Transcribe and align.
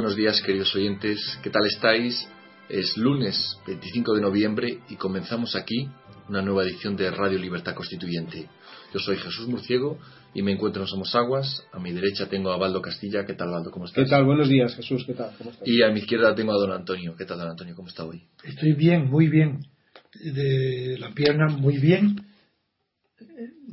Buenos 0.00 0.16
días, 0.16 0.40
queridos 0.40 0.74
oyentes. 0.74 1.38
¿Qué 1.42 1.50
tal 1.50 1.66
estáis? 1.66 2.26
Es 2.70 2.96
lunes 2.96 3.58
25 3.66 4.14
de 4.14 4.22
noviembre 4.22 4.78
y 4.88 4.96
comenzamos 4.96 5.54
aquí 5.54 5.90
una 6.26 6.40
nueva 6.40 6.62
edición 6.64 6.96
de 6.96 7.10
Radio 7.10 7.38
Libertad 7.38 7.74
Constituyente. 7.74 8.48
Yo 8.94 8.98
soy 8.98 9.18
Jesús 9.18 9.46
Murciego 9.46 9.98
y 10.32 10.40
me 10.40 10.52
encuentro 10.52 10.80
en 10.80 10.88
Somos 10.88 11.14
Aguas. 11.14 11.66
A 11.70 11.78
mi 11.78 11.92
derecha 11.92 12.30
tengo 12.30 12.50
a 12.50 12.56
Baldo 12.56 12.80
Castilla. 12.80 13.26
¿Qué 13.26 13.34
tal, 13.34 13.50
Baldo? 13.50 13.70
¿Cómo 13.70 13.84
estás? 13.84 14.02
¿Qué 14.02 14.08
tal? 14.08 14.24
Buenos 14.24 14.48
días, 14.48 14.74
Jesús. 14.74 15.04
¿Qué 15.04 15.12
tal? 15.12 15.36
¿Cómo 15.36 15.50
estás? 15.50 15.68
Y 15.68 15.82
a 15.82 15.90
mi 15.90 16.00
izquierda 16.00 16.34
tengo 16.34 16.52
a 16.52 16.56
don 16.56 16.72
Antonio. 16.72 17.14
¿Qué 17.14 17.26
tal, 17.26 17.38
don 17.38 17.50
Antonio? 17.50 17.76
¿Cómo 17.76 17.88
está 17.88 18.06
hoy? 18.06 18.22
Estoy 18.42 18.72
bien, 18.72 19.10
muy 19.10 19.28
bien. 19.28 19.66
De 20.14 20.96
la 20.98 21.12
pierna 21.12 21.48
muy 21.48 21.76
bien. 21.76 22.24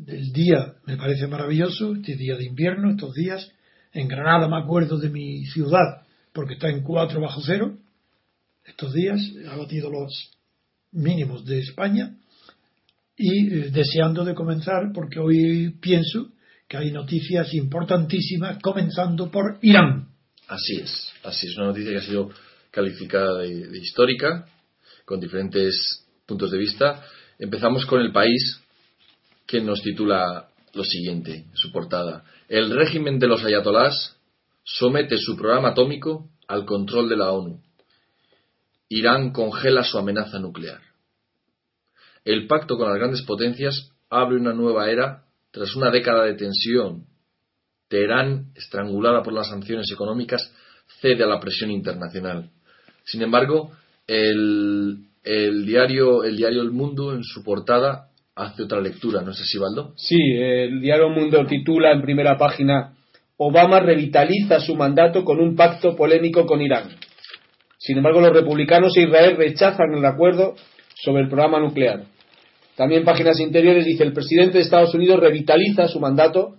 El 0.06 0.34
día 0.34 0.74
me 0.86 0.98
parece 0.98 1.26
maravilloso, 1.28 1.96
este 1.96 2.18
día 2.18 2.36
de 2.36 2.44
invierno, 2.44 2.92
estos 2.92 3.14
días. 3.14 3.50
En 3.94 4.10
Granada 4.10 4.50
me 4.50 4.58
acuerdo 4.58 4.98
de 4.98 5.10
mi 5.10 5.46
ciudad 5.46 6.06
porque 6.38 6.54
está 6.54 6.70
en 6.70 6.84
4 6.84 7.20
bajo 7.20 7.42
cero 7.42 7.76
estos 8.64 8.94
días, 8.94 9.20
ha 9.50 9.56
batido 9.56 9.90
los 9.90 10.30
mínimos 10.92 11.44
de 11.46 11.62
España 11.62 12.16
y 13.18 13.48
eh, 13.48 13.72
deseando 13.72 14.24
de 14.24 14.36
comenzar 14.36 14.92
porque 14.94 15.20
hoy 15.20 15.72
pienso 15.82 16.28
que 16.68 16.78
hay 16.78 16.92
noticias 16.92 17.56
importantísimas 17.56 18.60
comenzando 18.62 19.32
por 19.32 19.58
Irán. 19.64 20.10
Así 20.48 20.76
es, 20.76 21.12
así 21.24 21.48
es 21.48 21.58
una 21.58 21.70
noticia 21.70 21.90
que 21.90 21.98
ha 21.98 22.02
sido 22.02 22.30
calificada 22.70 23.40
de, 23.40 23.70
de 23.70 23.78
histórica 23.80 24.46
con 25.06 25.20
diferentes 25.20 26.06
puntos 26.28 26.52
de 26.52 26.60
vista. 26.60 27.04
Empezamos 27.40 27.84
con 27.88 28.00
el 28.02 28.12
país 28.12 28.62
que 29.48 29.60
nos 29.60 29.82
titula 29.82 30.50
lo 30.76 30.84
siguiente, 30.84 31.46
su 31.56 31.72
portada. 31.72 32.26
El 32.48 32.70
régimen 32.70 33.18
de 33.18 33.28
los 33.28 33.44
ayatolás 33.44 34.17
somete 34.68 35.18
su 35.18 35.38
programa 35.38 35.70
atómico 35.70 36.30
al 36.48 36.66
control 36.66 37.08
de 37.08 37.16
la 37.16 37.32
ONU. 37.32 37.62
Irán 38.90 39.32
congela 39.32 39.84
su 39.84 39.98
amenaza 39.98 40.40
nuclear. 40.40 40.82
El 42.26 42.48
pacto 42.48 42.78
con 42.78 42.90
las 42.90 42.98
grandes 42.98 43.22
potencias 43.22 43.92
abre 44.10 44.36
una 44.36 44.54
nueva 44.54 44.90
era 44.92 45.24
tras 45.52 45.74
una 45.76 45.90
década 45.90 46.26
de 46.26 46.34
tensión. 46.34 47.06
Teherán, 47.88 48.52
estrangulada 48.56 49.24
por 49.24 49.32
las 49.32 49.48
sanciones 49.48 49.90
económicas, 49.92 50.54
cede 51.02 51.24
a 51.24 51.28
la 51.28 51.40
presión 51.40 51.72
internacional. 51.72 52.50
Sin 53.06 53.22
embargo, 53.22 53.72
el, 54.06 55.06
el 55.24 55.66
diario, 55.66 56.26
el 56.26 56.36
diario 56.36 56.62
El 56.62 56.72
Mundo, 56.72 57.14
en 57.14 57.24
su 57.24 57.42
portada, 57.42 58.10
hace 58.36 58.64
otra 58.64 58.82
lectura, 58.82 59.22
¿no 59.22 59.32
es 59.32 59.40
así, 59.40 59.58
Baldo? 59.58 59.94
Sí, 59.96 60.18
el 60.34 60.82
diario 60.82 61.08
El 61.08 61.14
Mundo 61.14 61.46
titula 61.46 61.94
en 61.94 62.02
primera 62.02 62.38
página 62.38 62.97
Obama 63.38 63.80
revitaliza 63.80 64.60
su 64.60 64.76
mandato 64.76 65.24
con 65.24 65.40
un 65.40 65.56
pacto 65.56 65.96
polémico 65.96 66.46
con 66.46 66.62
Irán. 66.62 66.90
Sin 67.78 67.98
embargo, 67.98 68.20
los 68.20 68.34
republicanos 68.34 68.98
e 68.98 69.04
Israel 69.04 69.38
rechazan 69.38 69.94
el 69.94 70.04
acuerdo 70.06 70.56
sobre 70.96 71.24
el 71.24 71.30
programa 71.30 71.60
nuclear. 71.60 72.06
También 72.76 73.06
páginas 73.06 73.40
interiores 73.40 73.86
dice 73.86 74.04
el 74.04 74.14
presidente 74.14 74.58
de 74.58 74.64
Estados 74.64 74.94
Unidos 74.94 75.20
revitaliza 75.20 75.88
su 75.88 76.00
mandato 76.00 76.56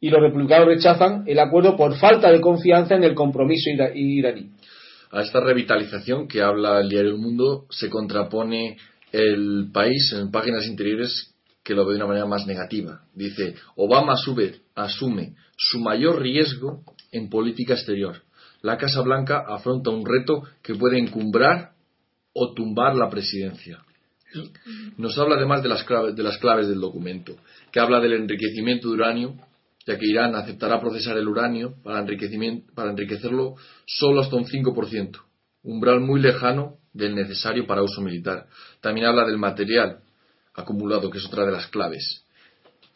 y 0.00 0.10
los 0.10 0.20
republicanos 0.20 0.68
rechazan 0.68 1.24
el 1.26 1.38
acuerdo 1.40 1.76
por 1.76 1.96
falta 1.96 2.30
de 2.30 2.40
confianza 2.40 2.94
en 2.94 3.04
el 3.04 3.14
compromiso 3.14 3.70
iraní. 3.94 4.50
A 5.10 5.22
esta 5.22 5.40
revitalización 5.40 6.28
que 6.28 6.42
habla 6.42 6.80
el 6.80 6.88
diario 6.88 7.12
El 7.12 7.18
Mundo 7.18 7.66
se 7.70 7.88
contrapone 7.88 8.76
el 9.10 9.70
país 9.72 10.12
en 10.12 10.30
páginas 10.30 10.66
interiores 10.66 11.34
que 11.68 11.74
lo 11.74 11.84
ve 11.84 11.92
de 11.92 11.96
una 11.98 12.06
manera 12.06 12.24
más 12.24 12.46
negativa. 12.46 13.02
Dice, 13.12 13.54
Obama 13.76 14.16
sube, 14.16 14.62
asume 14.74 15.34
su 15.54 15.78
mayor 15.78 16.18
riesgo 16.18 16.82
en 17.12 17.28
política 17.28 17.74
exterior. 17.74 18.22
La 18.62 18.78
Casa 18.78 19.02
Blanca 19.02 19.44
afronta 19.46 19.90
un 19.90 20.02
reto 20.06 20.44
que 20.62 20.74
puede 20.74 20.98
encumbrar 20.98 21.72
o 22.32 22.54
tumbar 22.54 22.96
la 22.96 23.10
presidencia. 23.10 23.84
Nos 24.96 25.18
habla 25.18 25.34
además 25.34 25.62
de 25.62 25.68
las, 25.68 25.84
claves, 25.84 26.16
de 26.16 26.22
las 26.22 26.38
claves 26.38 26.68
del 26.68 26.80
documento, 26.80 27.36
que 27.70 27.80
habla 27.80 28.00
del 28.00 28.14
enriquecimiento 28.14 28.88
de 28.88 28.94
uranio, 28.94 29.34
ya 29.86 29.98
que 29.98 30.06
Irán 30.06 30.36
aceptará 30.36 30.80
procesar 30.80 31.18
el 31.18 31.28
uranio 31.28 31.74
para, 31.84 31.98
enriquecimiento, 31.98 32.72
para 32.72 32.92
enriquecerlo 32.92 33.56
solo 33.84 34.22
hasta 34.22 34.36
un 34.36 34.46
5%, 34.46 35.20
umbral 35.64 36.00
muy 36.00 36.22
lejano 36.22 36.76
del 36.94 37.14
necesario 37.14 37.66
para 37.66 37.82
uso 37.82 38.00
militar. 38.00 38.46
También 38.80 39.06
habla 39.06 39.26
del 39.26 39.36
material 39.36 39.98
acumulado, 40.58 41.10
que 41.10 41.18
es 41.18 41.26
otra 41.26 41.44
de 41.46 41.52
las 41.52 41.68
claves. 41.68 42.24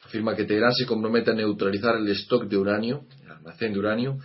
Afirma 0.04 0.34
que 0.36 0.44
Teherán 0.44 0.72
se 0.72 0.86
compromete 0.86 1.30
a 1.30 1.34
neutralizar 1.34 1.96
el 1.96 2.08
stock 2.08 2.44
de 2.46 2.56
uranio, 2.56 3.04
el 3.24 3.30
almacén 3.30 3.72
de 3.72 3.78
uranio, 3.78 4.18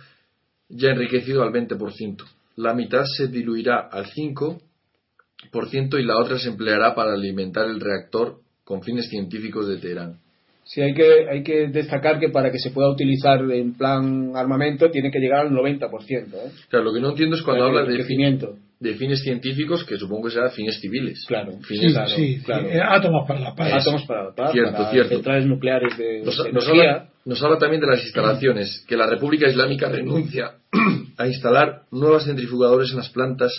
ya 0.68 0.90
enriquecido 0.90 1.42
al 1.42 1.52
20%. 1.52 2.24
La 2.56 2.74
mitad 2.74 3.04
se 3.04 3.28
diluirá 3.28 3.88
al 3.90 4.06
5% 4.06 4.60
y 5.98 6.02
la 6.02 6.18
otra 6.18 6.38
se 6.38 6.48
empleará 6.48 6.94
para 6.94 7.14
alimentar 7.14 7.66
el 7.66 7.80
reactor 7.80 8.40
con 8.64 8.82
fines 8.82 9.08
científicos 9.08 9.68
de 9.68 9.78
Teherán. 9.78 10.18
Sí, 10.64 10.82
hay 10.82 10.92
que, 10.92 11.30
hay 11.30 11.42
que 11.42 11.68
destacar 11.68 12.20
que 12.20 12.28
para 12.28 12.52
que 12.52 12.58
se 12.58 12.70
pueda 12.70 12.90
utilizar 12.90 13.40
en 13.50 13.72
plan 13.72 14.32
armamento 14.36 14.90
tiene 14.90 15.10
que 15.10 15.18
llegar 15.18 15.46
al 15.46 15.52
90%. 15.52 15.90
¿eh? 16.10 16.52
Claro, 16.68 16.84
lo 16.84 16.92
que 16.92 17.00
no 17.00 17.10
entiendo 17.10 17.36
es 17.36 17.42
cuando 17.42 17.64
habla 17.64 17.84
de. 17.84 18.04
De 18.80 18.94
fines 18.94 19.20
científicos, 19.22 19.84
que 19.84 19.96
supongo 19.98 20.28
que 20.28 20.34
será 20.34 20.50
fines 20.50 20.78
civiles. 20.80 21.24
Claro, 21.26 21.52
Fines- 21.62 21.92
claro, 21.92 22.10
sí, 22.10 22.40
claro. 22.44 22.68
sí, 22.68 22.76
eh, 22.76 22.80
átomos 22.80 23.26
para 23.26 23.40
la 23.40 23.54
paz. 23.54 23.72
Átomos 23.72 24.04
para 24.06 24.24
la 24.26 24.34
paz, 24.34 24.52
Cierto, 24.52 24.72
para 24.72 24.90
cierto. 24.90 25.14
centrales 25.14 25.46
nucleares 25.46 25.98
de, 25.98 26.22
Nos, 26.24 26.36
de 26.44 26.52
nos 26.52 26.68
habla, 26.68 27.08
nos 27.24 27.42
habla 27.42 27.58
también 27.58 27.80
de 27.80 27.88
las 27.88 28.02
instalaciones, 28.04 28.84
que 28.86 28.96
la 28.96 29.06
República 29.08 29.48
Islámica 29.48 29.88
renuncia 29.88 30.52
a 31.16 31.26
instalar 31.26 31.82
nuevas 31.90 32.24
centrifugadores 32.24 32.90
en 32.90 32.98
las 32.98 33.08
plantas 33.10 33.52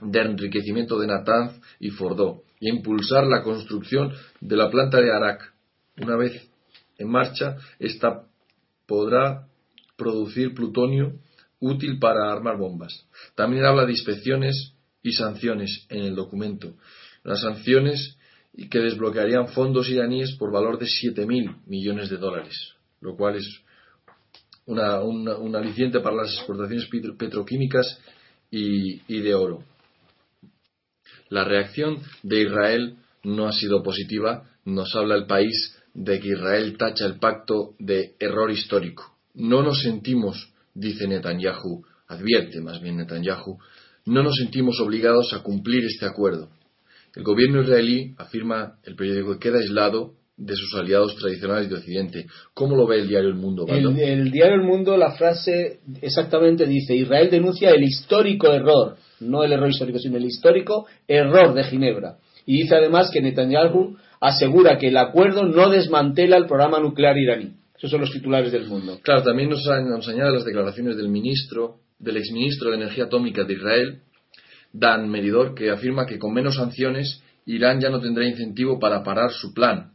de 0.00 0.20
enriquecimiento 0.20 0.98
de 0.98 1.06
Natanz 1.06 1.52
y 1.80 1.88
Fordó 1.90 2.42
y 2.60 2.70
a 2.70 2.74
impulsar 2.74 3.26
la 3.26 3.42
construcción 3.42 4.12
de 4.40 4.56
la 4.56 4.70
planta 4.70 5.00
de 5.00 5.10
Arak. 5.10 5.52
Una 6.02 6.16
vez 6.16 6.50
en 6.98 7.08
marcha, 7.08 7.56
esta 7.78 8.24
podrá 8.86 9.46
producir 9.96 10.52
plutonio 10.54 11.12
útil 11.64 11.98
para 11.98 12.30
armar 12.30 12.56
bombas. 12.58 13.06
También 13.34 13.64
habla 13.64 13.86
de 13.86 13.92
inspecciones 13.92 14.72
y 15.02 15.12
sanciones 15.12 15.86
en 15.88 16.04
el 16.04 16.14
documento. 16.14 16.74
Las 17.24 17.40
sanciones 17.40 18.16
que 18.70 18.78
desbloquearían 18.80 19.48
fondos 19.48 19.88
iraníes 19.88 20.32
por 20.38 20.52
valor 20.52 20.78
de 20.78 20.86
7.000 20.86 21.56
millones 21.66 22.08
de 22.10 22.18
dólares, 22.18 22.54
lo 23.00 23.16
cual 23.16 23.36
es 23.36 23.46
una- 24.66 25.00
una- 25.02 25.36
un 25.36 25.56
aliciente 25.56 26.00
para 26.00 26.16
las 26.16 26.32
exportaciones 26.34 26.86
petro- 26.88 27.16
petroquímicas 27.16 27.98
y, 28.50 29.00
y 29.08 29.20
de 29.20 29.34
oro. 29.34 29.64
La 31.30 31.44
reacción 31.44 32.00
de 32.22 32.42
Israel 32.42 32.96
no 33.24 33.46
ha 33.48 33.52
sido 33.52 33.82
positiva. 33.82 34.44
Nos 34.64 34.94
habla 34.94 35.16
el 35.16 35.26
país 35.26 35.76
de 35.94 36.20
que 36.20 36.28
Israel 36.28 36.76
tacha 36.78 37.06
el 37.06 37.18
pacto 37.18 37.74
de 37.78 38.14
error 38.18 38.50
histórico. 38.50 39.12
No 39.34 39.62
nos 39.62 39.82
sentimos, 39.82 40.52
dice 40.74 41.06
Netanyahu, 41.06 41.84
advierte 42.08 42.60
más 42.60 42.80
bien 42.80 42.96
Netanyahu, 42.96 43.58
no 44.06 44.22
nos 44.22 44.34
sentimos 44.36 44.80
obligados 44.80 45.32
a 45.32 45.42
cumplir 45.42 45.84
este 45.84 46.06
acuerdo. 46.06 46.50
El 47.14 47.22
gobierno 47.22 47.62
israelí, 47.62 48.14
afirma 48.18 48.74
el 48.84 48.96
periódico, 48.96 49.38
queda 49.38 49.58
aislado 49.58 50.14
de 50.36 50.56
sus 50.56 50.74
aliados 50.74 51.14
tradicionales 51.16 51.70
de 51.70 51.76
Occidente. 51.76 52.26
¿Cómo 52.54 52.76
lo 52.76 52.86
ve 52.86 53.00
el 53.00 53.08
diario 53.08 53.28
El 53.28 53.36
Mundo? 53.36 53.66
El 53.68 54.32
diario 54.32 54.56
El 54.56 54.66
Mundo, 54.66 54.96
la 54.96 55.12
frase 55.12 55.78
exactamente 56.02 56.66
dice, 56.66 56.94
Israel 56.94 57.30
denuncia 57.30 57.70
el 57.70 57.84
histórico 57.84 58.48
error, 58.52 58.96
no 59.20 59.44
el 59.44 59.52
error 59.52 59.70
histórico, 59.70 59.98
sino 60.00 60.16
el 60.16 60.24
histórico 60.24 60.86
error 61.06 61.54
de 61.54 61.64
Ginebra. 61.64 62.16
Y 62.46 62.62
dice 62.62 62.74
además 62.74 63.10
que 63.12 63.22
Netanyahu 63.22 63.96
asegura 64.20 64.76
que 64.78 64.88
el 64.88 64.96
acuerdo 64.96 65.44
no 65.44 65.70
desmantela 65.70 66.36
el 66.36 66.46
programa 66.46 66.80
nuclear 66.80 67.16
iraní. 67.16 67.54
Esos 67.76 67.90
son 67.90 68.00
los 68.00 68.10
titulares 68.10 68.52
del 68.52 68.66
mundo. 68.66 69.00
Claro, 69.02 69.22
también 69.22 69.50
nos, 69.50 69.64
nos 69.64 70.08
añade 70.08 70.32
las 70.32 70.44
declaraciones 70.44 70.96
del 70.96 71.08
ministro, 71.08 71.80
del 71.98 72.16
exministro 72.16 72.70
de 72.70 72.76
Energía 72.76 73.04
Atómica 73.04 73.44
de 73.44 73.54
Israel, 73.54 74.02
Dan 74.72 75.08
Meridor, 75.08 75.54
que 75.54 75.70
afirma 75.70 76.06
que 76.06 76.18
con 76.18 76.32
menos 76.32 76.56
sanciones 76.56 77.22
Irán 77.46 77.80
ya 77.80 77.90
no 77.90 78.00
tendrá 78.00 78.24
incentivo 78.26 78.78
para 78.78 79.02
parar 79.02 79.30
su 79.30 79.52
plan, 79.52 79.92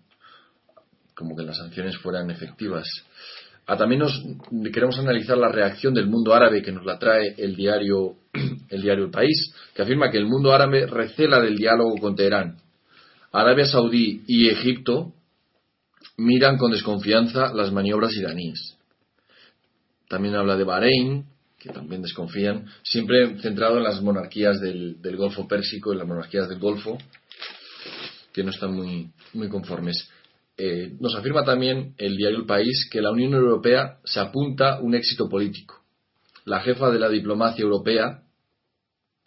como 1.16 1.36
que 1.36 1.44
las 1.44 1.58
sanciones 1.58 1.98
fueran 1.98 2.30
efectivas. 2.30 2.88
Ah, 3.66 3.78
también 3.78 4.00
nos 4.00 4.24
queremos 4.74 4.98
analizar 4.98 5.38
la 5.38 5.50
reacción 5.50 5.94
del 5.94 6.08
mundo 6.08 6.34
árabe 6.34 6.62
que 6.62 6.72
nos 6.72 6.86
la 6.86 6.98
trae 6.98 7.36
el 7.38 7.56
diario 7.56 8.16
el 8.70 8.82
diario 8.82 9.06
El 9.06 9.12
País, 9.12 9.54
que 9.74 9.82
afirma 9.82 10.10
que 10.10 10.18
el 10.18 10.26
mundo 10.26 10.54
árabe 10.54 10.86
recela 10.86 11.40
del 11.42 11.56
diálogo 11.56 11.98
con 11.98 12.16
Teherán. 12.16 12.58
Arabia 13.32 13.66
Saudí 13.66 14.24
y 14.28 14.50
Egipto 14.50 15.14
miran 16.20 16.58
con 16.58 16.72
desconfianza 16.72 17.54
las 17.54 17.72
maniobras 17.72 18.14
iraníes. 18.14 18.78
También 20.08 20.36
habla 20.36 20.58
de 20.58 20.64
Bahrein, 20.64 21.26
que 21.58 21.70
también 21.70 22.02
desconfían, 22.02 22.66
siempre 22.84 23.38
centrado 23.42 23.78
en 23.78 23.84
las 23.84 24.02
monarquías 24.02 24.60
del, 24.60 24.98
Golfo 25.18 25.48
Pérsico, 25.48 25.92
en 25.92 26.00
las 26.00 26.08
monarquías 26.08 26.48
del 26.48 26.60
Golfo, 26.60 26.98
que 28.34 28.44
no 28.44 28.52
están 28.52 28.74
muy, 28.74 29.12
muy 29.34 29.50
conformes. 29.50 30.10
Eh, 30.58 30.96
nos 31.00 31.16
afirma 31.16 31.44
también 31.44 31.94
el 31.98 32.16
diario 32.18 32.40
El 32.40 32.46
País 32.46 32.88
que 32.92 33.02
la 33.02 33.12
Unión 33.12 33.34
Europea 33.34 33.98
se 34.04 34.20
apunta 34.20 34.80
un 34.80 34.96
éxito 34.96 35.30
político. 35.30 35.76
la 36.46 36.62
jefa 36.62 36.90
de 36.90 36.98
la 37.00 37.10
diplomacia 37.10 37.62
europea, 37.62 38.24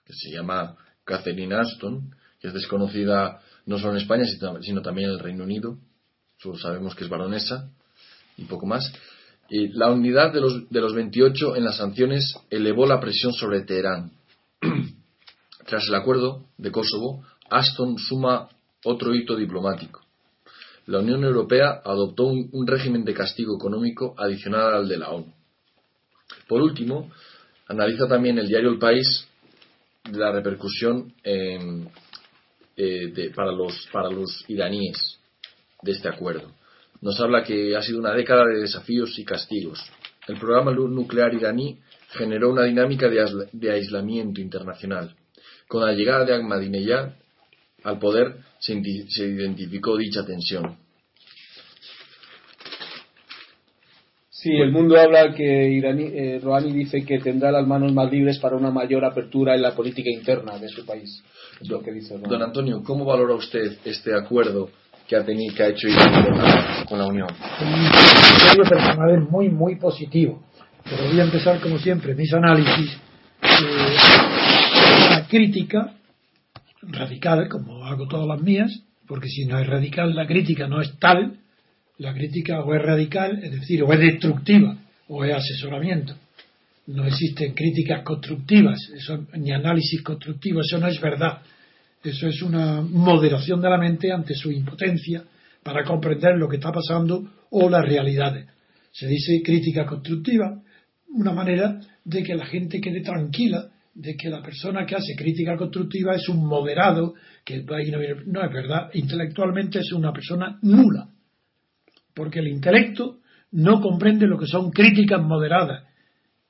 que 0.04 0.12
se 0.12 0.34
llama 0.34 0.76
Catherine 1.04 1.54
Ashton, 1.54 2.10
que 2.40 2.48
es 2.48 2.54
desconocida 2.54 3.40
no 3.66 3.78
solo 3.78 3.92
en 3.92 3.98
España, 3.98 4.24
sino 4.60 4.82
también 4.82 5.08
en 5.08 5.14
el 5.14 5.20
Reino 5.20 5.44
Unido, 5.44 5.78
solo 6.42 6.58
sabemos 6.58 6.94
que 6.94 7.04
es 7.04 7.10
baronesa 7.10 7.70
y 8.36 8.44
poco 8.44 8.66
más, 8.66 8.92
y 9.48 9.68
la 9.68 9.90
unidad 9.90 10.32
de 10.32 10.40
los, 10.40 10.68
de 10.70 10.80
los 10.80 10.94
28 10.94 11.56
en 11.56 11.64
las 11.64 11.76
sanciones 11.76 12.34
elevó 12.50 12.86
la 12.86 13.00
presión 13.00 13.32
sobre 13.32 13.62
Teherán. 13.62 14.10
Tras 15.66 15.86
el 15.88 15.94
acuerdo 15.94 16.46
de 16.56 16.70
Kosovo, 16.70 17.24
Ashton 17.50 17.98
suma 17.98 18.48
otro 18.84 19.14
hito 19.14 19.36
diplomático. 19.36 20.00
La 20.86 20.98
Unión 20.98 21.22
Europea 21.22 21.80
adoptó 21.84 22.24
un, 22.24 22.66
régimen 22.66 23.04
de 23.04 23.14
castigo 23.14 23.56
económico 23.56 24.14
adicional 24.18 24.74
al 24.74 24.88
de 24.88 24.98
la 24.98 25.10
ONU. 25.10 25.32
Por 26.48 26.60
último, 26.60 27.12
analiza 27.68 28.08
también 28.08 28.38
el 28.38 28.48
diario 28.48 28.70
El 28.70 28.78
País 28.78 29.28
la 30.10 30.32
repercusión 30.32 31.12
eh, 31.22 31.84
para, 33.36 33.52
los, 33.52 33.88
para 33.92 34.10
los 34.10 34.44
iraníes 34.48 35.20
de 35.82 35.93
este 35.93 36.08
acuerdo. 36.08 36.52
Nos 37.00 37.20
habla 37.20 37.43
que 37.43 37.76
ha 37.76 37.82
sido 37.82 37.99
una 37.99 38.14
década 38.14 38.44
de 38.46 38.61
desafíos 38.61 39.19
y 39.19 39.25
castigos. 39.25 39.81
El 40.29 40.38
programa 40.38 40.70
nuclear 40.73 41.34
iraní 41.34 41.79
generó 42.11 42.50
una 42.50 42.64
dinámica 42.64 43.08
de, 43.08 43.70
aislamiento 43.70 44.40
internacional. 44.40 45.14
Con 45.67 45.84
la 45.84 45.93
llegada 45.93 46.25
de 46.25 46.34
Ahmadinejad 46.34 47.14
al 47.82 47.99
poder 47.99 48.37
se, 48.61 48.75
identificó 48.75 49.96
dicha 49.96 50.25
tensión. 50.25 50.76
Sí, 54.31 54.50
el 54.56 54.73
mundo 54.73 54.99
habla 54.99 55.34
que 55.34 55.70
Irani, 55.70 56.05
eh, 56.05 56.40
Rouhani 56.43 56.73
dice 56.73 57.05
que 57.05 57.19
tendrá 57.20 57.52
las 57.52 57.67
manos 57.67 57.93
más 57.93 58.11
libres 58.11 58.38
para 58.40 58.56
una 58.56 58.73
mayor 58.73 59.05
apertura 59.05 59.55
en 59.55 59.62
la 59.62 59.75
política 59.75 60.11
interna 60.11 60.58
de 60.58 60.69
su 60.69 60.84
país. 60.84 61.23
lo 61.69 61.81
que 61.81 61.93
dice 61.93 62.19
Don 62.19 62.43
Antonio, 62.43 62.82
¿cómo 62.84 63.05
valora 63.05 63.34
usted 63.34 63.79
este 63.84 64.14
acuerdo 64.14 64.70
que 65.12 65.16
ha, 65.18 65.24
tenido, 65.26 65.54
que 65.54 65.62
ha 65.62 65.68
hecho 65.68 65.88
con 66.88 66.98
la, 66.98 67.06
Unión? 67.06 67.28
Mi 67.60 68.68
personal 68.68 69.10
es 69.10 69.30
muy, 69.30 69.50
muy 69.50 69.76
positivo. 69.76 70.42
Pero 70.84 71.06
voy 71.06 71.20
a 71.20 71.24
empezar, 71.24 71.60
como 71.60 71.78
siempre, 71.78 72.14
mis 72.14 72.32
análisis. 72.32 72.96
Eh, 73.42 73.96
la 75.10 75.26
crítica 75.28 75.92
radical, 76.80 77.46
como 77.50 77.84
hago 77.84 78.08
todas 78.08 78.26
las 78.26 78.40
mías, 78.40 78.72
porque 79.06 79.28
si 79.28 79.44
no 79.44 79.58
es 79.58 79.66
radical, 79.66 80.14
la 80.14 80.26
crítica 80.26 80.66
no 80.66 80.80
es 80.80 80.98
tal, 80.98 81.36
la 81.98 82.14
crítica 82.14 82.60
o 82.60 82.74
es 82.74 82.80
radical, 82.80 83.38
es 83.42 83.52
decir, 83.52 83.82
o 83.82 83.92
es 83.92 84.00
destructiva, 84.00 84.78
o 85.08 85.24
es 85.24 85.34
asesoramiento. 85.34 86.14
No 86.86 87.04
existen 87.04 87.52
críticas 87.52 88.02
constructivas, 88.02 88.78
eso, 88.96 89.26
ni 89.34 89.52
análisis 89.52 90.00
constructivo, 90.02 90.62
eso 90.62 90.78
no 90.78 90.88
es 90.88 90.98
verdad. 91.02 91.42
Eso 92.02 92.26
es 92.26 92.43
una 92.43 92.81
moderación 92.81 93.60
de 93.60 93.70
la 93.70 93.78
mente 93.78 94.10
ante 94.12 94.34
su 94.34 94.50
impotencia 94.50 95.25
para 95.62 95.84
comprender 95.84 96.37
lo 96.37 96.49
que 96.49 96.56
está 96.56 96.72
pasando 96.72 97.22
o 97.50 97.70
las 97.70 97.84
realidades. 97.84 98.46
Se 98.90 99.06
dice 99.06 99.43
crítica 99.44 99.87
constructiva, 99.87 100.60
una 101.14 101.32
manera 101.32 101.81
de 102.04 102.22
que 102.22 102.34
la 102.34 102.46
gente 102.46 102.81
quede 102.81 103.02
tranquila 103.02 103.69
de 103.94 104.16
que 104.16 104.31
la 104.31 104.43
persona 104.43 104.87
que 104.87 104.96
hace 104.96 105.14
crítica 105.16 105.56
constructiva 105.56 106.14
es 106.14 106.28
un 106.28 106.46
moderado, 106.46 107.14
que 107.44 107.62
no 107.62 108.43
es 108.43 108.52
verdad, 108.52 108.90
intelectualmente 108.94 109.81
es 109.81 109.93
una 109.93 110.12
persona 110.12 110.58
nula, 110.62 111.08
porque 112.14 112.38
el 112.38 112.48
intelecto 112.48 113.19
no 113.52 113.81
comprende 113.81 114.26
lo 114.26 114.38
que 114.38 114.46
son 114.46 114.70
críticas 114.70 115.22
moderadas, 115.22 115.84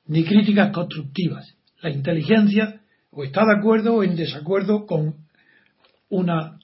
ni 0.06 0.24
críticas 0.24 0.70
constructivas. 0.70 1.56
La 1.80 1.90
inteligencia 1.90 2.80
o 3.10 3.24
está 3.24 3.44
de 3.44 3.58
acuerdo 3.58 3.96
o 3.96 4.04
en 4.04 4.14
desacuerdo 4.14 4.86
con 4.86 5.21
una 6.12 6.58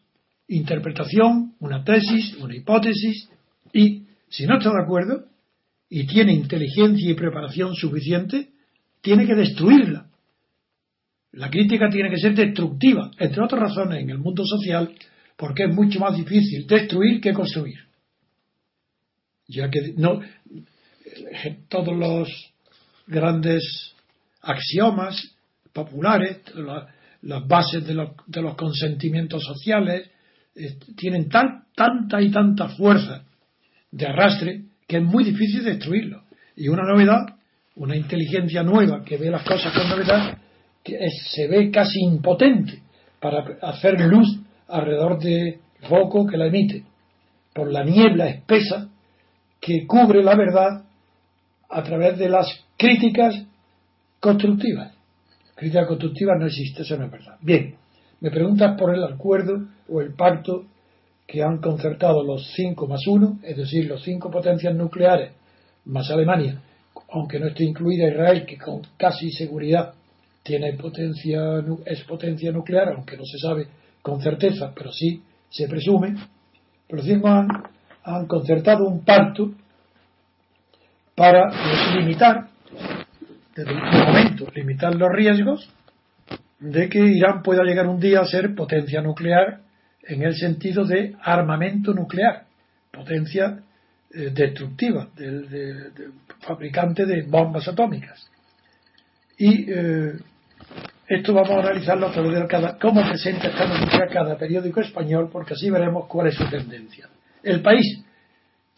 interpretación, 0.47 1.55
una 1.61 1.85
tesis, 1.85 2.37
una 2.37 2.57
hipótesis, 2.57 3.29
y 3.73 4.05
si 4.29 4.47
no 4.47 4.59
está 4.59 4.71
de 4.71 4.83
acuerdo 4.83 5.25
y 5.91 6.07
tiene 6.07 6.33
inteligencia 6.33 7.11
y 7.11 7.15
preparación 7.15 7.75
suficiente, 7.75 8.49
tiene 9.03 9.27
que 9.27 9.35
destruirla 9.35 10.09
la 11.33 11.51
crítica 11.51 11.91
tiene 11.91 12.11
que 12.11 12.19
ser 12.19 12.35
destructiva, 12.35 13.11
entre 13.19 13.43
otras 13.43 13.61
razones, 13.61 14.03
en 14.03 14.11
el 14.11 14.19
mundo 14.19 14.45
social, 14.45 14.93
porque 15.37 15.65
es 15.65 15.75
mucho 15.75 16.01
más 16.01 16.17
difícil 16.17 16.67
destruir 16.67 17.21
que 17.21 17.33
construir. 17.33 17.79
Ya 19.47 19.71
que 19.71 19.95
no 19.97 20.21
todos 21.69 21.97
los 21.97 22.29
grandes 23.07 23.95
axiomas 24.43 25.37
populares, 25.73 26.39
las 27.23 27.47
bases 27.47 27.87
de 27.87 27.95
los, 27.95 28.11
de 28.27 28.43
los 28.43 28.55
consentimientos 28.55 29.43
sociales, 29.45 30.11
eh, 30.55 30.77
tienen 30.97 31.29
tal, 31.29 31.65
tanta 31.75 32.21
y 32.21 32.31
tanta 32.31 32.69
fuerza 32.69 33.25
de 33.91 34.07
arrastre 34.07 34.63
que 34.87 34.99
es 34.99 35.03
muy 35.03 35.25
difícil 35.25 35.65
destruirlo. 35.65 36.23
Y 36.57 36.69
una 36.69 36.83
novedad, 36.83 37.37
una 37.77 37.97
inteligencia 37.97 38.63
nueva 38.63 39.05
que 39.05 39.17
ve 39.17 39.31
las 39.31 39.45
cosas 39.45 39.73
con 39.73 39.89
novedad, 39.89 40.39
se 40.85 41.47
ve 41.47 41.71
casi 41.71 42.01
impotente 42.01 42.83
para 43.21 43.45
hacer 43.63 44.01
luz 44.01 44.41
alrededor 44.69 45.19
del 45.19 45.59
foco 45.89 46.27
que 46.27 46.37
la 46.37 46.47
emite, 46.47 46.85
por 47.55 47.71
la 47.71 47.85
niebla 47.85 48.29
espesa 48.29 48.89
que 49.61 49.87
cubre 49.87 50.23
la 50.23 50.37
verdad 50.37 50.85
a 51.69 51.83
través 51.83 52.19
de 52.19 52.29
las 52.29 52.47
críticas 52.77 53.45
constructivas. 54.21 54.98
Crítica 55.59 55.89
constructiva 55.89 56.37
no 56.37 56.47
existe, 56.47 56.83
eso 56.83 56.97
no 56.97 57.07
es 57.07 57.11
verdad. 57.11 57.37
Bien, 57.41 57.75
me 58.21 58.31
preguntas 58.31 58.79
por 58.79 58.95
el 58.95 59.03
acuerdo 59.03 59.67
o 59.89 60.01
el 60.01 60.15
pacto 60.15 60.67
que 61.27 61.43
han 61.43 61.59
concertado 61.59 62.23
los 62.23 62.53
cinco 62.55 62.87
más 62.87 63.05
uno, 63.09 63.41
es 63.43 63.57
decir, 63.57 63.87
los 63.87 64.05
cinco 64.05 64.31
potencias 64.31 64.73
nucleares 64.73 65.33
más 65.87 66.09
Alemania, 66.13 66.61
aunque 67.11 67.41
no 67.41 67.49
esté 67.49 67.65
incluida 67.65 68.09
Israel, 68.09 68.47
que 68.47 68.57
con 68.57 68.83
casi 68.97 69.33
seguridad 69.33 69.95
tiene 70.45 70.75
potencia, 70.75 71.61
es 71.85 72.05
potencia 72.05 72.53
nuclear, 72.53 72.91
aunque 72.91 73.17
no 73.17 73.25
se 73.25 73.39
sabe 73.39 73.67
con 74.01 74.23
certeza, 74.23 74.73
pero 74.73 74.93
sí 74.93 75.25
se 75.51 75.67
presume, 75.67 76.15
pero 76.87 77.03
sí 77.03 77.21
han, 77.25 77.49
han 78.05 78.27
concertado 78.29 78.87
un 78.87 79.05
pacto 79.05 79.51
para 81.17 81.51
limitar, 81.97 82.47
desde 83.65 83.73
el 83.73 84.07
momento, 84.07 84.47
limitar 84.55 84.95
los 84.95 85.11
riesgos 85.13 85.69
de 86.61 86.89
que 86.89 87.01
Irán 87.01 87.43
pueda 87.43 87.65
llegar 87.65 87.89
un 87.89 87.99
día 87.99 88.21
a 88.21 88.25
ser 88.25 88.55
potencia 88.55 89.01
nuclear 89.01 89.61
en 90.03 90.23
el 90.23 90.37
sentido 90.37 90.85
de 90.85 91.17
armamento 91.21 91.93
nuclear, 91.93 92.45
potencia 92.93 93.59
eh, 94.15 94.31
destructiva, 94.33 95.09
del 95.17 95.93
fabricante 96.41 97.05
de 97.05 97.23
bombas 97.23 97.67
atómicas. 97.67 98.31
Y 99.37 99.71
eh, 99.71 100.13
esto 101.09 101.35
vamos 101.35 101.51
a 101.51 101.61
analizarlo 101.61 102.07
a 102.07 102.13
través 102.13 102.41
de 102.41 102.47
cada, 102.47 102.79
cómo 102.79 103.03
presenta 103.09 103.49
esta 103.49 103.67
noticia 103.67 104.07
cada 104.07 104.37
periódico 104.39 104.81
español, 104.81 105.29
porque 105.33 105.55
así 105.55 105.69
veremos 105.69 106.07
cuál 106.07 106.29
es 106.29 106.37
su 106.37 106.49
tendencia. 106.49 107.09
El 107.43 107.61
país, 107.61 108.05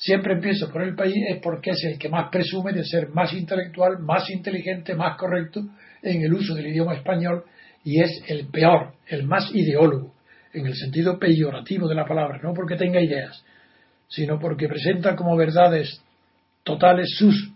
siempre 0.00 0.32
empiezo 0.32 0.70
por 0.70 0.82
el 0.82 0.94
país, 0.94 1.14
es 1.28 1.40
porque 1.42 1.70
es 1.70 1.84
el 1.84 1.98
que 1.98 2.08
más 2.08 2.30
presume 2.30 2.72
de 2.72 2.84
ser 2.84 3.10
más 3.10 3.34
intelectual, 3.34 3.98
más 4.00 4.30
inteligente, 4.30 4.94
más 4.94 5.16
correcto 5.18 5.60
en 6.02 6.22
el 6.22 6.32
uso 6.32 6.54
del 6.54 6.68
idioma 6.68 6.94
español 6.94 7.44
y 7.84 8.00
es 8.00 8.10
el 8.26 8.48
peor, 8.48 8.94
el 9.06 9.26
más 9.26 9.54
ideólogo, 9.54 10.14
en 10.54 10.66
el 10.66 10.74
sentido 10.74 11.18
peyorativo 11.18 11.86
de 11.86 11.94
la 11.94 12.06
palabra, 12.06 12.40
no 12.42 12.54
porque 12.54 12.76
tenga 12.76 13.00
ideas, 13.00 13.44
sino 14.08 14.38
porque 14.38 14.68
presenta 14.68 15.14
como 15.14 15.36
verdades 15.36 16.02
totales 16.64 17.10
sus 17.16 17.52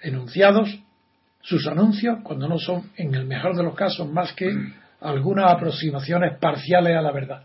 enunciados 0.00 0.80
sus 1.44 1.66
anuncios 1.66 2.20
cuando 2.22 2.48
no 2.48 2.58
son, 2.58 2.90
en 2.96 3.14
el 3.14 3.26
mejor 3.26 3.54
de 3.54 3.62
los 3.62 3.74
casos, 3.74 4.10
más 4.10 4.32
que 4.32 4.50
algunas 5.00 5.52
aproximaciones 5.52 6.38
parciales 6.38 6.96
a 6.96 7.02
la 7.02 7.12
verdad. 7.12 7.44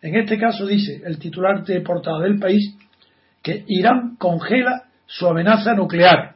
En 0.00 0.14
este 0.16 0.38
caso 0.38 0.66
dice 0.66 1.02
el 1.04 1.18
titular 1.18 1.62
de 1.62 1.82
portada 1.82 2.20
del 2.20 2.38
país 2.38 2.74
que 3.44 3.62
Irán 3.68 4.16
congela 4.16 4.84
su 5.06 5.28
amenaza 5.28 5.74
nuclear. 5.74 6.34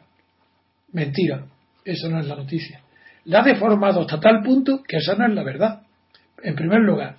Mentira, 0.92 1.46
eso 1.82 2.08
no 2.10 2.20
es 2.20 2.26
la 2.28 2.36
noticia. 2.36 2.80
La 3.24 3.40
ha 3.40 3.42
deformado 3.42 4.02
hasta 4.02 4.20
tal 4.20 4.42
punto 4.42 4.82
que 4.86 4.98
esa 4.98 5.14
no 5.14 5.26
es 5.26 5.34
la 5.34 5.42
verdad. 5.42 5.80
En 6.42 6.54
primer 6.54 6.80
lugar, 6.80 7.16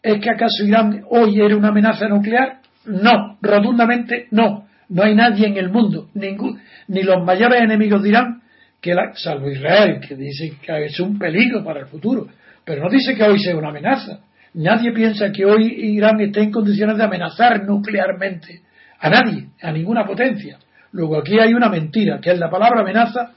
¿es 0.00 0.20
que 0.22 0.30
acaso 0.30 0.64
Irán 0.64 1.02
hoy 1.10 1.40
era 1.40 1.56
una 1.56 1.68
amenaza 1.68 2.06
nuclear? 2.06 2.60
No, 2.86 3.36
rotundamente 3.42 4.28
no. 4.30 4.68
No 4.88 5.02
hay 5.02 5.16
nadie 5.16 5.48
en 5.48 5.56
el 5.56 5.68
mundo, 5.68 6.08
ningún, 6.14 6.60
ni 6.86 7.02
los 7.02 7.24
mayores 7.24 7.60
enemigos 7.60 8.04
de 8.04 8.10
Irán, 8.10 8.42
que 8.80 8.94
salvo 9.14 9.50
Israel, 9.50 9.98
que 9.98 10.14
dice 10.14 10.58
que 10.62 10.84
es 10.84 11.00
un 11.00 11.18
peligro 11.18 11.64
para 11.64 11.80
el 11.80 11.86
futuro, 11.86 12.28
pero 12.64 12.84
no 12.84 12.88
dice 12.88 13.16
que 13.16 13.24
hoy 13.24 13.40
sea 13.40 13.56
una 13.56 13.70
amenaza. 13.70 14.20
Nadie 14.54 14.92
piensa 14.92 15.32
que 15.32 15.44
hoy 15.44 15.66
Irán 15.66 16.20
esté 16.20 16.42
en 16.42 16.52
condiciones 16.52 16.96
de 16.96 17.02
amenazar 17.02 17.64
nuclearmente 17.64 18.60
a 18.98 19.10
nadie, 19.10 19.48
a 19.62 19.72
ninguna 19.72 20.04
potencia. 20.06 20.58
Luego 20.92 21.18
aquí 21.18 21.38
hay 21.38 21.52
una 21.54 21.68
mentira, 21.68 22.20
que 22.20 22.30
es 22.32 22.38
la 22.38 22.50
palabra 22.50 22.80
amenaza 22.80 23.32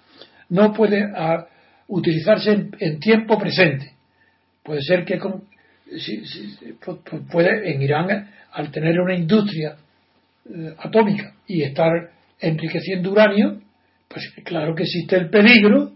no 0.50 0.74
puede 0.74 1.04
ah, 1.16 1.46
utilizarse 1.88 2.70
en, 2.80 3.00
tiempo 3.00 3.38
presente. 3.38 3.94
Puede 4.64 4.82
ser 4.82 5.06
que 5.06 5.18
con, 5.20 5.44
si- 5.98 6.26
si- 6.26 6.56
pu- 6.84 7.04
pu- 7.04 7.28
puede 7.30 7.72
en 7.74 7.82
Irán 7.82 8.30
al 8.52 8.72
tener 8.72 9.00
una 9.00 9.14
industria 9.16 9.76
eh, 10.50 10.74
atómica 10.80 11.34
y 11.48 11.62
estar 11.64 11.92
enriqueciendo 12.40 13.12
uranio, 13.12 13.62
pues 14.08 14.32
claro 14.44 14.74
que 14.74 14.84
existe 14.84 15.16
el 15.18 15.30
peligro 15.30 15.92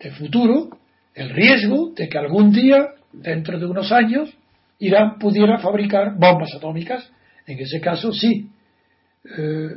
de 0.00 0.10
futuro, 0.12 0.70
el 1.14 1.30
riesgo 1.30 1.92
de 1.94 2.08
que 2.08 2.18
algún 2.18 2.50
día, 2.52 2.88
dentro 3.12 3.58
de 3.58 3.66
unos 3.66 3.92
años, 3.92 4.34
Irán 4.78 5.18
pudiera 5.18 5.58
fabricar 5.58 6.14
bombas 6.16 6.54
atómicas. 6.56 7.08
En 7.46 7.58
ese 7.58 7.80
caso 7.80 8.12
sí. 8.12 8.48
Eh, 9.24 9.70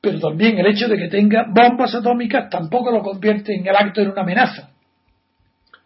pero 0.00 0.18
también 0.18 0.58
el 0.58 0.66
hecho 0.66 0.88
de 0.88 0.96
que 0.96 1.08
tenga 1.08 1.46
bombas 1.48 1.94
atómicas 1.94 2.50
tampoco 2.50 2.90
lo 2.90 3.02
convierte 3.02 3.54
en 3.54 3.66
el 3.66 3.76
acto 3.76 4.00
en 4.00 4.10
una 4.10 4.22
amenaza. 4.22 4.70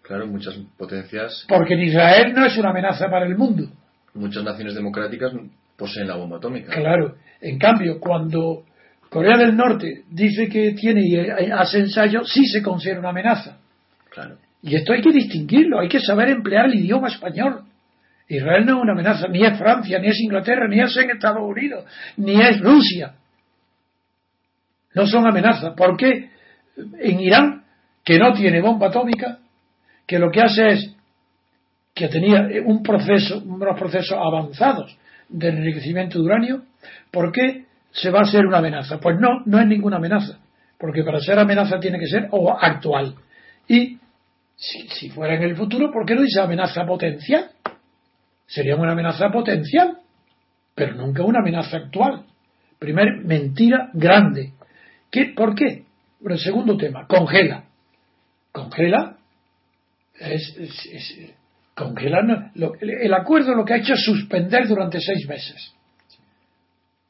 Claro, 0.02 0.26
muchas 0.26 0.54
potencias, 0.78 1.44
Porque 1.48 1.74
en 1.74 1.80
Israel 1.80 2.32
no 2.32 2.46
es 2.46 2.56
una 2.56 2.70
amenaza 2.70 3.08
para 3.10 3.26
el 3.26 3.36
mundo. 3.36 3.68
muchas 4.14 4.44
naciones 4.44 4.74
democráticas 4.74 5.32
poseen 5.76 6.08
la 6.08 6.16
bomba 6.16 6.38
atómica. 6.38 6.72
Claro. 6.72 7.16
En 7.40 7.58
cambio, 7.58 8.00
cuando 8.00 8.64
Corea 9.10 9.36
del 9.36 9.56
Norte 9.56 10.04
dice 10.10 10.48
que 10.48 10.72
tiene 10.72 11.02
y 11.06 11.16
hace 11.50 11.80
ensayos, 11.80 12.30
sí 12.32 12.46
se 12.46 12.62
considera 12.62 13.00
una 13.00 13.10
amenaza. 13.10 13.58
Claro. 14.08 14.36
Y 14.62 14.74
esto 14.76 14.92
hay 14.92 15.02
que 15.02 15.12
distinguirlo, 15.12 15.80
hay 15.80 15.88
que 15.88 16.00
saber 16.00 16.28
emplear 16.30 16.66
el 16.66 16.76
idioma 16.76 17.08
español. 17.08 17.64
Israel 18.28 18.66
no 18.66 18.76
es 18.76 18.82
una 18.82 18.92
amenaza, 18.92 19.28
ni 19.28 19.44
es 19.44 19.56
Francia, 19.58 19.98
ni 19.98 20.08
es 20.08 20.20
Inglaterra, 20.20 20.66
ni 20.68 20.80
es 20.80 20.96
en 20.96 21.10
Estados 21.10 21.42
Unidos, 21.42 21.84
ni 22.16 22.40
es 22.40 22.60
Rusia. 22.60 23.14
No 24.94 25.06
son 25.06 25.26
amenazas. 25.26 25.74
¿Por 25.76 25.96
qué 25.96 26.30
en 26.76 27.20
Irán, 27.20 27.64
que 28.04 28.18
no 28.18 28.32
tiene 28.32 28.60
bomba 28.60 28.88
atómica, 28.88 29.38
que 30.06 30.18
lo 30.18 30.30
que 30.30 30.40
hace 30.40 30.68
es 30.68 30.96
que 31.94 32.08
tenía 32.08 32.46
un 32.64 32.82
proceso, 32.82 33.42
unos 33.44 33.78
procesos 33.78 34.18
avanzados 34.18 34.96
de 35.28 35.48
enriquecimiento 35.48 36.18
de 36.18 36.24
uranio, 36.24 36.62
¿por 37.10 37.32
qué 37.32 37.64
se 37.90 38.10
va 38.10 38.20
a 38.20 38.26
ser 38.26 38.46
una 38.46 38.58
amenaza? 38.58 38.98
Pues 39.00 39.16
no, 39.18 39.40
no 39.46 39.58
es 39.58 39.66
ninguna 39.66 39.96
amenaza, 39.96 40.38
porque 40.78 41.02
para 41.02 41.20
ser 41.20 41.38
amenaza 41.38 41.80
tiene 41.80 41.98
que 41.98 42.06
ser 42.06 42.28
o 42.30 42.52
actual. 42.52 43.14
Y 43.66 43.98
si, 44.56 44.88
si 44.88 45.10
fuera 45.10 45.34
en 45.34 45.42
el 45.42 45.56
futuro, 45.56 45.90
¿por 45.90 46.06
qué 46.06 46.14
no 46.14 46.22
dice 46.22 46.40
amenaza 46.40 46.84
potencial? 46.84 47.50
Sería 48.46 48.76
una 48.76 48.92
amenaza 48.92 49.30
potencial, 49.30 49.98
pero 50.74 50.94
nunca 50.94 51.22
una 51.22 51.40
amenaza 51.40 51.76
actual. 51.78 52.24
Primer, 52.78 53.24
mentira 53.24 53.90
grande. 53.92 54.52
¿Qué, 55.10 55.26
¿Por 55.36 55.54
qué? 55.54 55.84
Bueno, 56.20 56.34
el 56.36 56.40
segundo 56.40 56.76
tema, 56.76 57.06
congela. 57.06 57.64
Congela 58.52 59.16
es, 60.18 60.56
es- 60.58 60.86
es- 60.86 61.30
congela 61.74 62.22
no- 62.22 62.50
lo- 62.54 62.74
el 62.80 63.12
acuerdo 63.14 63.54
lo 63.54 63.64
que 63.64 63.74
ha 63.74 63.78
hecho 63.78 63.94
es 63.94 64.04
suspender 64.04 64.66
durante 64.68 65.00
seis 65.00 65.26
meses. 65.28 65.74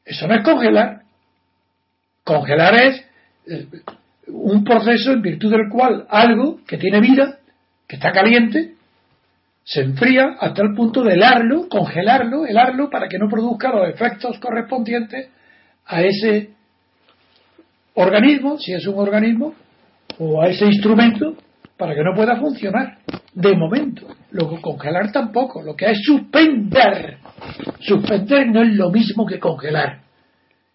Eso 0.05 0.27
no 0.29 0.35
es 0.35 0.43
congelar. 0.43 1.03
Congelar 2.25 2.75
es 2.83 3.05
eh, 3.49 3.67
un 4.29 4.65
proceso 4.65 5.13
en 5.13 5.23
virtud 5.23 5.51
del 5.51 5.69
cual 5.71 6.07
algo 6.09 6.61
que 6.67 6.79
tiene 6.79 7.01
vida, 7.01 7.39
que 7.87 7.97
está 7.97 8.11
caliente, 8.13 8.75
se 9.67 9.81
enfría 9.81 10.37
hasta 10.39 10.63
el 10.63 10.75
punto 10.75 11.03
de 11.03 11.15
helarlo, 11.15 11.69
congelarlo, 11.69 12.47
helarlo 12.47 12.89
para 12.89 13.09
que 13.09 13.19
no 13.19 13.29
produzca 13.29 13.71
los 13.71 13.89
efectos 13.89 14.39
correspondientes 14.39 15.29
a 15.87 16.03
ese 16.03 16.51
organismo, 17.95 18.59
si 18.59 18.75
es 18.75 18.87
un 18.87 18.97
organismo, 18.97 19.55
o 20.21 20.41
a 20.41 20.47
ese 20.47 20.67
instrumento 20.67 21.35
para 21.77 21.97
que 21.97 22.05
no 22.05 22.15
pueda 22.15 22.37
funcionar. 22.37 22.99
De 23.35 23.57
momento. 23.57 24.07
Luego 24.31 24.63
congelar 24.63 25.11
tampoco. 25.11 25.61
Lo 25.63 25.75
que 25.75 25.91
es 25.91 25.99
suspender. 26.01 27.19
Suspender 27.81 28.47
no 28.47 28.63
es 28.63 28.73
lo 28.73 28.91
mismo 28.91 29.27
que 29.27 29.41
congelar. 29.41 30.01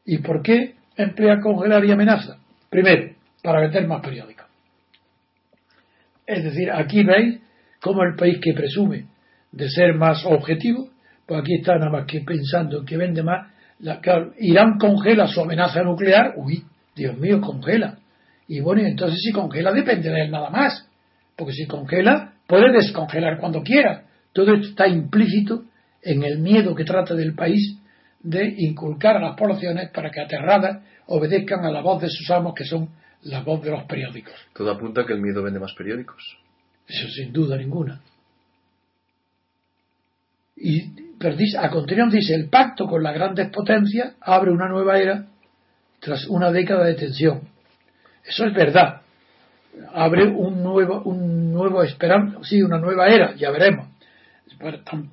¿Y 0.05 0.17
por 0.17 0.41
qué 0.41 0.75
emplea 0.97 1.39
congelar 1.39 1.85
y 1.85 1.91
amenaza? 1.91 2.37
Primero, 2.69 3.13
para 3.41 3.61
vender 3.61 3.87
más 3.87 4.01
periódicos. 4.01 4.47
Es 6.27 6.43
decir, 6.43 6.69
aquí 6.71 7.03
veis 7.03 7.39
cómo 7.81 8.03
el 8.03 8.15
país 8.15 8.39
que 8.41 8.53
presume 8.53 9.07
de 9.51 9.69
ser 9.69 9.95
más 9.95 10.25
objetivo, 10.25 10.89
pues 11.25 11.41
aquí 11.41 11.55
está 11.55 11.75
nada 11.75 11.91
más 11.91 12.05
que 12.05 12.21
pensando 12.21 12.79
en 12.79 12.85
que 12.85 12.97
vende 12.97 13.23
más. 13.23 13.51
La, 13.79 13.99
Irán 14.39 14.77
congela 14.77 15.27
su 15.27 15.41
amenaza 15.41 15.81
nuclear, 15.81 16.33
uy, 16.37 16.63
Dios 16.95 17.17
mío, 17.17 17.41
congela. 17.41 17.97
Y 18.47 18.59
bueno, 18.59 18.81
entonces 18.81 19.19
si 19.21 19.31
congela 19.31 19.71
depende 19.71 20.09
de 20.09 20.25
él 20.25 20.31
nada 20.31 20.49
más. 20.49 20.87
Porque 21.35 21.53
si 21.53 21.65
congela, 21.65 22.33
puede 22.47 22.71
descongelar 22.71 23.39
cuando 23.39 23.63
quiera. 23.63 24.03
Todo 24.33 24.53
esto 24.53 24.67
está 24.67 24.87
implícito 24.87 25.63
en 26.01 26.23
el 26.23 26.39
miedo 26.39 26.75
que 26.75 26.83
trata 26.83 27.15
del 27.15 27.33
país 27.33 27.77
de 28.21 28.53
inculcar 28.57 29.17
a 29.17 29.21
las 29.21 29.35
poblaciones 29.35 29.89
para 29.91 30.11
que 30.11 30.21
aterradas 30.21 30.83
obedezcan 31.07 31.65
a 31.65 31.71
la 31.71 31.81
voz 31.81 32.01
de 32.01 32.09
sus 32.09 32.29
amos, 32.29 32.53
que 32.53 32.65
son 32.65 32.89
la 33.23 33.41
voz 33.41 33.61
de 33.63 33.71
los 33.71 33.83
periódicos. 33.85 34.33
Todo 34.53 34.71
apunta 34.71 35.01
a 35.01 35.05
que 35.05 35.13
el 35.13 35.21
miedo 35.21 35.43
vende 35.43 35.59
más 35.59 35.73
periódicos. 35.73 36.37
Eso 36.87 37.07
sin 37.09 37.31
duda 37.31 37.57
ninguna. 37.57 38.01
Y 40.55 41.01
a 41.57 41.69
continuación 41.69 42.09
dice, 42.09 42.35
el 42.35 42.49
pacto 42.49 42.85
con 42.87 43.03
las 43.03 43.13
grandes 43.13 43.49
potencias 43.49 44.13
abre 44.21 44.51
una 44.51 44.67
nueva 44.67 44.99
era 44.99 45.25
tras 45.99 46.27
una 46.27 46.51
década 46.51 46.85
de 46.85 46.95
tensión. 46.95 47.41
Eso 48.23 48.45
es 48.45 48.53
verdad. 48.53 49.01
Abre 49.93 50.27
un 50.27 50.61
nuevo, 50.61 51.01
un 51.03 51.51
nuevo 51.51 51.83
esperanza, 51.83 52.39
sí, 52.43 52.61
una 52.61 52.77
nueva 52.77 53.07
era, 53.07 53.35
ya 53.35 53.51
veremos. 53.51 53.87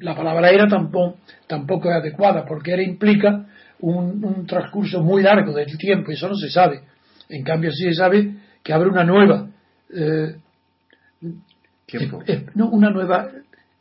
La 0.00 0.14
palabra 0.14 0.50
era 0.50 0.66
tampoco, 0.66 1.18
tampoco 1.46 1.88
es 1.90 1.96
adecuada, 1.96 2.44
porque 2.44 2.72
era 2.72 2.82
implica 2.82 3.46
un, 3.80 4.22
un 4.24 4.46
transcurso 4.46 5.02
muy 5.02 5.22
largo 5.22 5.52
del 5.52 5.78
tiempo, 5.78 6.10
y 6.10 6.14
eso 6.14 6.28
no 6.28 6.34
se 6.34 6.50
sabe. 6.50 6.82
En 7.28 7.44
cambio, 7.44 7.70
sí 7.70 7.84
se 7.84 7.94
sabe 7.94 8.34
que 8.62 8.72
abre 8.72 8.88
una 8.88 9.04
nueva 9.04 9.48
eh, 9.94 10.36
Es- 11.90 12.08
es- 12.26 12.56
no, 12.56 12.68
una 12.68 12.90
nueva 12.90 13.28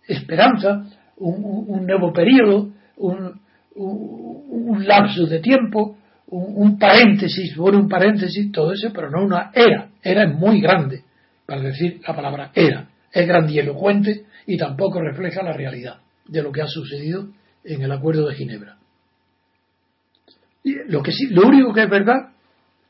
esperanza, 0.07 0.85
un, 1.17 1.85
nuevo 1.85 2.13
periodo, 2.13 2.69
un, 2.97 3.39
lapsus 4.85 5.29
de 5.29 5.39
tiempo, 5.39 5.97
un, 6.27 6.77
paréntesis, 6.77 7.55
bueno, 7.55 7.79
un 7.79 7.89
paréntesis, 7.89 8.51
todo 8.51 8.71
eso, 8.73 8.91
pero 8.93 9.09
no 9.09 9.23
una 9.23 9.51
era. 9.53 9.89
Era 10.01 10.23
es 10.23 10.33
muy 10.33 10.61
grande, 10.61 11.03
para 11.45 11.61
decir 11.61 11.99
la 12.07 12.15
palabra 12.15 12.51
era. 12.53 12.87
Es 13.11 13.27
grandilocuente 13.27 14.25
y 14.45 14.57
tampoco 14.57 15.01
refleja 15.01 15.43
la 15.43 15.53
realidad 15.53 15.97
de 16.27 16.41
lo 16.41 16.51
que 16.51 16.61
ha 16.61 16.67
sucedido 16.67 17.29
en 17.63 17.81
el 17.81 17.91
Acuerdo 17.91 18.27
de 18.27 18.35
Ginebra. 18.35 18.77
Y 20.63 20.75
lo, 20.89 21.01
que 21.01 21.11
sí, 21.11 21.27
lo 21.29 21.47
único 21.47 21.73
que 21.73 21.83
es 21.83 21.89
verdad, 21.89 22.29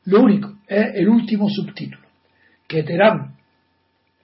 lo 0.05 0.21
único, 0.21 0.55
es 0.67 0.95
el 0.95 1.07
último 1.09 1.47
subtítulo, 1.49 2.07
que 2.67 2.83
Teherán 2.83 3.36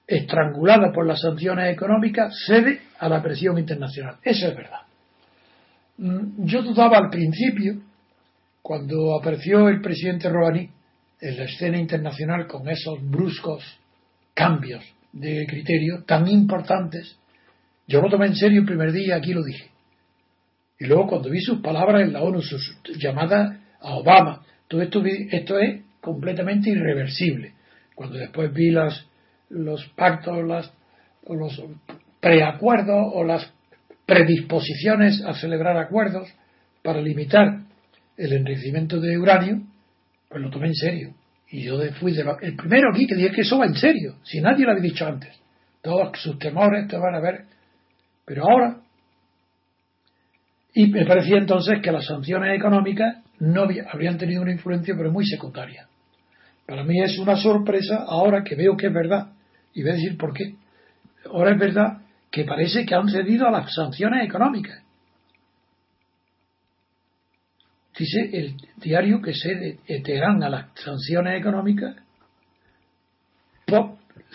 estrangulada 0.07 0.91
por 0.91 1.07
las 1.07 1.21
sanciones 1.21 1.73
económicas, 1.73 2.33
cede 2.45 2.81
a 2.99 3.09
la 3.09 3.21
presión 3.21 3.57
internacional. 3.57 4.17
Eso 4.23 4.47
es 4.47 4.55
verdad. 4.55 4.81
Mm, 5.97 6.45
Yo 6.45 6.61
dudaba 6.61 6.97
al 6.97 7.09
principio, 7.09 7.81
cuando 8.61 9.17
apareció 9.19 9.69
el 9.69 9.81
presidente 9.81 10.29
Rouhani 10.29 10.69
en 11.21 11.37
la 11.37 11.43
escena 11.43 11.77
internacional 11.77 12.47
con 12.47 12.67
esos 12.67 12.99
bruscos 13.09 13.63
cambios 14.33 14.83
de 15.11 15.45
criterio 15.47 16.03
tan 16.05 16.27
importantes, 16.27 17.17
yo 17.87 18.01
lo 18.01 18.09
tomé 18.09 18.27
en 18.27 18.35
serio 18.35 18.61
el 18.61 18.65
primer 18.65 18.91
día, 18.91 19.15
aquí 19.15 19.33
lo 19.33 19.43
dije. 19.43 19.69
Y 20.79 20.85
luego 20.85 21.07
cuando 21.07 21.29
vi 21.29 21.39
sus 21.39 21.59
palabras 21.59 22.01
en 22.01 22.13
la 22.13 22.21
ONU, 22.23 22.41
sus 22.41 22.77
llamadas 22.97 23.57
a 23.79 23.95
Obama, 23.95 24.43
todo 24.67 24.81
esto, 24.81 25.05
es 25.05 25.81
completamente 26.01 26.69
irreversible. 26.71 27.53
Cuando 27.95 28.17
después 28.17 28.51
vi 28.53 28.71
las, 28.71 29.05
los 29.49 29.85
pactos, 29.95 30.43
las, 30.45 30.71
los 31.27 31.61
preacuerdos 32.19 33.11
o 33.13 33.23
las 33.23 33.51
predisposiciones 34.05 35.23
a 35.25 35.33
celebrar 35.33 35.77
acuerdos 35.77 36.27
para 36.81 37.01
limitar 37.01 37.59
el 38.17 38.33
enriquecimiento 38.33 38.99
de 38.99 39.17
uranio, 39.17 39.61
pues 40.29 40.41
lo 40.41 40.49
tomé 40.49 40.67
en 40.67 40.75
serio. 40.75 41.13
Y 41.49 41.63
yo 41.63 41.79
fui 41.99 42.13
de 42.13 42.23
el 42.41 42.55
primero 42.55 42.89
aquí 42.91 43.05
que 43.05 43.15
dije 43.15 43.31
que 43.31 43.41
eso 43.41 43.59
va 43.59 43.65
en 43.65 43.75
serio, 43.75 44.15
si 44.23 44.41
nadie 44.41 44.65
lo 44.65 44.71
había 44.71 44.83
dicho 44.83 45.05
antes. 45.05 45.39
Todos 45.81 46.17
sus 46.19 46.39
temores 46.39 46.87
te 46.87 46.97
van 46.97 47.15
a 47.15 47.19
ver. 47.19 47.45
Pero 48.25 48.43
ahora, 48.49 48.77
y 50.73 50.87
me 50.87 51.05
parecía 51.05 51.37
entonces 51.37 51.79
que 51.81 51.91
las 51.91 52.05
sanciones 52.05 52.57
económicas 52.57 53.17
no 53.39 53.63
había- 53.63 53.85
habrían 53.91 54.17
tenido 54.17 54.41
una 54.41 54.51
influencia, 54.51 54.95
pero 54.97 55.11
muy 55.11 55.25
secundaria. 55.25 55.87
Para 56.65 56.83
mí 56.83 57.01
es 57.01 57.17
una 57.19 57.35
sorpresa 57.35 58.03
ahora 58.07 58.43
que 58.43 58.55
veo 58.55 58.77
que 58.77 58.87
es 58.87 58.93
verdad. 58.93 59.33
Y 59.73 59.81
voy 59.81 59.91
a 59.91 59.95
decir 59.95 60.17
por 60.17 60.33
qué. 60.33 60.55
Ahora 61.25 61.51
es 61.51 61.59
verdad 61.59 62.01
que 62.31 62.45
parece 62.45 62.85
que 62.85 62.95
han 62.95 63.09
cedido 63.09 63.47
a 63.47 63.51
las 63.51 63.73
sanciones 63.73 64.25
económicas. 64.25 64.81
Dice 67.97 68.29
el 68.33 68.55
diario 68.77 69.21
que 69.21 69.33
cede 69.33 69.79
Teherán 70.03 70.41
a 70.41 70.49
las 70.49 70.65
sanciones 70.75 71.39
económicas 71.39 71.95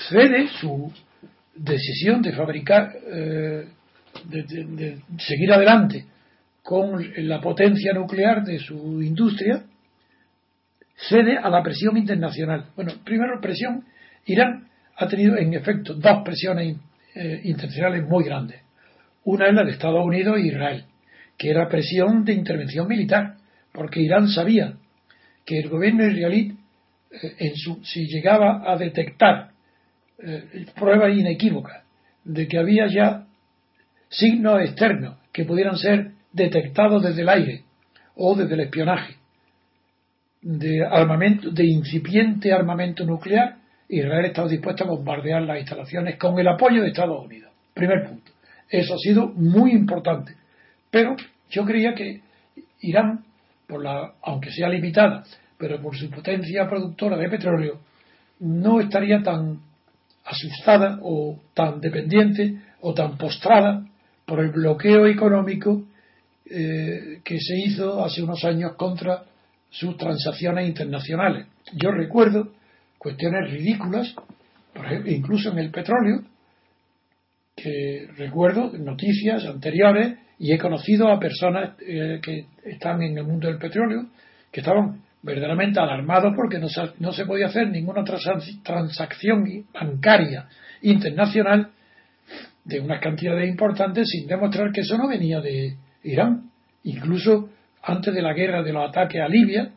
cede 0.08 0.48
su 0.60 0.92
decisión 1.54 2.22
de 2.22 2.32
fabricar, 2.32 2.92
eh, 3.06 3.68
de, 4.24 4.98
seguir 5.18 5.52
adelante 5.52 6.06
con 6.62 7.02
la 7.28 7.40
potencia 7.40 7.92
nuclear 7.92 8.44
de 8.44 8.58
su 8.58 9.02
industria, 9.02 9.64
cede 10.98 11.38
a 11.38 11.48
la 11.48 11.62
presión 11.62 11.96
internacional. 11.96 12.66
Bueno, 12.74 12.92
primero 13.04 13.40
presión, 13.40 13.84
Irán 14.26 14.68
ha 14.96 15.06
tenido 15.06 15.36
en 15.36 15.54
efecto 15.54 15.94
dos 15.94 16.22
presiones 16.24 16.76
eh, 17.14 17.40
internacionales 17.44 18.04
muy 18.08 18.24
grandes. 18.24 18.60
Una 19.24 19.48
es 19.48 19.54
la 19.54 19.64
de 19.64 19.72
Estados 19.72 20.04
Unidos 20.04 20.38
e 20.38 20.48
Israel, 20.48 20.84
que 21.36 21.50
era 21.50 21.68
presión 21.68 22.24
de 22.24 22.32
intervención 22.32 22.88
militar, 22.88 23.36
porque 23.72 24.00
Irán 24.00 24.28
sabía 24.28 24.74
que 25.44 25.60
el 25.60 25.68
gobierno 25.68 26.06
israelí, 26.06 26.56
eh, 27.10 27.34
en 27.38 27.56
su, 27.56 27.82
si 27.84 28.06
llegaba 28.06 28.62
a 28.66 28.76
detectar 28.76 29.50
eh, 30.18 30.66
pruebas 30.74 31.16
inequívocas 31.16 31.84
de 32.24 32.48
que 32.48 32.58
había 32.58 32.88
ya 32.88 33.24
signos 34.08 34.60
externos 34.62 35.16
que 35.32 35.44
pudieran 35.44 35.76
ser 35.76 36.12
detectados 36.32 37.02
desde 37.02 37.22
el 37.22 37.28
aire 37.28 37.62
o 38.16 38.34
desde 38.34 38.54
el 38.54 38.60
espionaje 38.60 39.17
de 40.40 40.84
armamento, 40.84 41.50
de 41.50 41.66
incipiente 41.66 42.52
armamento 42.52 43.04
nuclear, 43.04 43.56
Israel 43.88 44.26
estaba 44.26 44.48
dispuesto 44.48 44.84
a 44.84 44.88
bombardear 44.88 45.42
las 45.42 45.58
instalaciones 45.58 46.16
con 46.16 46.38
el 46.38 46.48
apoyo 46.48 46.82
de 46.82 46.88
Estados 46.88 47.24
Unidos. 47.24 47.50
Primer 47.74 48.06
punto. 48.06 48.32
Eso 48.68 48.94
ha 48.94 48.98
sido 48.98 49.28
muy 49.28 49.72
importante. 49.72 50.34
Pero 50.90 51.16
yo 51.50 51.64
creía 51.64 51.94
que 51.94 52.20
Irán, 52.80 53.24
por 53.66 53.82
la, 53.82 54.14
aunque 54.22 54.50
sea 54.50 54.68
limitada, 54.68 55.24
pero 55.56 55.80
por 55.80 55.96
su 55.96 56.10
potencia 56.10 56.68
productora 56.68 57.16
de 57.16 57.28
petróleo, 57.28 57.80
no 58.40 58.80
estaría 58.80 59.22
tan 59.22 59.60
asustada 60.24 60.98
o 61.02 61.40
tan 61.54 61.80
dependiente 61.80 62.60
o 62.80 62.94
tan 62.94 63.16
postrada 63.16 63.84
por 64.26 64.40
el 64.40 64.50
bloqueo 64.50 65.06
económico 65.06 65.84
eh, 66.48 67.20
que 67.24 67.38
se 67.40 67.58
hizo 67.64 68.04
hace 68.04 68.22
unos 68.22 68.44
años 68.44 68.74
contra 68.76 69.24
sus 69.70 69.96
transacciones 69.96 70.68
internacionales. 70.68 71.46
Yo 71.72 71.90
recuerdo 71.90 72.52
cuestiones 72.98 73.50
ridículas, 73.50 74.14
por 74.74 74.86
ejemplo, 74.86 75.12
incluso 75.12 75.52
en 75.52 75.58
el 75.58 75.70
petróleo, 75.70 76.22
que 77.54 78.08
recuerdo 78.16 78.72
noticias 78.78 79.44
anteriores 79.44 80.16
y 80.38 80.52
he 80.52 80.58
conocido 80.58 81.08
a 81.08 81.18
personas 81.18 81.74
eh, 81.80 82.20
que 82.22 82.46
están 82.64 83.02
en 83.02 83.18
el 83.18 83.24
mundo 83.24 83.48
del 83.48 83.58
petróleo 83.58 84.06
que 84.52 84.60
estaban 84.60 85.02
verdaderamente 85.22 85.80
alarmados 85.80 86.32
porque 86.36 86.58
no 86.58 86.68
no 87.00 87.12
se 87.12 87.26
podía 87.26 87.46
hacer 87.46 87.68
ninguna 87.68 88.04
transacción 88.04 89.42
bancaria 89.72 90.46
internacional 90.82 91.70
de 92.64 92.80
unas 92.80 93.00
cantidades 93.00 93.48
importantes 93.48 94.08
sin 94.08 94.26
demostrar 94.26 94.70
que 94.72 94.82
eso 94.82 94.96
no 94.96 95.08
venía 95.08 95.40
de 95.40 95.76
Irán. 96.04 96.50
Incluso 96.84 97.50
antes 97.82 98.14
de 98.14 98.22
la 98.22 98.32
guerra 98.32 98.62
de 98.62 98.72
los 98.72 98.88
ataques 98.88 99.20
a 99.20 99.28
Libia 99.28 99.70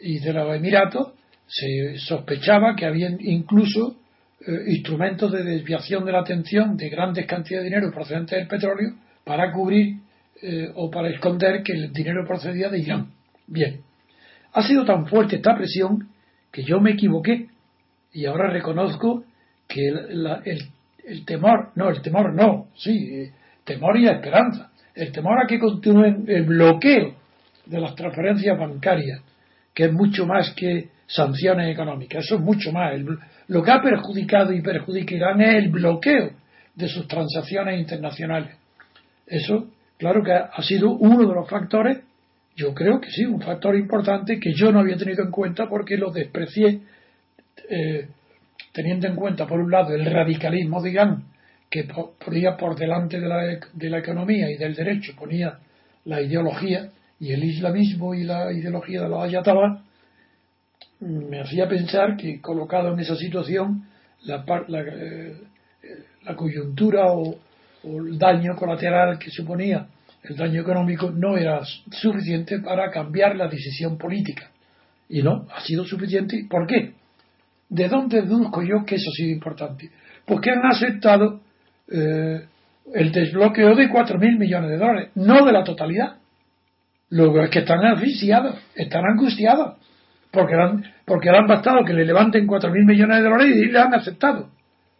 y 0.00 0.18
de 0.18 0.32
los 0.32 0.54
Emiratos, 0.54 1.12
se 1.46 1.98
sospechaba 1.98 2.74
que 2.74 2.86
había 2.86 3.10
incluso 3.20 3.96
eh, 4.40 4.50
instrumentos 4.68 5.32
de 5.32 5.42
desviación 5.42 6.04
de 6.04 6.12
la 6.12 6.20
atención 6.20 6.76
de 6.76 6.88
grandes 6.88 7.26
cantidades 7.26 7.64
de 7.64 7.70
dinero 7.70 7.92
procedentes 7.92 8.38
del 8.38 8.48
petróleo 8.48 8.94
para 9.24 9.52
cubrir 9.52 9.96
eh, 10.42 10.70
o 10.74 10.90
para 10.90 11.08
esconder 11.08 11.62
que 11.62 11.72
el 11.72 11.92
dinero 11.92 12.24
procedía 12.26 12.68
de 12.68 12.80
Irán. 12.80 13.10
Bien, 13.46 13.80
ha 14.52 14.62
sido 14.66 14.84
tan 14.84 15.06
fuerte 15.06 15.36
esta 15.36 15.56
presión 15.56 16.08
que 16.50 16.62
yo 16.62 16.80
me 16.80 16.92
equivoqué 16.92 17.48
y 18.12 18.26
ahora 18.26 18.50
reconozco 18.50 19.24
que 19.68 19.86
el, 19.86 20.26
el, 20.44 20.58
el 21.04 21.24
temor, 21.24 21.70
no, 21.74 21.90
el 21.90 22.00
temor 22.00 22.34
no, 22.34 22.68
sí, 22.76 22.90
eh, 22.90 23.32
temor 23.64 23.96
y 23.96 24.04
la 24.04 24.12
esperanza, 24.12 24.70
el 24.94 25.12
temor 25.12 25.38
a 25.42 25.46
que 25.46 25.58
continúe 25.58 26.24
el 26.26 26.44
bloqueo 26.44 27.23
de 27.66 27.80
las 27.80 27.94
transferencias 27.94 28.58
bancarias, 28.58 29.20
que 29.72 29.84
es 29.84 29.92
mucho 29.92 30.26
más 30.26 30.52
que 30.54 30.88
sanciones 31.06 31.72
económicas, 31.72 32.24
eso 32.24 32.36
es 32.36 32.40
mucho 32.40 32.72
más. 32.72 32.92
lo 33.48 33.62
que 33.62 33.70
ha 33.70 33.82
perjudicado 33.82 34.52
y 34.52 34.62
perjudica 34.62 35.14
Irán 35.14 35.40
es 35.40 35.54
el 35.56 35.70
bloqueo 35.70 36.30
de 36.74 36.88
sus 36.88 37.06
transacciones 37.06 37.78
internacionales. 37.78 38.56
Eso, 39.26 39.68
claro 39.98 40.22
que 40.22 40.32
ha 40.32 40.62
sido 40.62 40.92
uno 40.92 41.26
de 41.26 41.34
los 41.34 41.48
factores, 41.48 41.98
yo 42.56 42.72
creo 42.72 43.00
que 43.00 43.10
sí, 43.10 43.24
un 43.24 43.40
factor 43.40 43.74
importante 43.76 44.38
que 44.38 44.52
yo 44.54 44.70
no 44.70 44.80
había 44.80 44.96
tenido 44.96 45.24
en 45.24 45.30
cuenta 45.30 45.68
porque 45.68 45.96
lo 45.96 46.10
desprecié, 46.10 46.80
eh, 47.68 48.08
teniendo 48.72 49.08
en 49.08 49.16
cuenta, 49.16 49.46
por 49.46 49.60
un 49.60 49.70
lado, 49.70 49.94
el 49.94 50.04
radicalismo 50.04 50.80
de 50.80 50.90
Irán, 50.90 51.24
que 51.70 51.84
ponía 52.24 52.56
por 52.56 52.76
delante 52.76 53.18
de 53.18 53.28
la, 53.28 53.58
de 53.72 53.90
la 53.90 53.98
economía 53.98 54.50
y 54.50 54.56
del 54.56 54.74
derecho, 54.74 55.12
ponía 55.16 55.58
la 56.04 56.20
ideología, 56.20 56.90
y 57.20 57.32
el 57.32 57.44
islamismo 57.44 58.14
y 58.14 58.24
la 58.24 58.52
ideología 58.52 59.02
de 59.02 59.08
los 59.08 59.22
ayatollah 59.22 59.82
me 61.00 61.40
hacía 61.40 61.68
pensar 61.68 62.16
que 62.16 62.40
colocado 62.40 62.92
en 62.92 63.00
esa 63.00 63.16
situación 63.16 63.86
la, 64.22 64.44
la, 64.68 64.80
eh, 64.80 65.36
la 66.22 66.34
coyuntura 66.34 67.12
o, 67.12 67.36
o, 67.84 67.98
el 67.98 68.18
daño 68.18 68.56
colateral 68.56 69.18
que 69.18 69.30
suponía 69.30 69.88
el 70.24 70.36
daño 70.36 70.62
económico 70.62 71.10
no 71.10 71.36
era 71.36 71.60
suficiente 71.90 72.58
para 72.60 72.90
cambiar 72.90 73.36
la 73.36 73.46
decisión 73.46 73.98
política. 73.98 74.50
Y 75.08 75.22
no, 75.22 75.46
ha 75.54 75.60
sido 75.60 75.84
suficiente. 75.84 76.46
¿Por 76.48 76.66
qué? 76.66 76.94
¿De 77.68 77.88
dónde 77.88 78.22
deduzco 78.22 78.62
yo 78.62 78.84
que 78.86 78.94
eso 78.94 79.10
ha 79.10 79.16
sido 79.16 79.30
importante? 79.30 79.90
Porque 80.24 80.50
han 80.50 80.64
aceptado 80.64 81.40
eh, 81.90 82.42
el 82.94 83.12
desbloqueo 83.12 83.74
de 83.74 83.90
4.000 83.90 84.38
millones 84.38 84.70
de 84.70 84.78
dólares, 84.78 85.10
no 85.14 85.44
de 85.44 85.52
la 85.52 85.62
totalidad. 85.62 86.16
Luego 87.14 87.44
es 87.44 87.50
que 87.50 87.60
están 87.60 87.78
asfixiados, 87.84 88.56
están 88.74 89.04
angustiados, 89.04 89.76
porque, 90.32 90.54
han, 90.56 90.84
porque 91.04 91.28
han 91.30 91.46
bastado 91.46 91.84
que 91.84 91.92
le 91.92 92.04
levanten 92.04 92.44
4.000 92.44 92.84
millones 92.84 93.18
de 93.18 93.22
dólares 93.22 93.56
y 93.56 93.70
le 93.70 93.78
han 93.78 93.94
aceptado. 93.94 94.48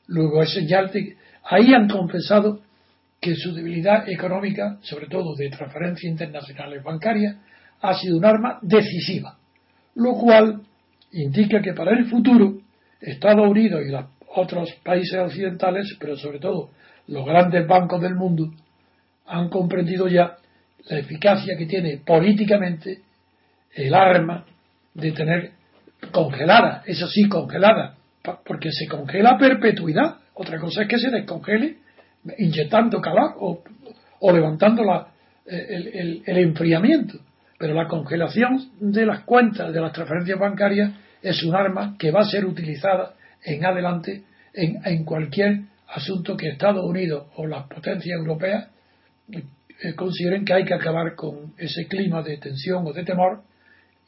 Luego 0.06 0.40
es 0.40 0.54
señal 0.54 0.92
de 0.92 1.16
ahí 1.42 1.74
han 1.74 1.88
confesado 1.88 2.60
que 3.20 3.34
su 3.34 3.52
debilidad 3.52 4.08
económica, 4.08 4.78
sobre 4.82 5.08
todo 5.08 5.34
de 5.34 5.50
transferencias 5.50 6.08
internacionales 6.08 6.84
bancarias, 6.84 7.36
ha 7.80 7.94
sido 7.94 8.18
un 8.18 8.24
arma 8.24 8.60
decisiva, 8.62 9.36
lo 9.96 10.12
cual 10.12 10.60
indica 11.10 11.60
que 11.60 11.72
para 11.72 11.98
el 11.98 12.04
futuro 12.04 12.58
Estados 13.00 13.50
Unidos 13.50 13.82
y 13.84 13.90
los 13.90 14.04
otros 14.36 14.72
países 14.84 15.18
occidentales, 15.18 15.96
pero 15.98 16.16
sobre 16.16 16.38
todo 16.38 16.70
los 17.08 17.26
grandes 17.26 17.66
bancos 17.66 18.00
del 18.00 18.14
mundo, 18.14 18.52
han 19.26 19.48
comprendido 19.48 20.06
ya 20.06 20.36
la 20.86 20.98
eficacia 20.98 21.56
que 21.56 21.66
tiene 21.66 21.98
políticamente 21.98 23.00
el 23.74 23.94
arma 23.94 24.44
de 24.92 25.12
tener 25.12 25.52
congelada, 26.10 26.82
eso 26.86 27.08
sí, 27.08 27.28
congelada, 27.28 27.96
porque 28.44 28.70
se 28.70 28.86
congela 28.86 29.30
a 29.30 29.38
perpetuidad. 29.38 30.16
Otra 30.34 30.58
cosa 30.58 30.82
es 30.82 30.88
que 30.88 30.98
se 30.98 31.10
descongele 31.10 31.76
inyectando 32.38 33.00
calor 33.00 33.34
o, 33.38 33.62
o 34.20 34.32
levantando 34.32 34.84
la, 34.84 35.08
el, 35.46 35.86
el, 35.88 36.22
el, 36.26 36.38
enfriamiento. 36.38 37.18
Pero 37.58 37.74
la 37.74 37.86
congelación 37.86 38.70
de 38.80 39.06
las 39.06 39.20
cuentas 39.20 39.72
de 39.72 39.80
las 39.80 39.92
transferencias 39.92 40.38
bancarias 40.38 40.92
es 41.22 41.42
un 41.42 41.54
arma 41.54 41.96
que 41.98 42.10
va 42.10 42.20
a 42.20 42.24
ser 42.24 42.44
utilizada 42.44 43.14
en 43.42 43.64
adelante 43.64 44.22
en, 44.52 44.80
en 44.84 45.04
cualquier 45.04 45.60
asunto 45.88 46.36
que 46.36 46.48
Estados 46.48 46.84
Unidos 46.84 47.28
o 47.36 47.46
las 47.46 47.66
potencias 47.66 48.18
europeas 48.18 48.68
eh, 49.82 49.94
consideren 49.94 50.44
que 50.44 50.52
hay 50.54 50.64
que 50.64 50.74
acabar 50.74 51.14
con 51.14 51.54
ese 51.58 51.86
clima 51.86 52.22
de 52.22 52.38
tensión 52.38 52.86
o 52.86 52.92
de 52.92 53.04
temor 53.04 53.42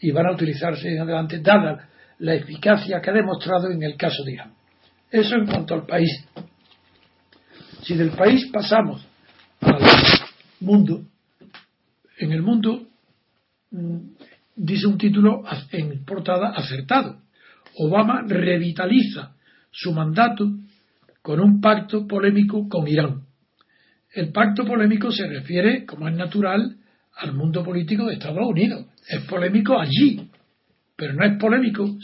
y 0.00 0.10
van 0.10 0.26
a 0.26 0.32
utilizarse 0.32 0.88
en 0.88 1.00
adelante, 1.00 1.40
dada 1.40 1.88
la 2.18 2.34
eficacia 2.34 3.00
que 3.00 3.10
ha 3.10 3.14
demostrado 3.14 3.70
en 3.70 3.82
el 3.82 3.96
caso 3.96 4.22
de 4.24 4.32
Irán. 4.32 4.54
Eso 5.10 5.34
en 5.36 5.46
cuanto 5.46 5.74
al 5.74 5.86
país. 5.86 6.10
Si 7.82 7.94
del 7.94 8.10
país 8.10 8.48
pasamos 8.52 9.06
al 9.60 9.80
mundo, 10.60 11.02
en 12.18 12.32
el 12.32 12.42
mundo 12.42 12.86
mm, 13.70 13.98
dice 14.56 14.86
un 14.86 14.98
título 14.98 15.42
en 15.72 16.04
portada 16.04 16.50
acertado. 16.50 17.20
Obama 17.78 18.22
revitaliza 18.26 19.34
su 19.70 19.92
mandato 19.92 20.50
con 21.22 21.40
un 21.40 21.60
pacto 21.60 22.06
polémico 22.06 22.68
con 22.68 22.88
Irán. 22.88 23.25
El 24.16 24.32
pacto 24.32 24.64
polémico 24.64 25.12
se 25.12 25.26
refiere, 25.26 25.84
como 25.84 26.08
es 26.08 26.14
natural, 26.14 26.74
al 27.16 27.34
mundo 27.34 27.62
político 27.62 28.06
de 28.06 28.14
Estados 28.14 28.46
Unidos. 28.46 28.86
Es 29.06 29.20
polémico 29.24 29.78
allí, 29.78 30.30
pero 30.96 31.12
no 31.12 31.22
es 31.22 31.38
polémico 31.38 31.98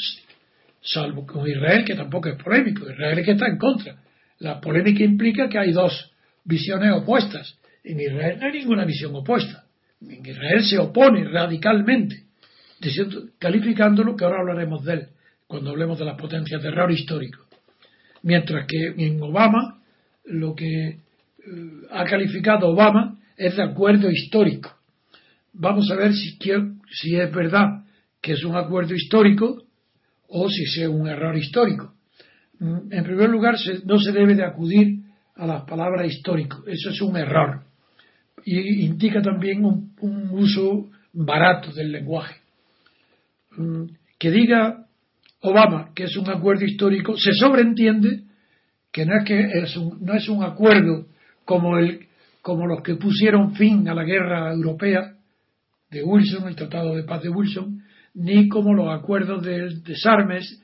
salvo 0.82 1.26
con 1.26 1.48
Israel, 1.48 1.86
que 1.86 1.94
tampoco 1.94 2.28
es 2.28 2.36
polémico. 2.36 2.90
Israel 2.90 3.18
es 3.18 3.24
que 3.24 3.32
está 3.32 3.46
en 3.46 3.56
contra. 3.56 3.96
La 4.40 4.60
polémica 4.60 5.02
implica 5.02 5.48
que 5.48 5.58
hay 5.58 5.72
dos 5.72 6.12
visiones 6.44 6.92
opuestas. 6.92 7.58
En 7.82 7.98
Israel 7.98 8.36
no 8.38 8.46
hay 8.46 8.52
ninguna 8.52 8.84
visión 8.84 9.16
opuesta. 9.16 9.64
En 10.02 10.26
Israel 10.26 10.62
se 10.64 10.78
opone 10.78 11.24
radicalmente, 11.24 12.24
diciendo, 12.78 13.22
calificándolo, 13.38 14.16
que 14.16 14.24
ahora 14.26 14.40
hablaremos 14.40 14.84
de 14.84 14.92
él, 14.92 15.06
cuando 15.46 15.70
hablemos 15.70 15.98
de 15.98 16.04
las 16.04 16.18
potencias 16.20 16.62
de 16.62 16.68
error 16.68 16.92
histórico. 16.92 17.46
Mientras 18.22 18.66
que 18.66 18.92
en 18.98 19.22
Obama, 19.22 19.80
lo 20.26 20.54
que 20.54 20.98
ha 21.90 22.04
calificado 22.04 22.68
Obama 22.68 23.18
es 23.36 23.56
de 23.56 23.62
acuerdo 23.62 24.10
histórico. 24.10 24.70
Vamos 25.52 25.90
a 25.90 25.96
ver 25.96 26.12
si, 26.14 26.38
si 26.90 27.16
es 27.16 27.32
verdad 27.32 27.84
que 28.20 28.32
es 28.32 28.44
un 28.44 28.56
acuerdo 28.56 28.94
histórico 28.94 29.64
o 30.28 30.48
si 30.48 30.62
es 30.62 30.88
un 30.88 31.08
error 31.08 31.36
histórico. 31.36 31.94
Mm, 32.58 32.92
en 32.92 33.04
primer 33.04 33.28
lugar, 33.28 33.56
no 33.84 33.98
se 33.98 34.12
debe 34.12 34.34
de 34.34 34.44
acudir 34.44 35.00
a 35.34 35.46
las 35.46 35.64
palabras 35.64 36.06
histórico. 36.06 36.62
Eso 36.66 36.90
es 36.90 37.02
un 37.02 37.16
error. 37.16 37.62
Y 38.44 38.84
indica 38.84 39.20
también 39.20 39.64
un, 39.64 40.30
uso 40.32 40.90
barato 41.12 41.72
del 41.72 41.92
lenguaje. 41.92 42.36
Mm, 43.56 43.84
que 44.18 44.30
diga 44.30 44.86
Obama 45.40 45.90
que 45.94 46.04
es 46.04 46.16
un 46.16 46.30
acuerdo 46.30 46.64
histórico, 46.64 47.16
se 47.16 47.32
sobreentiende 47.34 48.22
que 48.92 49.04
no 49.04 49.16
es 49.18 49.24
que 49.24 49.78
un, 49.80 49.98
no 50.04 50.14
es 50.14 50.28
un 50.28 50.44
acuerdo 50.44 51.06
como 51.44 51.78
el 51.78 52.08
como 52.42 52.66
los 52.66 52.82
que 52.82 52.96
pusieron 52.96 53.54
fin 53.54 53.88
a 53.88 53.94
la 53.94 54.02
guerra 54.02 54.52
europea 54.52 55.14
de 55.90 56.02
Wilson, 56.02 56.48
el 56.48 56.56
Tratado 56.56 56.96
de 56.96 57.04
Paz 57.04 57.22
de 57.22 57.28
Wilson, 57.28 57.84
ni 58.14 58.48
como 58.48 58.74
los 58.74 58.88
acuerdos 58.88 59.44
del 59.44 59.82
desarmes 59.84 60.60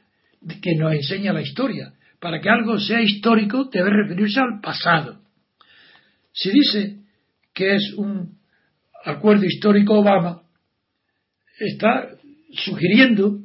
que 0.60 0.74
nos 0.76 0.92
enseña 0.92 1.32
la 1.32 1.40
historia. 1.40 1.92
Para 2.18 2.40
que 2.40 2.50
algo 2.50 2.78
sea 2.78 3.00
histórico 3.00 3.68
debe 3.72 3.90
referirse 3.90 4.40
al 4.40 4.60
pasado. 4.60 5.20
Si 6.32 6.50
dice 6.50 6.96
que 7.54 7.76
es 7.76 7.94
un 7.96 8.38
acuerdo 9.04 9.44
histórico 9.44 10.00
Obama, 10.00 10.42
está 11.60 12.08
sugiriendo 12.52 13.38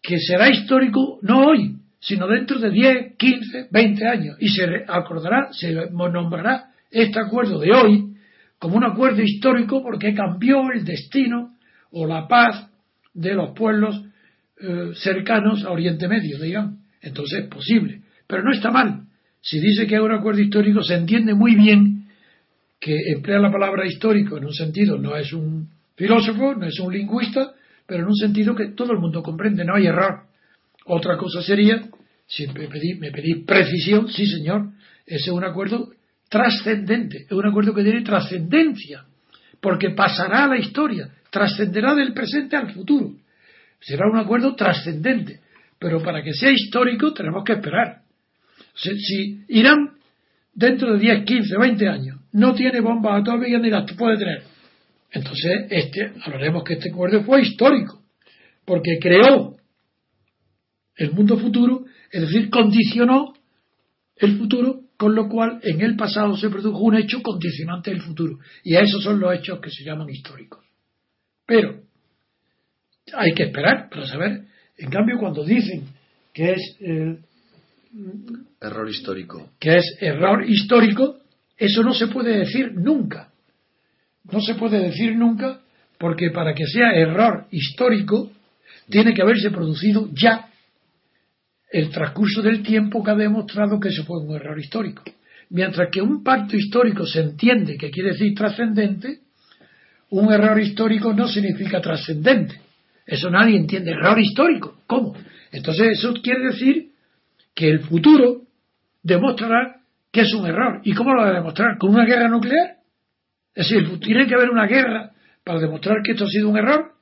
que 0.00 0.18
será 0.18 0.48
histórico 0.48 1.18
no 1.22 1.46
hoy, 1.46 1.79
sino 2.00 2.26
dentro 2.26 2.58
de 2.58 2.70
10, 2.70 3.16
15, 3.16 3.68
20 3.70 4.06
años. 4.06 4.36
Y 4.40 4.48
se 4.48 4.64
acordará, 4.88 5.52
se 5.52 5.72
nombrará 5.92 6.70
este 6.90 7.20
acuerdo 7.20 7.58
de 7.60 7.72
hoy 7.72 8.16
como 8.58 8.76
un 8.76 8.84
acuerdo 8.84 9.22
histórico 9.22 9.82
porque 9.82 10.14
cambió 10.14 10.70
el 10.72 10.84
destino 10.84 11.56
o 11.92 12.06
la 12.06 12.26
paz 12.26 12.68
de 13.14 13.34
los 13.34 13.50
pueblos 13.54 14.02
eh, 14.60 14.92
cercanos 14.94 15.64
a 15.64 15.70
Oriente 15.70 16.08
Medio, 16.08 16.38
digamos. 16.38 16.78
Entonces 17.02 17.44
es 17.44 17.48
posible. 17.48 18.02
Pero 18.26 18.42
no 18.42 18.52
está 18.52 18.70
mal. 18.70 19.04
Si 19.40 19.58
dice 19.60 19.86
que 19.86 19.94
es 19.94 20.00
un 20.00 20.12
acuerdo 20.12 20.40
histórico, 20.40 20.82
se 20.82 20.94
entiende 20.94 21.34
muy 21.34 21.54
bien 21.54 22.06
que 22.78 22.94
emplea 23.14 23.38
la 23.38 23.52
palabra 23.52 23.86
histórico 23.86 24.38
en 24.38 24.46
un 24.46 24.54
sentido, 24.54 24.98
no 24.98 25.16
es 25.16 25.32
un 25.32 25.68
filósofo, 25.96 26.54
no 26.54 26.66
es 26.66 26.78
un 26.80 26.92
lingüista, 26.92 27.52
pero 27.86 28.02
en 28.02 28.08
un 28.08 28.16
sentido 28.16 28.54
que 28.54 28.68
todo 28.68 28.92
el 28.92 28.98
mundo 28.98 29.22
comprende, 29.22 29.64
no 29.64 29.74
hay 29.74 29.86
error. 29.86 30.29
Otra 30.86 31.16
cosa 31.16 31.42
sería, 31.42 31.82
si 32.26 32.46
me 32.46 32.68
pedí, 32.68 32.94
me 32.94 33.10
pedí 33.10 33.44
precisión, 33.44 34.08
sí 34.08 34.26
señor, 34.26 34.70
ese 35.06 35.30
es 35.30 35.32
un 35.32 35.44
acuerdo 35.44 35.90
trascendente, 36.28 37.24
es 37.24 37.32
un 37.32 37.46
acuerdo 37.46 37.74
que 37.74 37.82
tiene 37.82 38.02
trascendencia, 38.02 39.04
porque 39.60 39.90
pasará 39.90 40.44
a 40.44 40.48
la 40.48 40.58
historia, 40.58 41.10
trascenderá 41.30 41.94
del 41.94 42.12
presente 42.12 42.56
al 42.56 42.72
futuro. 42.72 43.14
Será 43.80 44.08
un 44.10 44.18
acuerdo 44.18 44.54
trascendente, 44.54 45.40
pero 45.78 46.02
para 46.02 46.22
que 46.22 46.32
sea 46.32 46.50
histórico 46.50 47.12
tenemos 47.12 47.42
que 47.44 47.54
esperar. 47.54 48.02
Si, 48.74 49.44
Irán, 49.48 49.94
dentro 50.54 50.92
de 50.92 51.00
10, 51.00 51.24
15, 51.24 51.58
20 51.58 51.88
años, 51.88 52.20
no 52.32 52.54
tiene 52.54 52.80
bombas 52.80 53.22
atómicas 53.22 53.60
ni 53.60 53.70
las 53.70 53.90
puede 53.92 54.18
tener, 54.18 54.42
entonces 55.12 55.66
este, 55.70 56.12
hablaremos 56.24 56.62
que 56.62 56.74
este 56.74 56.90
acuerdo 56.90 57.24
fue 57.24 57.42
histórico, 57.42 58.02
porque 58.64 58.98
creó 59.00 59.56
el 61.00 61.12
mundo 61.12 61.38
futuro, 61.38 61.86
es 62.12 62.20
decir, 62.20 62.50
condicionó 62.50 63.32
el 64.16 64.36
futuro, 64.36 64.82
con 64.98 65.14
lo 65.14 65.28
cual 65.28 65.58
en 65.62 65.80
el 65.80 65.96
pasado 65.96 66.36
se 66.36 66.50
produjo 66.50 66.78
un 66.78 66.96
hecho 66.96 67.22
condicionante 67.22 67.90
del 67.90 68.02
futuro. 68.02 68.38
Y 68.62 68.74
a 68.76 68.80
esos 68.80 69.02
son 69.02 69.18
los 69.18 69.34
hechos 69.34 69.60
que 69.60 69.70
se 69.70 69.82
llaman 69.82 70.10
históricos. 70.10 70.62
Pero 71.46 71.80
hay 73.14 73.32
que 73.32 73.44
esperar 73.44 73.88
para 73.88 74.06
saber. 74.06 74.44
En 74.76 74.90
cambio, 74.90 75.16
cuando 75.18 75.42
dicen 75.42 75.84
que 76.34 76.52
es 76.52 76.76
error 78.60 78.90
histórico, 78.90 79.52
que 79.58 79.78
es 79.78 79.96
error 80.00 80.44
histórico, 80.46 81.16
eso 81.56 81.82
no 81.82 81.94
se 81.94 82.08
puede 82.08 82.36
decir 82.36 82.74
nunca. 82.74 83.32
No 84.30 84.40
se 84.42 84.54
puede 84.54 84.80
decir 84.80 85.16
nunca 85.16 85.62
porque 85.98 86.30
para 86.30 86.52
que 86.54 86.66
sea 86.66 86.92
error 86.92 87.46
histórico 87.50 88.30
tiene 88.90 89.14
que 89.14 89.22
haberse 89.22 89.50
producido 89.50 90.10
ya 90.12 90.49
el 91.70 91.90
transcurso 91.90 92.42
del 92.42 92.62
tiempo 92.62 93.02
que 93.02 93.10
ha 93.12 93.14
demostrado 93.14 93.78
que 93.78 93.88
eso 93.88 94.04
fue 94.04 94.18
un 94.20 94.34
error 94.34 94.58
histórico. 94.58 95.04
Mientras 95.50 95.88
que 95.90 96.02
un 96.02 96.22
pacto 96.22 96.56
histórico 96.56 97.06
se 97.06 97.20
entiende 97.20 97.76
que 97.76 97.90
quiere 97.90 98.10
decir 98.10 98.34
trascendente, 98.34 99.20
un 100.10 100.32
error 100.32 100.60
histórico 100.60 101.12
no 101.12 101.28
significa 101.28 101.80
trascendente. 101.80 102.60
Eso 103.06 103.30
nadie 103.30 103.56
entiende. 103.56 103.92
Error 103.92 104.18
histórico. 104.18 104.80
¿Cómo? 104.86 105.14
Entonces 105.52 105.98
eso 105.98 106.14
quiere 106.22 106.46
decir 106.46 106.90
que 107.54 107.68
el 107.68 107.80
futuro 107.80 108.42
demostrará 109.02 109.80
que 110.12 110.22
es 110.22 110.34
un 110.34 110.46
error. 110.46 110.80
¿Y 110.84 110.92
cómo 110.92 111.14
lo 111.14 111.22
va 111.22 111.30
a 111.30 111.34
demostrar? 111.34 111.78
¿Con 111.78 111.90
una 111.90 112.04
guerra 112.04 112.28
nuclear? 112.28 112.76
Es 113.54 113.68
decir, 113.68 113.98
tiene 114.00 114.26
que 114.26 114.34
haber 114.34 114.50
una 114.50 114.66
guerra 114.66 115.12
para 115.44 115.60
demostrar 115.60 116.02
que 116.04 116.12
esto 116.12 116.24
ha 116.24 116.28
sido 116.28 116.48
un 116.48 116.58
error. 116.58 116.92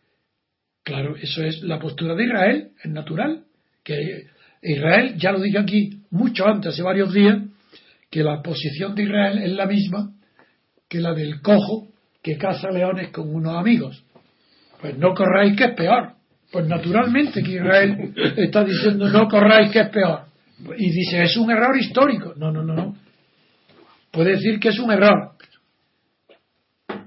Claro, 0.82 1.16
eso 1.16 1.42
es 1.42 1.62
la 1.62 1.78
postura 1.78 2.14
de 2.14 2.24
Israel, 2.24 2.70
es 2.82 2.90
natural. 2.90 3.44
Que 3.84 4.26
Israel, 4.62 5.16
ya 5.16 5.32
lo 5.32 5.40
dije 5.40 5.58
aquí 5.58 6.02
mucho 6.10 6.46
antes, 6.46 6.72
hace 6.72 6.82
varios 6.82 7.12
días, 7.12 7.38
que 8.10 8.22
la 8.22 8.42
posición 8.42 8.94
de 8.94 9.02
Israel 9.04 9.38
es 9.38 9.52
la 9.52 9.66
misma 9.66 10.10
que 10.88 11.00
la 11.00 11.12
del 11.12 11.40
cojo 11.42 11.88
que 12.22 12.36
caza 12.36 12.70
leones 12.70 13.10
con 13.10 13.34
unos 13.34 13.54
amigos. 13.54 14.02
Pues 14.80 14.96
no 14.96 15.14
corráis 15.14 15.56
que 15.56 15.64
es 15.64 15.74
peor. 15.74 16.12
Pues 16.50 16.66
naturalmente 16.66 17.42
que 17.42 17.52
Israel 17.52 18.14
está 18.36 18.64
diciendo 18.64 19.08
no 19.08 19.28
corráis 19.28 19.70
que 19.70 19.80
es 19.80 19.88
peor. 19.90 20.22
Y 20.76 20.90
dice, 20.90 21.22
es 21.22 21.36
un 21.36 21.50
error 21.50 21.76
histórico. 21.76 22.34
No, 22.36 22.50
no, 22.50 22.62
no, 22.64 22.74
no. 22.74 22.96
Puede 24.10 24.32
decir 24.32 24.58
que 24.58 24.70
es 24.70 24.78
un 24.78 24.90
error. 24.90 25.32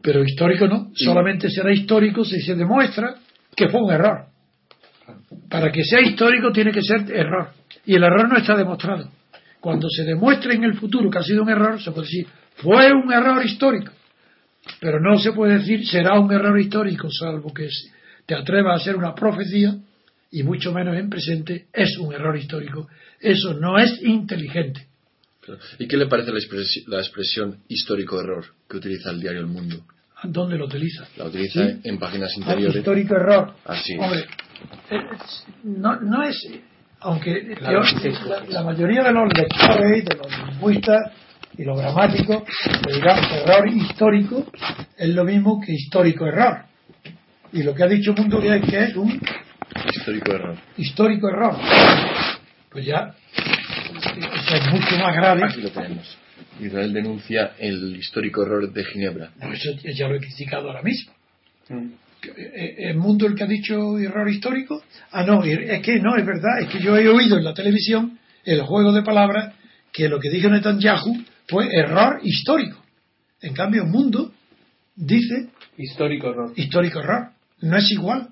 Pero 0.02 0.24
histórico 0.24 0.68
no. 0.68 0.92
Solamente 0.94 1.50
será 1.50 1.74
histórico 1.74 2.24
si 2.24 2.40
se 2.42 2.56
demuestra 2.56 3.16
que 3.56 3.68
fue 3.68 3.82
un 3.82 3.92
error. 3.92 4.31
Para 5.50 5.72
que 5.72 5.84
sea 5.84 6.02
histórico 6.02 6.52
tiene 6.52 6.72
que 6.72 6.82
ser 6.82 7.12
error. 7.12 7.50
Y 7.86 7.96
el 7.96 8.04
error 8.04 8.30
no 8.30 8.38
está 8.38 8.56
demostrado. 8.56 9.10
Cuando 9.60 9.88
se 9.90 10.04
demuestre 10.04 10.56
en 10.56 10.64
el 10.64 10.76
futuro 10.76 11.10
que 11.10 11.20
ha 11.20 11.24
sido 11.24 11.44
un 11.44 11.50
error, 11.50 11.82
se 11.82 11.92
puede 11.92 12.08
decir, 12.08 12.28
fue 12.56 12.92
un 12.94 13.12
error 13.12 13.46
histórico. 13.46 13.92
Pero 14.80 15.00
no 15.00 15.18
se 15.18 15.34
puede 15.34 15.60
decir 15.60 15.86
será 15.86 16.20
un 16.20 16.32
error 16.32 16.60
histórico, 16.60 17.10
salvo 17.12 17.54
que 17.54 17.68
te 18.26 18.36
atrevas 18.36 18.80
a 18.80 18.82
hacer 18.82 18.96
una 18.96 19.14
profecía, 19.14 19.76
y 20.32 20.44
mucho 20.44 20.72
menos 20.72 20.96
en 20.96 21.10
presente, 21.10 21.68
es 21.74 21.98
un 21.98 22.14
error 22.14 22.38
histórico. 22.38 22.88
Eso 23.20 23.54
no 23.54 23.78
es 23.78 24.02
inteligente. 24.02 24.88
¿Y 25.80 25.88
qué 25.88 25.98
le 25.98 26.08
parece 26.08 26.32
la 26.88 27.00
expresión, 27.00 27.58
histórico 27.68 28.20
error 28.20 28.46
que 28.70 28.78
utiliza 28.78 29.12
el 29.12 29.20
diario 29.20 29.42
El 29.42 29.48
Mundo? 29.48 29.84
¿Dónde 30.24 30.58
lo 30.58 30.66
utiliza? 30.66 31.08
La 31.18 31.26
utiliza 31.26 31.68
en 31.84 31.98
páginas 31.98 32.32
interiores. 32.38 32.76
histórico 32.76 33.16
error. 33.16 33.56
Así 33.66 33.98
Hombre, 33.98 34.26
no, 35.64 36.00
no 36.00 36.24
es. 36.24 36.38
Aunque 37.04 37.56
la, 37.60 38.64
mayoría 38.64 39.04
de 39.04 39.12
los 39.12 39.34
lectores, 39.34 40.06
de 40.06 40.16
los 40.16 40.48
lingüistas 40.50 41.12
y 41.58 41.64
los 41.64 41.80
gramáticos 41.80 42.44
le 42.86 42.94
dirán 42.94 43.24
error 43.34 43.68
histórico 43.68 44.46
es 44.98 45.10
lo 45.10 45.24
mismo 45.24 45.60
que 45.60 45.74
histórico 45.74 46.28
error. 46.28 46.66
Y 47.54 47.64
lo 47.64 47.74
que 47.74 47.84
ha 47.84 47.88
dicho 47.88 48.14
Mundo 48.14 48.40
es 48.42 48.70
que 48.70 48.84
es 48.84 48.96
un 48.96 49.20
histórico 49.96 50.32
error. 50.32 50.58
Histórico 50.78 51.30
error. 51.30 51.56
Pues 52.70 52.86
ya 52.86 53.16
eso 53.96 54.56
es 54.56 54.72
mucho 54.72 54.98
más 54.98 55.16
grave. 55.16 55.44
Aquí 55.44 55.62
lo 55.62 55.70
tenemos. 55.70 56.18
Israel 56.60 56.94
denuncia 56.94 57.54
el 57.58 57.96
histórico 57.96 58.44
error 58.44 58.72
de 58.72 58.84
Ginebra. 58.86 59.32
No, 59.40 59.52
eso 59.52 59.72
ya 59.94 60.08
lo 60.08 60.16
he 60.16 60.20
criticado 60.20 60.68
ahora 60.68 60.82
mismo. 60.82 61.14
Mm. 61.70 61.90
Eh, 62.24 62.76
¿El 62.90 62.98
mundo 62.98 63.26
el 63.26 63.36
que 63.36 63.44
ha 63.44 63.48
dicho 63.48 63.98
error 63.98 64.30
histórico? 64.30 64.84
Ah, 65.12 65.24
no, 65.24 65.44
es 65.44 65.82
que 65.82 66.00
no, 66.00 66.16
es 66.16 66.26
verdad, 66.26 66.62
es 66.62 66.68
que 66.70 66.80
yo 66.80 66.96
he 66.96 67.08
oído 67.08 67.38
en 67.38 67.44
la 67.44 67.54
televisión 67.54 68.20
el 68.44 68.62
juego 68.62 68.92
de 68.92 69.02
palabras 69.02 69.56
que 69.92 70.08
lo 70.08 70.20
que 70.20 70.30
dijo 70.30 70.50
Netanyahu 70.50 71.24
fue 71.48 71.68
error 71.74 72.20
histórico. 72.24 72.82
En 73.42 73.54
cambio, 73.54 73.84
el 73.84 73.90
mundo 73.90 74.32
dice 74.96 75.50
histórico 75.78 76.30
error. 76.30 76.54
Histórico 76.56 77.00
error. 77.00 77.30
No 77.62 77.78
es 77.78 77.92
igual. 77.92 78.30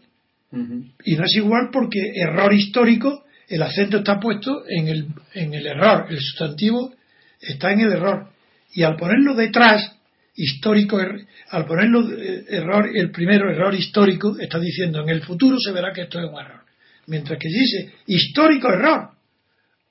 Y 1.04 1.16
no 1.16 1.26
es 1.26 1.36
igual 1.36 1.70
porque 1.72 2.00
error 2.16 2.52
histórico, 2.54 3.24
el 3.48 3.62
acento 3.62 3.98
está 3.98 4.20
puesto 4.20 4.64
en 4.68 4.88
el, 4.88 5.08
en 5.36 5.54
el 5.54 5.68
error, 5.68 6.08
el 6.10 6.20
sustantivo 6.20 6.94
está 7.40 7.72
en 7.72 7.82
el 7.82 7.92
error. 7.92 8.30
Y 8.74 8.84
al 8.84 8.96
ponerlo 8.96 9.36
detrás, 9.36 9.96
histórico, 10.40 11.00
er, 11.00 11.28
al 11.50 11.66
ponerlo 11.66 12.10
eh, 12.12 12.46
error, 12.50 12.90
el 12.94 13.12
primero 13.12 13.52
error 13.52 13.76
histórico, 13.76 14.38
está 14.40 14.60
diciendo 14.60 15.02
en 15.02 15.10
el 15.10 15.22
futuro 15.22 15.58
se 15.60 15.72
verá 15.72 15.92
que 15.94 16.04
esto 16.04 16.20
es 16.20 16.30
un 16.32 16.40
error. 16.40 16.62
Mientras 17.08 17.38
que 17.38 17.50
dice 17.50 17.94
histórico 18.08 18.72
error, 18.72 19.12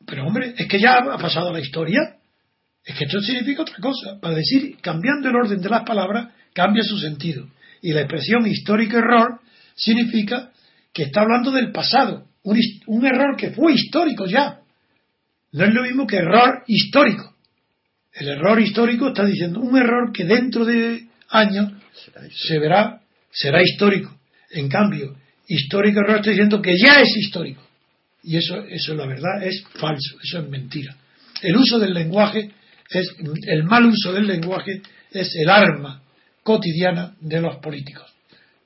Pero 0.06 0.26
hombre, 0.26 0.54
es 0.56 0.66
que 0.66 0.78
ya 0.80 0.98
ha 0.98 1.18
pasado 1.18 1.52
la 1.52 1.60
historia. 1.60 2.00
Es 2.82 2.96
que 2.96 3.04
esto 3.04 3.20
significa 3.20 3.62
otra 3.62 3.76
cosa. 3.80 4.18
Para 4.20 4.34
decir, 4.34 4.78
cambiando 4.80 5.28
el 5.28 5.36
orden 5.36 5.60
de 5.60 5.68
las 5.68 5.82
palabras, 5.82 6.32
cambia 6.54 6.82
su 6.82 6.96
sentido. 6.96 7.46
Y 7.82 7.92
la 7.92 8.00
expresión 8.00 8.46
histórico 8.46 8.96
error 8.96 9.40
significa 9.74 10.50
que 10.94 11.04
está 11.04 11.20
hablando 11.20 11.50
del 11.50 11.72
pasado. 11.72 12.26
Un, 12.42 12.58
un 12.86 13.04
error 13.04 13.36
que 13.36 13.50
fue 13.50 13.74
histórico 13.74 14.26
ya. 14.26 14.60
No 15.52 15.64
es 15.64 15.74
lo 15.74 15.82
mismo 15.82 16.06
que 16.06 16.16
error 16.16 16.62
histórico. 16.66 17.34
El 18.12 18.28
error 18.28 18.60
histórico 18.60 19.08
está 19.08 19.24
diciendo 19.24 19.60
un 19.60 19.76
error 19.76 20.12
que 20.12 20.24
dentro 20.24 20.64
de 20.64 21.06
años 21.28 21.72
se 22.32 22.58
verá, 22.58 23.00
será 23.30 23.62
histórico. 23.62 24.18
En 24.50 24.68
cambio, 24.68 25.16
histórico 25.46 26.00
error 26.00 26.16
está 26.16 26.30
diciendo 26.30 26.60
que 26.60 26.74
ya 26.76 27.00
es 27.00 27.16
histórico. 27.16 27.62
Y 28.22 28.36
eso, 28.36 28.64
eso 28.64 28.94
la 28.94 29.06
verdad 29.06 29.42
es 29.42 29.64
falso, 29.74 30.18
eso 30.22 30.40
es 30.40 30.48
mentira. 30.48 30.96
El 31.42 31.56
uso 31.56 31.78
del 31.78 31.94
lenguaje 31.94 32.50
es, 32.90 33.14
el 33.46 33.64
mal 33.64 33.86
uso 33.86 34.12
del 34.12 34.26
lenguaje 34.26 34.82
es 35.12 35.34
el 35.36 35.48
arma 35.48 36.02
cotidiana 36.42 37.14
de 37.20 37.40
los 37.40 37.56
políticos. 37.58 38.12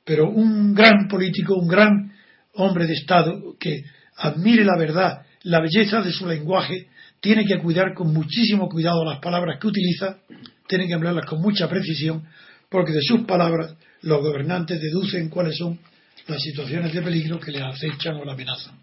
Pero 0.05 0.31
un 0.31 0.75
gran 0.75 1.09
político, 1.09 1.55
un 1.55 1.69
gran 1.69 2.13
hombre 2.55 2.87
de 2.87 2.95
Estado 2.95 3.57
que 3.59 3.83
admire 4.17 4.65
la 4.65 4.79
verdad, 4.79 5.23
la 5.43 5.61
belleza 5.61 6.01
de 6.01 6.13
su 6.13 6.27
lenguaje, 6.27 6.89
tiene 7.23 7.47
que 7.47 7.59
cuidar 7.59 7.95
con 7.95 8.13
muchísimo 8.13 8.69
cuidado 8.69 9.05
las 9.05 9.21
palabras 9.21 9.59
que 9.61 9.69
utiliza, 9.69 10.19
tiene 10.67 10.89
que 10.89 10.95
hablarlas 10.95 11.25
con 11.25 11.41
mucha 11.41 11.69
precisión, 11.69 12.25
porque 12.69 12.93
de 12.93 13.01
sus 13.01 13.21
palabras 13.23 13.77
los 14.03 14.21
gobernantes 14.21 14.81
deducen 14.81 15.29
cuáles 15.31 15.57
son 15.57 15.79
las 16.27 16.43
situaciones 16.43 16.93
de 16.93 17.01
peligro 17.01 17.39
que 17.39 17.53
les 17.53 17.63
acechan 17.63 18.17
o 18.17 18.25
le 18.25 18.33
amenazan. 18.33 18.75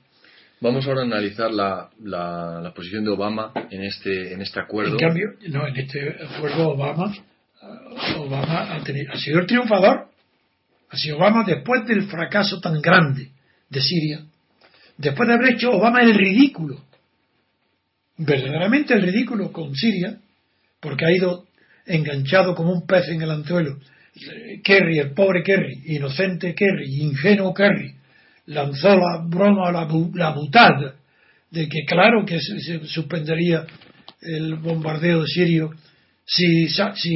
Vamos 0.61 0.87
ahora 0.87 1.01
a 1.01 1.05
analizar 1.05 1.51
la, 1.51 1.89
la, 2.01 2.71
posición 2.73 3.03
de 3.03 3.11
Obama 3.11 3.51
en 3.69 3.83
este, 3.83 4.33
en 4.33 4.41
este 4.41 4.61
acuerdo. 4.61 4.93
En 4.93 4.97
cambio, 4.97 5.27
no, 5.49 5.67
en 5.67 5.75
este 5.75 5.99
acuerdo 6.23 6.69
Obama, 6.69 7.13
Obama 8.17 8.73
ha, 8.73 8.83
tenido, 8.83 9.11
ha 9.11 9.17
sido 9.17 9.39
el 9.39 9.47
triunfador. 9.47 10.07
Ha 10.89 10.97
sido 10.97 11.17
Obama 11.17 11.43
después 11.45 11.85
del 11.85 12.03
fracaso 12.03 12.61
tan 12.61 12.81
grande 12.81 13.31
de 13.69 13.81
Siria, 13.81 14.21
después 14.97 15.27
de 15.27 15.35
haber 15.35 15.53
hecho 15.55 15.71
Obama 15.71 16.01
el 16.01 16.13
ridículo 16.13 16.88
verdaderamente 18.19 18.93
el 18.93 19.01
ridículo 19.01 19.51
con 19.51 19.73
Siria, 19.73 20.17
porque 20.79 21.05
ha 21.05 21.11
ido 21.11 21.45
enganchado 21.85 22.53
como 22.53 22.71
un 22.71 22.85
pez 22.85 23.07
en 23.09 23.21
el 23.21 23.31
anzuelo. 23.31 23.79
Kerry, 24.63 24.99
el 24.99 25.11
pobre 25.13 25.41
Kerry, 25.43 25.81
inocente 25.85 26.53
Kerry, 26.53 27.01
ingenuo 27.01 27.53
Kerry, 27.53 27.95
lanzó 28.47 28.89
la 28.89 29.23
broma, 29.25 29.71
la, 29.71 29.87
la 30.13 30.31
butada 30.31 30.95
de 31.49 31.67
que 31.67 31.85
claro 31.85 32.25
que 32.25 32.39
se, 32.39 32.85
suspendería 32.85 33.65
el 34.21 34.55
bombardeo 34.55 35.25
sirio 35.25 35.71
si, 36.25 36.67
si, 36.67 37.15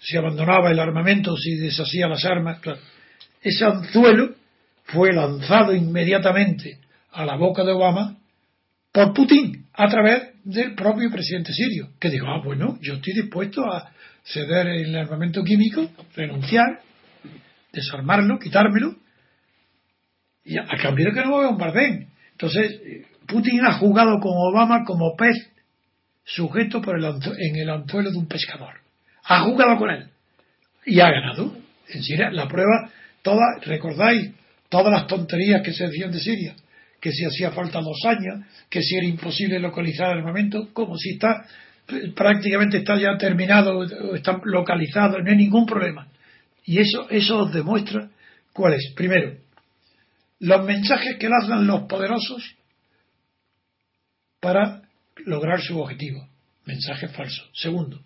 si, 0.00 0.16
abandonaba 0.16 0.70
el 0.70 0.78
armamento, 0.78 1.36
si 1.36 1.56
deshacía 1.56 2.08
las 2.08 2.24
armas. 2.24 2.60
Ese 3.42 3.64
anzuelo 3.64 4.34
fue 4.84 5.12
lanzado 5.12 5.74
inmediatamente 5.74 6.78
a 7.12 7.24
la 7.26 7.36
boca 7.36 7.62
de 7.62 7.72
Obama 7.72 8.16
por 8.96 9.12
Putin 9.12 9.66
a 9.74 9.88
través 9.88 10.42
del 10.42 10.74
propio 10.74 11.10
presidente 11.10 11.52
sirio, 11.52 11.90
que 12.00 12.08
dijo, 12.08 12.28
ah, 12.28 12.40
bueno, 12.42 12.78
yo 12.80 12.94
estoy 12.94 13.12
dispuesto 13.12 13.70
a 13.70 13.92
ceder 14.24 14.68
el 14.68 14.96
armamento 14.96 15.44
químico, 15.44 15.90
renunciar, 16.14 16.80
desarmarlo, 17.74 18.38
quitármelo, 18.38 18.94
y 20.44 20.56
a, 20.56 20.64
cambio 20.80 21.04
de 21.04 21.12
que 21.12 21.26
no 21.26 21.36
me 21.36 21.44
bombardeen. 21.44 22.08
Entonces, 22.32 22.80
Putin 23.26 23.66
ha 23.66 23.74
jugado 23.74 24.18
con 24.18 24.32
Obama 24.34 24.82
como 24.86 25.14
pez 25.14 25.36
sujeto 26.24 26.80
por 26.80 26.96
el 26.96 27.04
en 27.04 27.56
el 27.56 27.68
anzuelo 27.68 28.10
de 28.10 28.16
un 28.16 28.26
pescador. 28.26 28.80
Ha 29.24 29.40
jugado 29.40 29.76
con 29.76 29.90
él 29.90 30.08
y 30.86 31.00
ha 31.00 31.10
ganado. 31.10 31.54
En 31.88 32.02
Siria, 32.02 32.30
la 32.30 32.48
prueba, 32.48 32.90
todas, 33.20 33.62
recordáis 33.66 34.32
todas 34.70 34.90
las 34.90 35.06
tonterías 35.06 35.60
que 35.60 35.74
se 35.74 35.84
decían 35.84 36.10
de 36.12 36.20
Siria 36.20 36.56
que 37.06 37.12
si 37.12 37.24
hacía 37.24 37.52
falta 37.52 37.80
dos 37.80 38.04
años, 38.04 38.44
que 38.68 38.82
si 38.82 38.96
era 38.96 39.06
imposible 39.06 39.60
localizar 39.60 40.08
armamento, 40.10 40.70
como 40.72 40.96
si 40.96 41.10
está 41.10 41.46
prácticamente 42.16 42.78
está 42.78 42.98
ya 42.98 43.16
terminado, 43.16 43.84
está 44.12 44.40
localizado, 44.42 45.20
no 45.20 45.30
hay 45.30 45.36
ningún 45.36 45.66
problema. 45.66 46.08
Y 46.64 46.80
eso, 46.80 47.08
eso 47.08 47.44
os 47.44 47.52
demuestra 47.52 48.10
cuál 48.52 48.74
es. 48.74 48.92
Primero, 48.96 49.36
los 50.40 50.66
mensajes 50.66 51.16
que 51.16 51.28
lanzan 51.28 51.64
los 51.64 51.82
poderosos 51.82 52.56
para 54.40 54.82
lograr 55.18 55.60
su 55.60 55.78
objetivo. 55.78 56.28
Mensajes 56.64 57.12
falsos. 57.12 57.48
Segundo, 57.54 58.00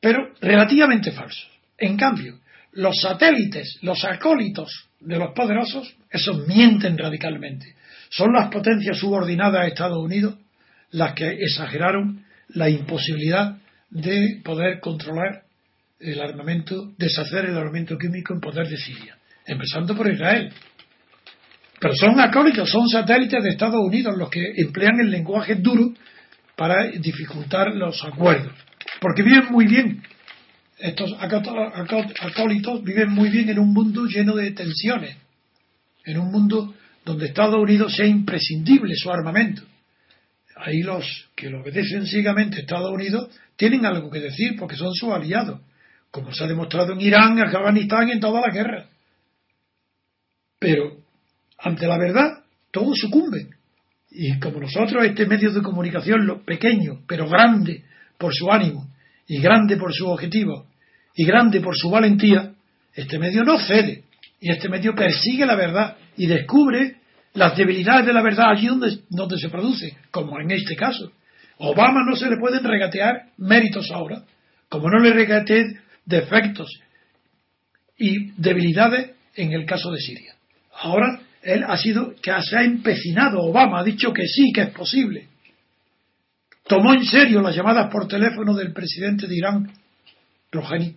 pero 0.00 0.34
relativamente 0.42 1.12
falsos. 1.12 1.48
En 1.78 1.96
cambio, 1.96 2.40
los 2.72 3.00
satélites, 3.00 3.78
los 3.80 4.04
acólitos 4.04 4.90
de 5.00 5.16
los 5.16 5.32
poderosos, 5.32 5.96
esos 6.10 6.46
mienten 6.46 6.98
radicalmente. 6.98 7.77
Son 8.10 8.32
las 8.32 8.50
potencias 8.50 8.98
subordinadas 8.98 9.60
a 9.62 9.66
Estados 9.66 9.98
Unidos 9.98 10.36
las 10.90 11.12
que 11.14 11.28
exageraron 11.28 12.24
la 12.48 12.70
imposibilidad 12.70 13.58
de 13.90 14.40
poder 14.42 14.80
controlar 14.80 15.42
el 16.00 16.20
armamento, 16.20 16.92
deshacer 16.96 17.46
el 17.46 17.56
armamento 17.56 17.98
químico 17.98 18.32
en 18.32 18.40
poder 18.40 18.68
de 18.68 18.76
Siria, 18.76 19.16
empezando 19.46 19.96
por 19.96 20.10
Israel. 20.10 20.52
Pero 21.80 21.94
son 21.94 22.18
acólitos, 22.20 22.70
son 22.70 22.88
satélites 22.88 23.42
de 23.42 23.50
Estados 23.50 23.80
Unidos 23.80 24.16
los 24.16 24.30
que 24.30 24.42
emplean 24.56 25.00
el 25.00 25.10
lenguaje 25.10 25.56
duro 25.56 25.92
para 26.56 26.88
dificultar 26.88 27.74
los 27.74 28.04
acuerdos. 28.04 28.52
Porque 29.00 29.22
viven 29.22 29.46
muy 29.50 29.66
bien, 29.66 30.02
estos 30.78 31.14
acólitos 31.20 32.82
viven 32.82 33.10
muy 33.10 33.30
bien 33.30 33.48
en 33.48 33.58
un 33.58 33.72
mundo 33.72 34.06
lleno 34.06 34.34
de 34.34 34.50
tensiones, 34.52 35.16
en 36.04 36.18
un 36.18 36.30
mundo 36.30 36.74
donde 37.08 37.24
Estados 37.24 37.56
Unidos 37.56 37.94
sea 37.96 38.04
imprescindible 38.04 38.94
su 38.94 39.10
armamento. 39.10 39.62
Ahí 40.56 40.82
los 40.82 41.30
que 41.34 41.48
lo 41.48 41.62
obedecen 41.62 42.06
ciegamente 42.06 42.58
a 42.58 42.60
Estados 42.60 42.90
Unidos 42.90 43.30
tienen 43.56 43.86
algo 43.86 44.10
que 44.10 44.20
decir 44.20 44.56
porque 44.58 44.76
son 44.76 44.92
sus 44.92 45.08
aliados, 45.10 45.62
como 46.10 46.34
se 46.34 46.44
ha 46.44 46.46
demostrado 46.46 46.92
en 46.92 47.00
Irán, 47.00 47.38
Afganistán 47.38 48.08
y 48.08 48.12
en 48.12 48.20
toda 48.20 48.42
la 48.46 48.52
guerra. 48.52 48.88
Pero 50.58 50.98
ante 51.56 51.86
la 51.86 51.96
verdad, 51.96 52.44
todos 52.70 52.98
sucumben. 52.98 53.54
Y 54.10 54.38
como 54.38 54.60
nosotros, 54.60 55.02
este 55.02 55.24
medio 55.24 55.50
de 55.50 55.62
comunicación, 55.62 56.26
lo 56.26 56.44
pequeño, 56.44 57.00
pero 57.06 57.26
grande 57.26 57.84
por 58.18 58.34
su 58.34 58.52
ánimo, 58.52 58.86
y 59.26 59.40
grande 59.40 59.78
por 59.78 59.94
su 59.94 60.06
objetivo, 60.08 60.66
y 61.14 61.24
grande 61.24 61.62
por 61.62 61.74
su 61.74 61.88
valentía, 61.88 62.52
este 62.92 63.18
medio 63.18 63.44
no 63.44 63.58
cede. 63.58 64.04
Y 64.40 64.50
este 64.50 64.68
medio 64.68 64.94
persigue 64.94 65.44
la 65.46 65.56
verdad 65.56 65.96
y 66.16 66.26
descubre 66.26 66.96
las 67.34 67.56
debilidades 67.56 68.06
de 68.06 68.12
la 68.12 68.22
verdad 68.22 68.50
allí 68.50 68.66
donde, 68.66 69.00
donde 69.08 69.38
se 69.38 69.48
produce, 69.48 69.96
como 70.10 70.40
en 70.40 70.50
este 70.50 70.76
caso. 70.76 71.12
Obama 71.58 72.04
no 72.08 72.16
se 72.16 72.30
le 72.30 72.36
pueden 72.36 72.62
regatear 72.62 73.30
méritos 73.36 73.90
ahora, 73.90 74.22
como 74.68 74.88
no 74.88 74.98
le 74.98 75.12
regateé 75.12 75.80
defectos 76.04 76.68
y 77.96 78.30
debilidades 78.40 79.10
en 79.34 79.52
el 79.52 79.66
caso 79.66 79.90
de 79.90 80.00
Siria. 80.00 80.34
Ahora 80.72 81.20
él 81.42 81.64
ha 81.66 81.76
sido 81.76 82.14
que 82.22 82.32
se 82.42 82.56
ha 82.56 82.62
empecinado, 82.62 83.40
Obama 83.40 83.80
ha 83.80 83.84
dicho 83.84 84.12
que 84.12 84.26
sí, 84.26 84.52
que 84.52 84.62
es 84.62 84.70
posible. 84.70 85.28
Tomó 86.64 86.92
en 86.92 87.04
serio 87.04 87.40
las 87.40 87.56
llamadas 87.56 87.90
por 87.90 88.06
teléfono 88.06 88.54
del 88.54 88.72
presidente 88.72 89.26
de 89.26 89.36
Irán, 89.36 89.72
Rouhani. 90.52 90.94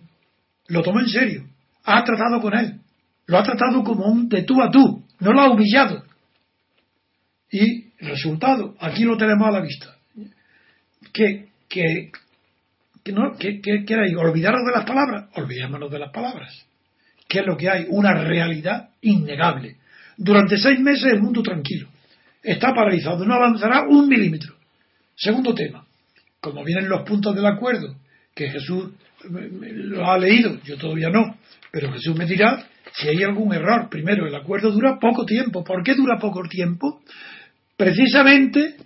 Lo 0.68 0.82
tomó 0.82 1.00
en 1.00 1.08
serio. 1.08 1.44
Ha 1.84 2.04
tratado 2.04 2.40
con 2.40 2.54
él. 2.54 2.81
Lo 3.32 3.38
ha 3.38 3.42
tratado 3.42 3.82
como 3.82 4.04
un 4.04 4.28
de 4.28 4.42
tú 4.42 4.60
a 4.60 4.70
tú. 4.70 5.06
No 5.20 5.32
lo 5.32 5.40
ha 5.40 5.50
humillado. 5.50 6.04
Y 7.50 7.88
resultado, 7.98 8.76
aquí 8.78 9.04
lo 9.04 9.16
tenemos 9.16 9.48
a 9.48 9.52
la 9.52 9.62
vista. 9.62 9.96
Que, 11.14 11.48
que, 11.66 12.10
no, 13.06 13.32
que, 13.38 13.62
que, 13.62 13.86
que 13.86 13.94
olvidarnos 14.16 14.66
de 14.66 14.72
las 14.72 14.84
palabras, 14.84 15.30
olvidémonos 15.34 15.90
de 15.90 15.98
las 15.98 16.12
palabras. 16.12 16.66
¿Qué 17.26 17.38
es 17.38 17.46
lo 17.46 17.56
que 17.56 17.70
hay? 17.70 17.86
Una 17.88 18.12
realidad 18.22 18.90
innegable. 19.00 19.76
Durante 20.18 20.58
seis 20.58 20.78
meses 20.78 21.14
el 21.14 21.22
mundo 21.22 21.42
tranquilo. 21.42 21.88
Está 22.42 22.74
paralizado, 22.74 23.24
no 23.24 23.32
avanzará 23.32 23.86
un 23.88 24.08
milímetro. 24.08 24.56
Segundo 25.16 25.54
tema. 25.54 25.86
Como 26.38 26.62
vienen 26.64 26.86
los 26.86 27.00
puntos 27.08 27.34
del 27.34 27.46
acuerdo, 27.46 27.96
que 28.34 28.50
Jesús 28.50 28.90
lo 29.22 30.10
ha 30.10 30.18
leído, 30.18 30.60
yo 30.64 30.76
todavía 30.76 31.08
no, 31.08 31.38
pero 31.70 31.90
Jesús 31.94 32.14
me 32.14 32.26
dirá 32.26 32.66
si 32.94 33.08
hay 33.08 33.22
algún 33.22 33.54
error. 33.54 33.88
Primero, 33.90 34.26
el 34.26 34.34
acuerdo 34.34 34.70
dura 34.70 34.98
poco 35.00 35.24
tiempo. 35.24 35.64
¿Por 35.64 35.82
qué 35.82 35.94
dura 35.94 36.18
poco 36.18 36.42
tiempo? 36.48 37.00
precisamente 37.82 38.76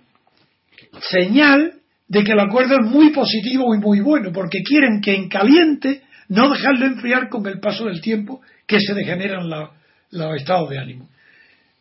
señal 1.01 1.73
de 2.07 2.23
que 2.23 2.31
el 2.31 2.39
acuerdo 2.39 2.77
es 2.81 2.89
muy 2.89 3.11
positivo 3.11 3.75
y 3.75 3.79
muy 3.79 3.99
bueno, 3.99 4.31
porque 4.31 4.63
quieren 4.63 5.01
que 5.01 5.13
en 5.13 5.29
caliente 5.29 6.01
no 6.29 6.49
dejarlo 6.49 6.85
enfriar 6.85 7.29
con 7.29 7.45
el 7.45 7.59
paso 7.59 7.85
del 7.85 8.01
tiempo 8.01 8.41
que 8.65 8.79
se 8.79 8.95
degeneran 8.95 9.49
los 9.49 10.35
estados 10.35 10.69
de 10.69 10.79
ánimo. 10.79 11.09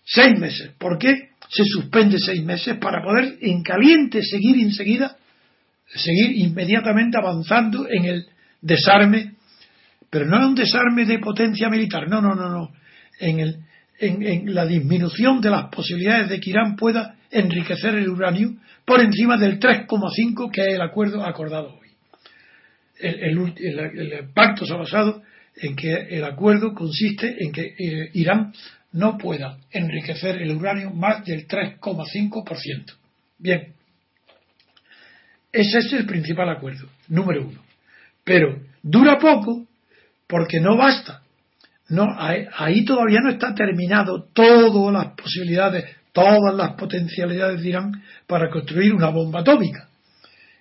Seis 0.05 0.39
meses. 0.39 0.73
¿Por 0.79 0.99
qué? 0.99 1.31
se 1.49 1.63
suspende 1.65 2.19
seis 2.19 2.43
meses 2.43 2.77
para 2.79 3.01
poder 3.05 3.39
en 3.41 3.63
caliente 3.63 4.21
seguir 4.21 4.57
enseguida, 4.61 5.17
seguir 5.87 6.45
inmediatamente 6.45 7.17
avanzando 7.17 7.87
en 7.89 8.05
el 8.05 8.27
desarme, 8.61 9.36
pero 10.17 10.31
no 10.31 10.39
en 10.39 10.45
un 10.45 10.55
desarme 10.55 11.05
de 11.05 11.19
potencia 11.19 11.69
militar, 11.69 12.09
no, 12.09 12.23
no, 12.23 12.35
no, 12.35 12.49
no, 12.49 12.73
en, 13.21 13.39
el, 13.39 13.59
en, 13.99 14.55
la 14.55 14.65
disminución 14.65 15.43
de 15.43 15.51
las 15.51 15.67
posibilidades 15.67 16.31
de 16.31 16.41
que 16.41 16.49
Irán 16.49 16.75
pueda 16.75 17.17
enriquecer 17.31 17.97
el 17.97 18.09
uranio 18.09 18.55
por 18.87 19.03
encima 19.03 19.37
del 19.37 19.61
3,5 19.61 20.51
que 20.51 20.63
es 20.63 20.75
el 20.77 20.81
acuerdo 20.81 21.23
acordado 21.23 21.75
hoy. 21.79 21.89
El, 22.99 23.53
el, 23.59 24.29
pacto 24.33 24.65
se 24.65 24.73
ha 24.73 24.79
basado 24.79 25.23
en 25.55 25.77
que 25.77 25.93
el 25.93 26.25
acuerdo 26.25 26.73
consiste 26.73 27.37
en 27.39 27.53
que 27.53 27.75
eh, 27.79 28.11
Irán 28.15 28.55
no 28.93 29.19
pueda 29.19 29.59
enriquecer 29.71 30.41
el 30.41 30.57
uranio 30.57 30.93
más 30.93 31.27
del 31.27 31.47
3,5%. 31.47 32.95
Bien, 33.39 33.75
ese 35.53 35.79
es 35.81 35.93
el 35.93 36.07
principal 36.07 36.49
acuerdo, 36.49 36.89
número 37.09 37.47
uno. 37.47 37.61
Pero 38.25 38.63
dura 38.83 39.19
poco 39.19 39.67
porque 40.27 40.61
no 40.61 40.77
basta. 40.77 41.23
No, 41.89 42.07
ahí, 42.19 42.85
todavía 42.85 43.21
no 43.23 43.31
está 43.31 43.55
terminado 43.55 44.29
todas 44.33 44.93
las 44.93 45.15
posibilidades, 45.15 45.85
todas 46.13 46.55
las 46.55 46.75
potencialidades 46.75 47.63
de 47.63 47.69
Irán 47.69 48.03
para 48.27 48.51
construir 48.51 48.93
una 48.93 49.11
bomba 49.11 49.41
atómica. 49.41 49.89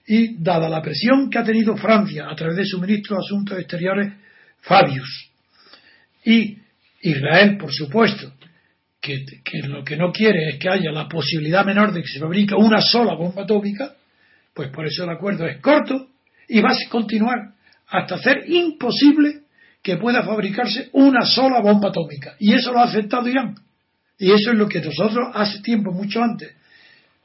Y 0.08 0.38
dada 0.38 0.70
la 0.70 0.84
presión 0.84 1.32
que 1.32 1.40
ha 1.40 1.44
tenido 1.44 1.76
Francia 1.78 2.28
a 2.30 2.36
través 2.36 2.58
de 2.58 2.66
su 2.66 2.80
ministro 2.80 3.16
de 3.16 3.24
Asuntos 3.26 3.58
Exteriores, 3.58 4.14
Fabius, 4.62 5.32
y 6.26 6.58
Israel, 7.02 7.58
por 7.58 7.74
supuesto, 7.74 8.34
que, 9.00 9.24
lo 9.68 9.84
que 9.84 9.96
no 9.96 10.12
quiere 10.12 10.50
es 10.50 10.60
que 10.60 10.70
haya 10.70 10.92
la 10.92 11.08
posibilidad 11.08 11.66
menor 11.66 11.94
de 11.94 12.02
que 12.02 12.08
se 12.08 12.20
fabrique 12.20 12.56
una 12.56 12.82
sola 12.82 13.16
bomba 13.16 13.44
atómica, 13.44 13.94
pues 14.54 14.70
por 14.70 14.86
eso 14.88 15.04
el 15.04 15.12
acuerdo 15.12 15.46
es 15.46 15.62
corto 15.62 16.10
y 16.48 16.62
va 16.62 16.70
a 16.70 16.90
continuar 16.90 17.54
hasta 17.88 18.16
hacer 18.16 18.44
imposible 18.48 19.45
que 19.86 19.98
pueda 19.98 20.24
fabricarse 20.24 20.90
una 20.94 21.24
sola 21.28 21.62
bomba 21.62 21.90
atómica. 21.90 22.36
Y 22.40 22.56
eso 22.56 22.74
lo 22.74 22.80
ha 22.80 22.86
aceptado 22.86 23.30
Irán. 23.30 23.54
Y 24.18 24.32
eso 24.32 24.52
es 24.52 24.58
lo 24.58 24.68
que 24.68 24.82
nosotros 24.82 25.30
hace 25.32 25.62
tiempo, 25.62 25.92
mucho 25.92 26.24
antes, 26.24 26.56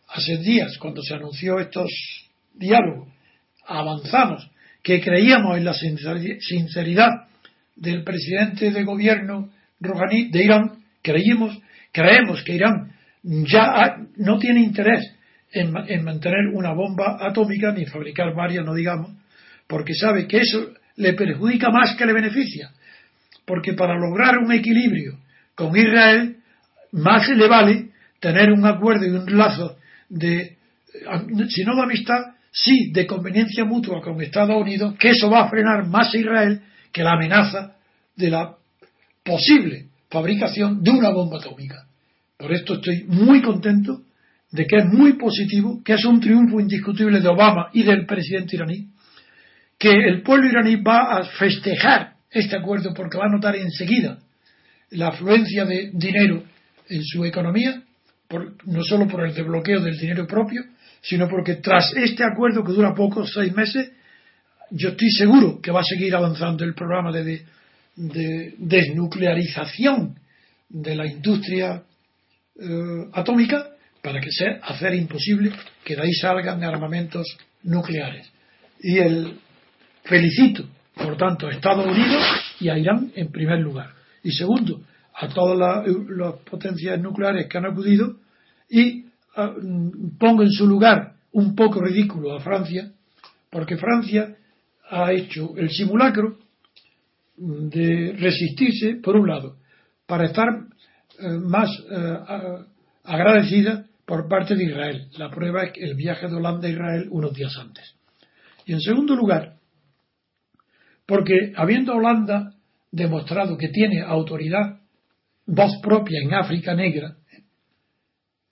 hace 0.06 0.36
días, 0.36 0.76
cuando 0.76 1.00
se 1.00 1.14
anunció 1.14 1.58
estos 1.58 1.88
diálogos, 2.52 3.08
avanzamos, 3.66 4.50
que 4.82 5.00
creíamos 5.00 5.56
en 5.56 5.64
la 5.64 5.72
sinceridad 5.72 7.08
del 7.76 8.04
presidente 8.04 8.70
de 8.70 8.84
gobierno 8.84 9.48
Rouhani 9.80 10.30
de 10.30 10.44
Irán, 10.44 10.84
creímos, 11.00 11.58
creemos 11.92 12.42
que 12.42 12.56
Irán 12.56 12.92
ya 13.22 13.96
no 14.18 14.38
tiene 14.38 14.60
interés 14.60 15.10
en, 15.50 15.72
mantener 16.04 16.48
una 16.52 16.74
bomba 16.74 17.16
atómica 17.20 17.72
ni 17.72 17.86
fabricar 17.86 18.34
varias, 18.34 18.66
no 18.66 18.74
digamos, 18.74 19.12
porque 19.66 19.94
sabe 19.94 20.26
que 20.26 20.40
eso 20.40 20.74
le 21.00 21.14
perjudica 21.14 21.70
más 21.70 21.96
que 21.96 22.06
le 22.06 22.12
beneficia. 22.12 22.70
Porque 23.44 23.72
para 23.72 23.98
lograr 23.98 24.38
un 24.38 24.52
equilibrio 24.52 25.18
con 25.54 25.76
Israel, 25.76 26.36
más 26.92 27.28
le 27.28 27.48
vale 27.48 27.88
tener 28.20 28.52
un 28.52 28.64
acuerdo 28.66 29.06
y 29.06 29.10
un 29.10 29.36
lazo 29.36 29.76
de, 30.08 30.56
si 31.48 31.64
no 31.64 31.74
de 31.74 31.82
amistad, 31.82 32.20
sí 32.52 32.92
de 32.92 33.06
conveniencia 33.06 33.64
mutua 33.64 34.02
con 34.02 34.20
Estados 34.20 34.60
Unidos, 34.60 34.94
que 34.98 35.10
eso 35.10 35.30
va 35.30 35.44
a 35.44 35.50
frenar 35.50 35.86
más 35.86 36.14
a 36.14 36.18
Israel 36.18 36.60
que 36.92 37.02
la 37.02 37.12
amenaza 37.12 37.76
de 38.16 38.30
la 38.30 38.54
posible 39.24 39.86
fabricación 40.10 40.82
de 40.82 40.90
una 40.90 41.10
bomba 41.10 41.38
atómica. 41.38 41.86
Por 42.36 42.52
esto 42.52 42.74
estoy 42.74 43.04
muy 43.04 43.40
contento 43.40 44.02
de 44.50 44.66
que 44.66 44.76
es 44.76 44.86
muy 44.86 45.14
positivo, 45.14 45.80
que 45.84 45.94
es 45.94 46.04
un 46.04 46.20
triunfo 46.20 46.60
indiscutible 46.60 47.20
de 47.20 47.28
Obama 47.28 47.70
y 47.72 47.84
del 47.84 48.04
presidente 48.04 48.56
iraní, 48.56 48.88
que 49.80 49.90
el 49.90 50.20
pueblo 50.20 50.46
iraní 50.46 50.76
va 50.76 51.16
a 51.16 51.24
festejar 51.24 52.12
este 52.30 52.54
acuerdo 52.54 52.92
porque 52.92 53.16
va 53.16 53.24
a 53.24 53.32
notar 53.32 53.56
enseguida 53.56 54.18
la 54.90 55.08
afluencia 55.08 55.64
de 55.64 55.90
dinero 55.94 56.44
en 56.86 57.02
su 57.02 57.24
economía, 57.24 57.82
no 58.66 58.82
solo 58.82 59.08
por 59.08 59.26
el 59.26 59.34
desbloqueo 59.34 59.80
del 59.80 59.98
dinero 59.98 60.26
propio, 60.26 60.62
sino 61.00 61.26
porque 61.28 61.56
tras 61.56 61.94
este 61.96 62.22
acuerdo 62.22 62.62
que 62.62 62.72
dura 62.72 62.94
poco, 62.94 63.26
seis 63.26 63.54
meses, 63.54 63.90
yo 64.70 64.90
estoy 64.90 65.10
seguro 65.12 65.60
que 65.62 65.70
va 65.70 65.80
a 65.80 65.84
seguir 65.84 66.14
avanzando 66.14 66.62
el 66.62 66.74
programa 66.74 67.10
de, 67.10 67.46
de 67.96 68.54
desnuclearización 68.58 70.18
de 70.68 70.94
la 70.94 71.06
industria 71.06 71.82
eh, 72.60 73.08
atómica 73.14 73.70
para 74.02 74.20
que 74.20 74.30
sea 74.30 74.60
hacer 74.62 74.94
imposible 74.94 75.52
que 75.82 75.96
de 75.96 76.02
ahí 76.02 76.12
salgan 76.12 76.62
armamentos 76.62 77.26
nucleares. 77.62 78.30
Y 78.82 78.98
el 78.98 79.38
felicito, 80.04 80.64
por 80.94 81.16
tanto, 81.16 81.46
a 81.46 81.50
Estados 81.50 81.86
Unidos 81.86 82.22
y 82.60 82.68
a 82.68 82.78
Irán 82.78 83.12
en 83.14 83.30
primer 83.30 83.60
lugar. 83.60 83.90
Y 84.22 84.32
segundo, 84.32 84.82
a 85.14 85.28
todas 85.28 85.58
las, 85.58 86.34
potencias 86.48 87.00
nucleares 87.00 87.46
que 87.48 87.58
han 87.58 87.66
acudido 87.66 88.16
y 88.68 89.06
ah, 89.36 89.54
pongo 90.18 90.42
en 90.42 90.50
su 90.50 90.66
lugar 90.66 91.14
un 91.32 91.54
poco 91.54 91.80
ridículo 91.80 92.34
a 92.34 92.40
Francia, 92.40 92.92
porque 93.50 93.76
Francia 93.76 94.36
ha 94.90 95.12
hecho 95.12 95.56
el 95.56 95.70
simulacro 95.70 96.38
de 97.36 98.14
resistirse, 98.18 98.96
por 98.96 99.16
un 99.16 99.28
lado, 99.28 99.56
para 100.06 100.26
estar 100.26 100.48
eh, 101.18 101.28
más 101.40 101.70
eh, 101.90 102.18
agradecida 103.04 103.86
por 104.04 104.28
parte 104.28 104.56
de 104.56 104.64
Israel. 104.64 105.08
La 105.16 105.30
prueba 105.30 105.64
es 105.64 105.72
el 105.76 105.94
viaje 105.94 106.26
de 106.26 106.34
Holanda 106.34 106.66
a 106.66 106.70
Israel 106.70 107.08
unos 107.10 107.32
días 107.32 107.56
antes. 107.58 107.94
Y 108.66 108.72
en 108.72 108.80
segundo 108.80 109.14
lugar, 109.14 109.54
porque 111.10 111.52
habiendo 111.56 111.96
Holanda 111.96 112.54
demostrado 112.92 113.58
que 113.58 113.70
tiene 113.70 114.00
autoridad, 114.00 114.78
voz 115.44 115.72
propia 115.82 116.20
en 116.22 116.32
África 116.34 116.72
Negra, 116.72 117.16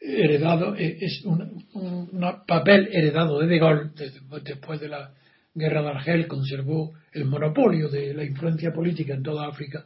heredado, 0.01 0.75
eh, 0.75 0.99
es 1.01 1.25
un, 1.25 1.65
papel 2.49 2.89
heredado 2.91 3.39
de 3.39 3.47
De 3.47 3.59
Gaulle, 3.61 3.91
después 4.43 4.81
de 4.81 4.89
la 4.89 5.13
guerra 5.55 5.83
de 5.83 5.89
Argel, 5.89 6.27
conservó 6.27 6.95
el 7.13 7.27
monopolio 7.27 7.89
de 7.89 8.13
la 8.13 8.25
influencia 8.25 8.73
política 8.73 9.15
en 9.15 9.23
toda 9.23 9.47
África. 9.47 9.85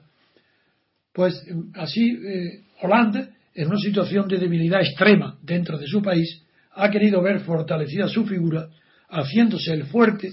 Pues 1.12 1.46
así 1.74 2.18
eh, 2.24 2.62
Holanda, 2.80 3.28
en 3.54 3.68
una 3.68 3.80
situación 3.80 4.26
de 4.28 4.38
debilidad 4.38 4.80
extrema 4.80 5.36
dentro 5.42 5.76
de 5.76 5.86
su 5.86 6.00
país, 6.00 6.42
ha 6.70 6.90
querido 6.90 7.20
ver 7.20 7.40
fortalecida 7.40 8.08
su 8.08 8.24
figura, 8.24 8.70
haciéndose 9.10 9.74
el 9.74 9.84
fuerte 9.84 10.32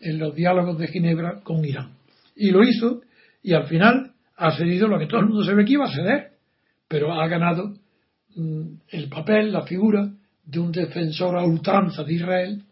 en 0.00 0.18
los 0.18 0.34
diálogos 0.34 0.78
de 0.78 0.88
Ginebra 0.88 1.40
con 1.42 1.64
Irán. 1.64 1.92
Y 2.34 2.50
lo 2.50 2.62
hizo 2.62 3.02
y 3.42 3.52
al 3.52 3.66
final 3.66 4.12
ha 4.36 4.50
cedido 4.52 4.88
lo 4.88 4.98
que 4.98 5.06
todo 5.06 5.20
el 5.20 5.26
mundo 5.26 5.44
se 5.44 5.54
ve 5.54 5.64
que 5.64 5.74
iba 5.74 5.84
a 5.84 5.92
ceder, 5.92 6.32
pero 6.88 7.12
ha 7.12 7.28
ganado 7.28 7.74
mm, 8.34 8.62
el 8.88 9.08
papel, 9.08 9.52
la 9.52 9.62
figura 9.62 10.10
de 10.44 10.58
un 10.58 10.72
defensor 10.72 11.36
a 11.36 11.44
ultranza 11.44 12.02
de 12.02 12.14
Israel 12.14 12.62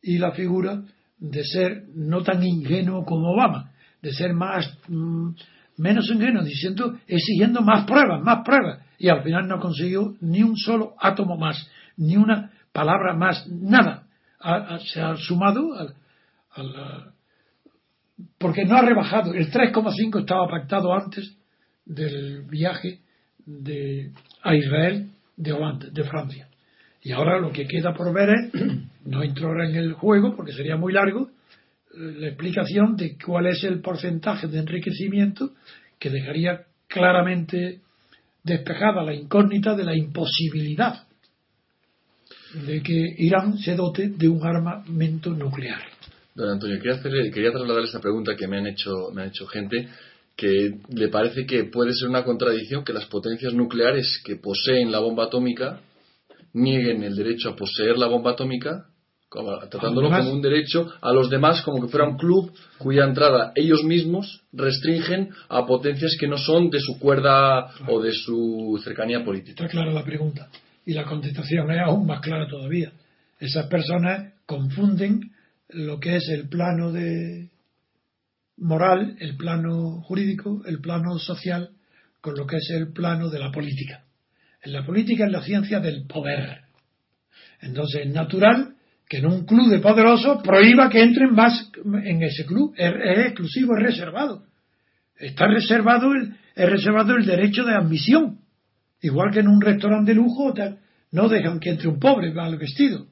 y 0.00 0.18
la 0.18 0.32
figura 0.32 0.82
de 1.18 1.44
ser 1.44 1.84
no 1.94 2.22
tan 2.22 2.42
ingenuo 2.42 3.04
como 3.04 3.32
Obama, 3.32 3.72
de 4.00 4.12
ser 4.12 4.32
más 4.32 4.78
mm, 4.88 5.30
menos 5.78 6.08
ingenuo, 6.10 6.44
diciendo, 6.44 6.96
exigiendo 7.06 7.60
más 7.62 7.84
pruebas, 7.84 8.22
más 8.22 8.44
pruebas, 8.44 8.80
y 8.98 9.08
al 9.08 9.22
final 9.22 9.48
no 9.48 9.58
consiguió 9.58 10.14
ni 10.20 10.42
un 10.42 10.56
solo 10.56 10.94
átomo 11.00 11.36
más, 11.36 11.68
ni 11.96 12.16
una 12.16 12.52
palabra 12.72 13.14
más, 13.14 13.46
nada. 13.48 14.04
se 14.92 15.00
ha 15.00 15.16
sumado 15.16 15.74
al, 15.74 15.94
porque 18.38 18.64
no 18.64 18.76
ha 18.76 18.82
rebajado. 18.82 19.34
El 19.34 19.50
3,5 19.50 20.20
estaba 20.20 20.48
pactado 20.48 20.92
antes 20.92 21.36
del 21.84 22.42
viaje 22.42 23.00
de, 23.44 24.12
a 24.42 24.54
Israel 24.54 25.10
de 25.36 25.52
Holanda, 25.52 25.88
de 25.90 26.04
Francia. 26.04 26.48
Y 27.02 27.12
ahora 27.12 27.38
lo 27.38 27.52
que 27.52 27.66
queda 27.66 27.92
por 27.92 28.12
ver 28.14 28.30
es, 28.30 28.52
no 29.04 29.22
entro 29.22 29.48
ahora 29.48 29.68
en 29.68 29.76
el 29.76 29.92
juego 29.94 30.34
porque 30.34 30.52
sería 30.52 30.76
muy 30.76 30.92
largo, 30.92 31.28
eh, 31.28 32.14
la 32.18 32.28
explicación 32.28 32.96
de 32.96 33.16
cuál 33.18 33.46
es 33.46 33.62
el 33.64 33.80
porcentaje 33.80 34.46
de 34.46 34.58
enriquecimiento 34.58 35.50
que 35.98 36.10
dejaría 36.10 36.62
claramente 36.86 37.80
despejada 38.42 39.02
la 39.02 39.14
incógnita 39.14 39.74
de 39.74 39.84
la 39.84 39.96
imposibilidad 39.96 41.06
de 42.66 42.82
que 42.82 43.14
Irán 43.18 43.58
se 43.58 43.74
dote 43.74 44.08
de 44.08 44.28
un 44.28 44.46
armamento 44.46 45.30
nuclear. 45.30 45.93
Don 46.34 46.50
Antonio, 46.50 46.78
quería, 46.78 46.94
hacerle, 46.94 47.30
quería 47.30 47.52
trasladarle 47.52 47.86
esta 47.86 48.00
pregunta 48.00 48.34
que 48.34 48.48
me 48.48 48.58
han 48.58 48.66
hecho, 48.66 48.90
me 49.12 49.22
ha 49.22 49.26
hecho 49.26 49.46
gente 49.46 49.88
que 50.34 50.80
le 50.88 51.08
parece 51.08 51.46
que 51.46 51.64
puede 51.64 51.92
ser 51.92 52.08
una 52.08 52.24
contradicción 52.24 52.84
que 52.84 52.92
las 52.92 53.06
potencias 53.06 53.54
nucleares 53.54 54.20
que 54.24 54.34
poseen 54.34 54.90
la 54.90 54.98
bomba 54.98 55.26
atómica 55.26 55.80
nieguen 56.52 57.04
el 57.04 57.14
derecho 57.14 57.50
a 57.50 57.56
poseer 57.56 57.96
la 57.98 58.08
bomba 58.08 58.32
atómica, 58.32 58.86
tratándolo 59.70 60.10
como 60.10 60.32
un 60.32 60.42
derecho 60.42 60.92
a 61.00 61.12
los 61.12 61.30
demás 61.30 61.62
como 61.62 61.80
que 61.80 61.88
fuera 61.88 62.08
un 62.08 62.16
club 62.16 62.52
cuya 62.78 63.04
entrada 63.04 63.52
ellos 63.54 63.84
mismos 63.84 64.42
restringen 64.52 65.30
a 65.48 65.64
potencias 65.66 66.16
que 66.18 66.26
no 66.26 66.36
son 66.36 66.68
de 66.68 66.80
su 66.80 66.98
cuerda 66.98 67.70
o 67.86 68.02
de 68.02 68.12
su 68.12 68.80
cercanía 68.82 69.24
política. 69.24 69.64
Está 69.64 69.68
clara 69.68 69.92
la 69.92 70.04
pregunta. 70.04 70.48
Y 70.84 70.94
la 70.94 71.04
contestación 71.04 71.70
es 71.70 71.80
aún 71.80 72.06
más 72.06 72.20
clara 72.20 72.48
todavía. 72.48 72.92
Esas 73.38 73.66
personas 73.66 74.34
confunden 74.46 75.30
lo 75.74 75.98
que 75.98 76.16
es 76.16 76.28
el 76.28 76.48
plano 76.48 76.92
de 76.92 77.50
moral, 78.56 79.16
el 79.18 79.36
plano 79.36 80.00
jurídico, 80.02 80.62
el 80.66 80.80
plano 80.80 81.18
social, 81.18 81.70
con 82.20 82.34
lo 82.36 82.46
que 82.46 82.56
es 82.56 82.70
el 82.70 82.92
plano 82.92 83.28
de 83.28 83.38
la 83.38 83.50
política. 83.50 84.04
En 84.62 84.72
la 84.72 84.84
política 84.84 85.26
es 85.26 85.32
la 85.32 85.42
ciencia 85.42 85.80
del 85.80 86.06
poder. 86.06 86.62
Entonces 87.60 88.06
es 88.06 88.12
natural 88.12 88.76
que 89.08 89.18
en 89.18 89.26
un 89.26 89.44
club 89.44 89.68
de 89.68 89.80
poderosos 89.80 90.42
prohíba 90.42 90.88
que 90.88 91.02
entren 91.02 91.34
más 91.34 91.70
en 91.84 92.22
ese 92.22 92.46
club. 92.46 92.72
Es, 92.76 92.92
exclusivo, 93.26 93.76
es 93.76 93.82
reservado. 93.82 94.46
Está 95.18 95.46
reservado 95.46 96.12
el, 96.12 96.34
es 96.54 96.70
reservado 96.70 97.16
el 97.16 97.26
derecho 97.26 97.64
de 97.64 97.74
admisión. 97.74 98.38
Igual 99.02 99.32
que 99.32 99.40
en 99.40 99.48
un 99.48 99.60
restaurante 99.60 100.12
de 100.12 100.16
lujo 100.16 100.54
no 101.10 101.28
dejan 101.28 101.60
que 101.60 101.70
entre 101.70 101.88
un 101.88 101.98
pobre 101.98 102.32
mal 102.32 102.56
vestido. 102.56 103.06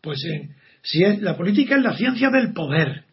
Pues 0.00 0.18
si 0.82 1.04
es, 1.04 1.22
la 1.22 1.36
política 1.36 1.76
es 1.76 1.82
la 1.82 1.96
ciencia 1.96 2.28
del 2.30 2.52
poder. 2.52 3.04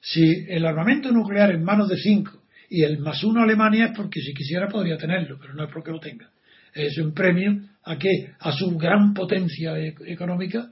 Si 0.00 0.46
el 0.48 0.64
armamento 0.64 1.10
nuclear 1.10 1.50
en 1.50 1.62
manos 1.62 1.88
de 1.88 1.96
cinco 1.96 2.42
y 2.68 2.82
el 2.82 2.98
más 2.98 3.22
uno 3.24 3.42
Alemania 3.42 3.86
es 3.86 3.96
porque 3.96 4.20
si 4.20 4.32
quisiera 4.32 4.68
podría 4.68 4.96
tenerlo, 4.96 5.38
pero 5.40 5.54
no 5.54 5.64
es 5.64 5.70
porque 5.72 5.90
lo 5.90 6.00
tenga. 6.00 6.30
Es 6.74 6.96
un 6.98 7.12
premio 7.12 7.60
a 7.84 7.98
que 7.98 8.32
a 8.38 8.52
su 8.52 8.76
gran 8.78 9.12
potencia 9.12 9.78
e-, 9.78 9.94
económica. 10.06 10.70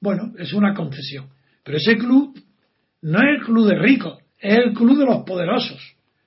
Bueno, 0.00 0.32
es 0.38 0.52
una 0.52 0.74
concesión. 0.74 1.28
Pero 1.64 1.78
ese 1.78 1.96
club 1.96 2.38
no 3.02 3.18
es 3.18 3.38
el 3.38 3.44
club 3.44 3.68
de 3.68 3.78
ricos, 3.78 4.18
es 4.38 4.58
el 4.58 4.72
club 4.74 4.98
de 4.98 5.06
los 5.06 5.24
poderosos. 5.24 5.80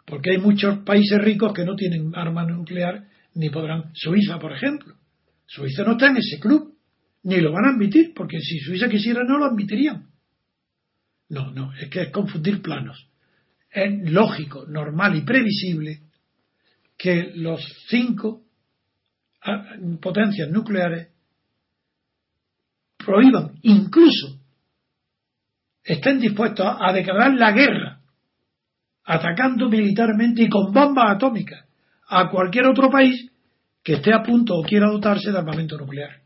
Porque 0.06 0.32
hay 0.32 0.38
muchos 0.38 0.80
países 0.80 1.20
ricos 1.20 1.54
que 1.54 1.64
no 1.64 1.76
tienen 1.76 2.12
arma 2.16 2.46
nuclear 2.46 3.06
ni 3.36 3.50
podrán. 3.50 3.92
Suiza, 3.94 4.40
por 4.40 4.54
ejemplo. 4.54 4.96
Suiza 5.46 5.84
no 5.84 5.94
está 5.94 6.08
en 6.08 6.18
ese 6.18 6.40
club, 6.40 6.73
ni 7.24 7.40
lo 7.40 7.52
van 7.52 7.66
a 7.66 7.70
admitir, 7.70 8.14
porque 8.14 8.40
si 8.40 8.60
Suiza 8.60 8.90
quisiera 8.90 9.24
no 9.24 9.38
lo 9.38 9.46
admitirían. 9.46 10.08
No, 11.30 11.52
no, 11.52 11.74
es 11.74 11.90
que 11.90 12.02
es 12.04 12.12
confundir 12.12 12.62
planos. 12.62 13.10
Es 13.72 14.12
lógico, 14.12 14.66
normal 14.68 15.16
y 15.16 15.22
previsible 15.22 16.02
que 16.98 17.32
los 17.36 17.62
cinco 17.88 18.44
ah, 19.42 19.76
potencias 20.02 20.50
nucleares 20.50 21.08
prohíban, 22.98 23.58
incluso 23.64 24.40
estén 25.84 26.20
dispuestos 26.20 26.66
a 26.80 26.94
declarar 26.94 27.34
la 27.34 27.52
guerra, 27.52 28.00
atacando 29.06 29.70
militarmente 29.70 30.44
y 30.44 30.50
con 30.50 30.72
bombas 30.72 31.16
atómicas 31.16 31.66
a 32.08 32.30
cualquier 32.30 32.68
otro 32.68 32.90
país 32.90 33.30
que 33.84 33.94
esté 33.94 34.14
a 34.14 34.24
punto 34.24 34.56
o 34.56 34.64
quiera 34.64 34.88
dotarse 34.88 35.32
de 35.32 35.38
armamento 35.38 35.78
nuclear. 35.78 36.23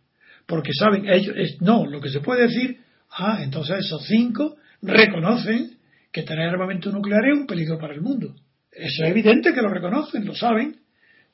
Porque 0.48 0.72
saben, 0.74 1.08
ellos, 1.08 1.36
no, 1.62 1.86
lo 1.86 2.02
que 2.02 2.10
se 2.10 2.22
puede 2.22 2.44
decir, 2.44 2.80
ah, 3.12 3.42
entonces 3.44 3.86
esos 3.86 4.04
cinco 4.08 4.56
reconocen 4.82 5.78
que 6.12 6.24
tener 6.24 6.50
armamento 6.50 6.92
nuclear 6.92 7.26
es 7.26 7.38
un 7.38 7.46
peligro 7.46 7.78
para 7.78 7.94
el 7.94 8.02
mundo. 8.02 8.34
Eso 8.72 9.04
es 9.04 9.10
evidente 9.12 9.54
que 9.54 9.62
lo 9.62 9.70
reconocen, 9.70 10.26
lo 10.26 10.34
saben, 10.34 10.78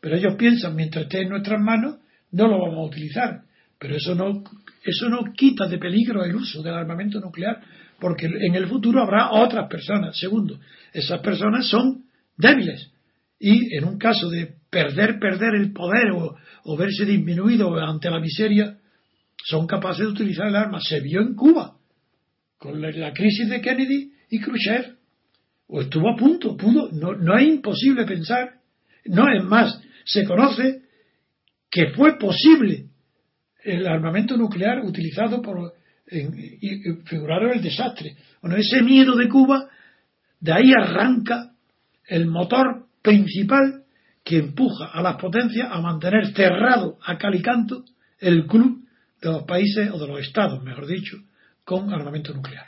pero 0.02 0.18
ellos 0.18 0.36
piensan, 0.36 0.76
mientras 0.76 1.04
esté 1.04 1.22
en 1.22 1.30
nuestras 1.30 1.62
manos, 1.62 1.98
no 2.32 2.48
lo 2.48 2.60
vamos 2.60 2.80
a 2.80 2.88
utilizar. 2.88 3.42
Pero 3.80 3.96
eso 3.96 4.16
no, 4.16 4.44
eso 4.84 5.10
no 5.10 5.32
quita 5.34 5.68
de 5.68 5.78
peligro 5.78 6.24
el 6.24 6.36
uso 6.36 6.62
del 6.62 6.74
armamento 6.74 7.20
nuclear, 7.20 7.62
porque 8.00 8.26
en 8.26 8.56
el 8.56 8.68
futuro 8.68 9.02
habrá 9.02 9.32
otras 9.32 9.70
personas. 9.70 10.18
Segundo, 10.18 10.60
esas 10.92 11.22
personas 11.22 11.68
son 11.68 12.04
débiles. 12.38 12.92
Y 13.40 13.76
en 13.78 13.86
un 13.86 13.98
caso 13.98 14.30
de 14.30 14.56
perder, 14.70 15.20
perder 15.20 15.56
el 15.56 15.72
poder 15.72 16.12
o, 16.12 16.78
verse 16.78 17.06
disminuido 17.06 17.76
ante 17.78 18.10
la 18.10 18.20
miseria, 18.20 18.78
son 19.46 19.68
capaces 19.68 20.06
de 20.06 20.12
utilizar 20.12 20.48
el 20.48 20.56
arma. 20.56 20.80
Se 20.82 21.00
vio 21.00 21.22
en 21.22 21.36
Cuba 21.36 21.78
con 22.58 22.82
la, 22.82 23.14
crisis 23.14 23.50
de 23.50 23.62
Kennedy 23.62 24.14
y 24.30 24.40
Khrushchev. 24.40 24.96
O 25.68 25.82
estuvo 25.82 26.10
a 26.10 26.16
punto, 26.16 26.56
pudo, 26.56 26.90
no, 26.92 27.14
no 27.14 27.38
es 27.38 27.48
imposible 27.48 28.06
pensar. 28.06 28.60
No 29.06 29.26
es 29.30 29.44
más, 29.44 29.82
se 30.06 30.24
conoce 30.24 30.84
que 31.70 31.90
fue 31.90 32.18
posible 32.18 32.86
el 33.64 33.88
armamento 33.88 34.38
nuclear 34.38 34.84
utilizado 34.86 35.42
por 35.42 35.74
en, 36.08 36.34
y, 36.62 36.94
figuraron 37.06 37.52
el 37.52 37.62
desastre. 37.62 38.16
Bueno, 38.42 38.58
ese 38.58 38.82
miedo 38.82 39.16
de 39.16 39.28
Cuba, 39.28 39.68
de 40.40 40.54
ahí 40.54 40.72
arranca 40.74 41.52
el 42.08 42.28
motor 42.28 42.86
principal 43.02 43.84
que 44.24 44.38
empuja 44.38 44.86
a 44.86 45.02
las 45.02 45.18
potencias 45.18 45.68
a 45.70 45.82
mantener 45.82 46.34
cerrado 46.34 46.98
a 47.04 47.18
cal 47.18 47.36
y 47.36 47.42
canto 47.42 47.84
el 48.20 48.46
club 48.46 48.83
de 49.30 49.38
los 49.38 49.44
países, 49.44 49.90
o 49.92 50.00
de 50.00 50.08
los 50.08 50.20
estados, 50.20 50.64
mejor 50.64 50.88
dicho, 50.88 51.18
con 51.64 51.94
armamento 51.94 52.34
nuclear. 52.34 52.66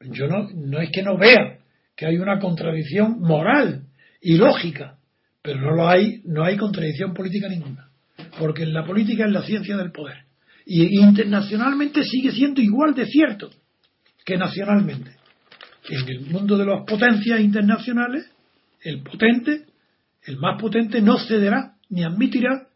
Yo 0.00 0.26
no, 0.26 0.48
no 0.54 0.80
es 0.80 0.90
que 0.90 1.02
no 1.02 1.16
vea 1.16 1.58
que 1.96 2.06
hay 2.06 2.16
una 2.16 2.38
contradicción 2.38 3.20
moral 3.20 3.84
y 4.20 4.36
lógica, 4.36 4.98
pero 5.40 5.60
no 5.60 5.70
lo 5.74 5.88
hay, 5.88 6.20
no 6.24 6.44
hay 6.44 6.56
contradicción 6.56 7.14
política 7.14 7.48
ninguna, 7.48 7.88
porque 8.38 8.66
la 8.66 8.84
política 8.84 9.26
es 9.26 9.32
la 9.32 9.42
ciencia 9.42 9.76
del 9.76 9.92
poder 9.92 10.24
y 10.64 11.00
internacionalmente 11.00 12.04
sigue 12.04 12.32
siendo 12.32 12.60
igual 12.60 12.94
de 12.94 13.06
cierto 13.06 13.50
que 14.24 14.36
nacionalmente. 14.36 15.16
En 15.88 16.08
el 16.08 16.20
mundo 16.26 16.56
de 16.56 16.64
las 16.64 16.84
potencias 16.86 17.40
internacionales, 17.40 18.30
el 18.82 19.02
potente, 19.02 19.64
el 20.24 20.36
más 20.36 20.60
potente, 20.60 21.00
no 21.00 21.18
cederá 21.18 21.74
ni 21.88 22.04
admitirá 22.04 22.68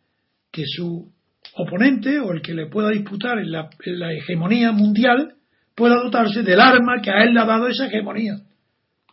que 0.51 0.64
su 0.66 1.12
oponente 1.57 2.20
o 2.20 2.32
el 2.32 2.42
que 2.42 2.54
le 2.54 2.66
pueda 2.66 2.90
disputar 2.90 3.38
en 3.38 3.50
la, 3.50 4.12
hegemonía 4.12 4.72
mundial 4.72 5.34
pueda 5.74 5.96
dotarse 5.96 6.42
del 6.42 6.61
arma 6.61 7.00
que 7.02 7.11
a 7.11 7.22
él 7.22 7.34
le 7.34 7.40
ha 7.40 7.46
dado 7.46 7.68
esa 7.68 7.86
hegemonía. 7.86 8.36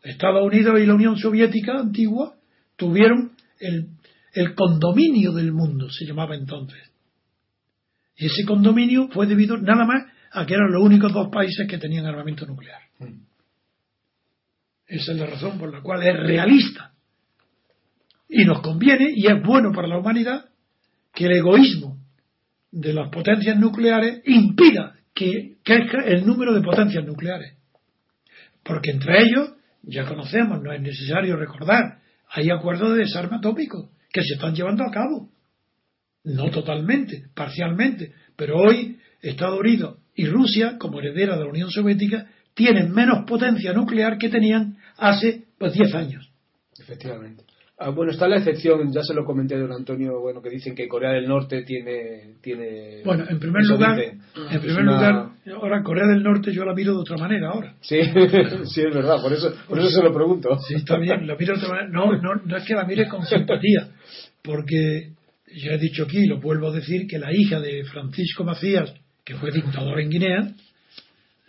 Estados 0.02 0.46
Unidos 0.46 0.80
y 0.80 0.86
la 0.86 0.96
Unión 0.96 1.18
Soviética 1.18 1.80
antigua 1.80 2.36
tuvieron 2.76 3.32
el, 3.60 3.88
el 4.34 4.56
condominio 4.56 5.32
del 5.32 5.54
mundo, 5.54 5.90
se 5.90 6.06
llamaba 6.06 6.36
entonces. 6.36 6.92
Y 8.18 8.26
ese 8.26 8.46
condominio 8.46 9.08
fue 9.10 9.26
debido 9.26 9.58
nada 9.58 9.86
más 9.86 10.06
a 10.32 10.46
que 10.46 10.54
eran 10.54 10.72
los 10.72 10.84
únicos 10.84 11.14
dos 11.14 11.30
países 11.30 11.68
que 11.68 11.78
tenían 11.78 12.06
armamento 12.06 12.46
nuclear. 12.46 12.82
Mm. 13.00 13.24
Esa 14.88 15.12
es 15.14 15.18
la 15.18 15.26
razón 15.28 15.58
por 15.58 15.72
la 15.72 15.82
cual 15.82 16.04
es 16.04 16.16
realista. 16.18 16.92
Y 18.28 18.44
nos 18.46 18.62
conviene 18.62 19.12
y 19.16 19.28
es 19.28 19.42
bueno 19.44 19.72
para 19.72 19.88
la 19.88 19.98
humanidad 19.98 20.46
que 21.14 21.26
el 21.26 21.38
egoísmo 21.38 22.03
de 22.74 22.92
las 22.92 23.10
potencias 23.10 23.56
nucleares 23.58 24.22
impida 24.26 24.96
que 25.14 25.58
crezca 25.64 26.04
el 26.06 26.26
número 26.26 26.54
de 26.54 26.62
potencias 26.62 27.06
nucleares. 27.06 27.54
Porque 28.64 28.92
entre 28.92 29.22
ellos, 29.22 29.54
ya 29.84 30.06
conocemos, 30.06 30.62
no 30.62 30.74
es 30.74 30.82
necesario 30.82 31.36
recordar, 31.36 32.00
hay 32.30 32.50
acuerdos 32.50 32.94
de 32.94 33.04
desarme 33.04 33.38
atómico 33.38 33.92
que 34.12 34.24
se 34.24 34.34
están 34.34 34.56
llevando 34.56 34.84
a 34.84 34.92
cabo. 34.92 35.30
No 36.24 36.50
totalmente, 36.50 37.26
parcialmente, 37.36 38.14
pero 38.36 38.58
hoy 38.58 38.98
Estados 39.22 39.60
Unidos 39.60 40.00
y 40.16 40.26
Rusia, 40.26 40.78
como 40.80 41.00
heredera 41.00 41.38
de 41.38 41.44
la 41.44 41.50
Unión 41.50 41.70
Soviética, 41.70 42.28
tienen 42.56 42.92
menos 42.92 43.26
potencia 43.28 43.74
nuclear 43.74 44.18
que 44.18 44.30
tenían 44.30 44.78
hace 44.98 45.46
pues 45.60 45.74
10 45.74 45.94
años. 45.94 46.32
Efectivamente. 46.80 47.44
Ah, 47.80 47.90
bueno, 47.90 48.12
está 48.12 48.28
la 48.28 48.38
excepción, 48.38 48.94
ya 48.94 49.02
se 49.02 49.16
lo 49.16 49.26
comenté 49.26 49.58
don 49.58 49.72
Antonio, 49.72 50.20
bueno, 50.22 50.44
que 50.44 50.50
dicen 50.52 50.76
que 50.76 50.88
Corea 50.88 51.12
del 51.12 51.28
Norte 51.28 51.64
tiene... 51.64 52.36
tiene 52.40 53.02
bueno, 53.04 53.26
en 53.28 53.40
primer 53.40 53.66
lugar, 53.66 54.00
en 54.00 54.62
primer 54.62 54.84
lugar, 54.84 55.32
ahora 55.56 55.82
Corea 55.82 56.06
del 56.06 56.22
Norte 56.22 56.54
yo 56.54 56.66
la 56.66 56.76
miro 56.76 56.94
de 56.94 57.00
otra 57.00 57.18
manera 57.18 57.50
ahora. 57.50 57.76
Sí, 57.82 58.00
sí 58.66 58.82
es 58.82 58.94
verdad, 58.94 59.20
por 59.22 59.34
eso, 59.34 59.52
por 59.68 59.80
eso 59.80 59.90
se 59.90 60.04
lo 60.04 60.14
pregunto. 60.14 60.56
Sí, 60.68 60.76
está 60.76 60.98
bien, 60.98 61.26
la 61.26 61.36
miro 61.36 61.56
de 61.56 61.64
otra 61.64 61.70
manera. 61.70 61.90
No, 61.90 62.16
no, 62.16 62.36
no 62.46 62.58
es 62.58 62.64
que 62.64 62.76
la 62.76 62.86
mire 62.86 63.10
con 63.10 63.26
simpatía, 63.26 63.90
porque 64.44 65.14
ya 65.48 65.72
he 65.72 65.80
dicho 65.80 66.04
aquí, 66.04 66.28
lo 66.28 66.40
vuelvo 66.40 66.68
a 66.68 66.76
decir, 66.76 67.08
que 67.08 67.18
la 67.18 67.34
hija 67.34 67.60
de 67.60 67.84
Francisco 67.86 68.44
Macías, 68.44 68.94
que 69.26 69.36
fue 69.36 69.52
dictador 69.52 70.00
en 70.00 70.10
Guinea, 70.10 70.54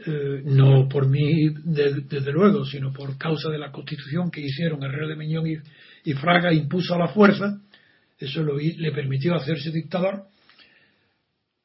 eh, 0.07 0.43
no 0.45 0.89
por 0.89 1.09
mí, 1.09 1.51
desde 1.64 2.33
luego, 2.33 2.64
sino 2.64 2.93
por 2.93 3.16
causa 3.18 3.51
de 3.51 3.59
la 3.59 3.70
constitución 3.70 4.31
que 4.31 4.41
hicieron 4.41 4.83
Herrero 4.83 5.09
de 5.09 5.16
Miñón 5.16 5.47
y, 5.47 5.55
y 6.05 6.12
Fraga 6.12 6.52
impuso 6.52 6.94
a 6.94 6.98
la 6.98 7.09
fuerza, 7.09 7.61
eso 8.18 8.42
lo, 8.42 8.59
le 8.59 8.92
permitió 8.92 9.34
hacerse 9.34 9.70
dictador, 9.70 10.24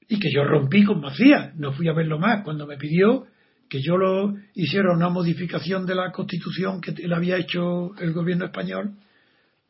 y 0.08 0.20
que 0.20 0.32
yo 0.34 0.44
rompí 0.44 0.84
con 0.84 1.02
Macías, 1.02 1.56
no 1.56 1.74
fui 1.74 1.88
a 1.88 1.94
verlo 1.94 2.18
más, 2.18 2.44
cuando 2.44 2.66
me 2.66 2.78
pidió 2.78 3.28
que 3.70 3.82
yo 3.82 3.96
lo 3.98 4.36
hiciera 4.56 4.92
una 4.92 5.10
modificación 5.10 5.86
de 5.86 5.94
la 5.94 6.12
constitución 6.12 6.82
que 6.82 6.92
le 6.92 7.16
había 7.16 7.38
hecho 7.38 7.96
el 8.00 8.14
gobierno 8.14 8.46
español 8.46 8.96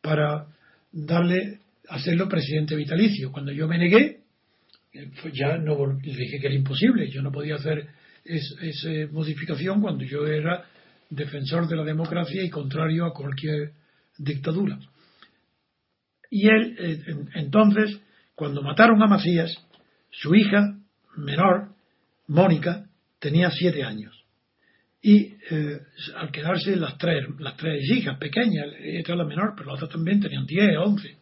para 0.00 0.46
darle, 0.90 1.58
hacerlo 1.88 2.26
presidente 2.26 2.74
vitalicio. 2.74 3.30
Cuando 3.30 3.52
yo 3.52 3.68
me 3.68 3.76
negué, 3.76 4.20
eh, 4.94 5.10
pues 5.20 5.34
ya 5.34 5.58
no 5.58 5.98
le 6.02 6.16
dije 6.16 6.40
que 6.40 6.46
era 6.46 6.54
imposible, 6.54 7.10
yo 7.10 7.20
no 7.20 7.30
podía 7.30 7.56
hacer 7.56 7.88
esa 8.24 8.88
modificación 9.12 9.82
cuando 9.82 10.04
yo 10.04 10.26
era 10.26 10.64
defensor 11.10 11.68
de 11.68 11.76
la 11.76 11.84
democracia 11.84 12.42
y 12.42 12.48
contrario 12.48 13.04
a 13.04 13.12
cualquier 13.12 13.72
dictadura. 14.20 14.78
Y 16.30 16.46
él, 16.46 16.76
eh, 16.78 17.02
entonces, 17.34 18.00
cuando 18.34 18.62
mataron 18.62 19.02
a 19.02 19.06
Macías, 19.06 19.52
Su 20.12 20.34
hija 20.34 20.76
menor, 21.16 21.68
Mónica, 22.26 22.86
tenía 23.20 23.50
siete 23.50 23.84
años. 23.84 24.16
Y 25.02 25.34
eh, 25.50 25.80
al 26.16 26.30
quedarse 26.30 26.76
las 26.76 26.98
tres, 26.98 27.26
las 27.38 27.56
tres 27.56 27.80
hijas 27.90 28.18
pequeñas, 28.18 28.66
esta 28.80 29.12
es 29.12 29.18
la 29.18 29.24
menor, 29.24 29.54
pero 29.56 29.70
las 29.70 29.76
otras 29.76 29.92
también 29.92 30.20
tenían 30.20 30.46
10, 30.46 30.68
11, 30.84 31.16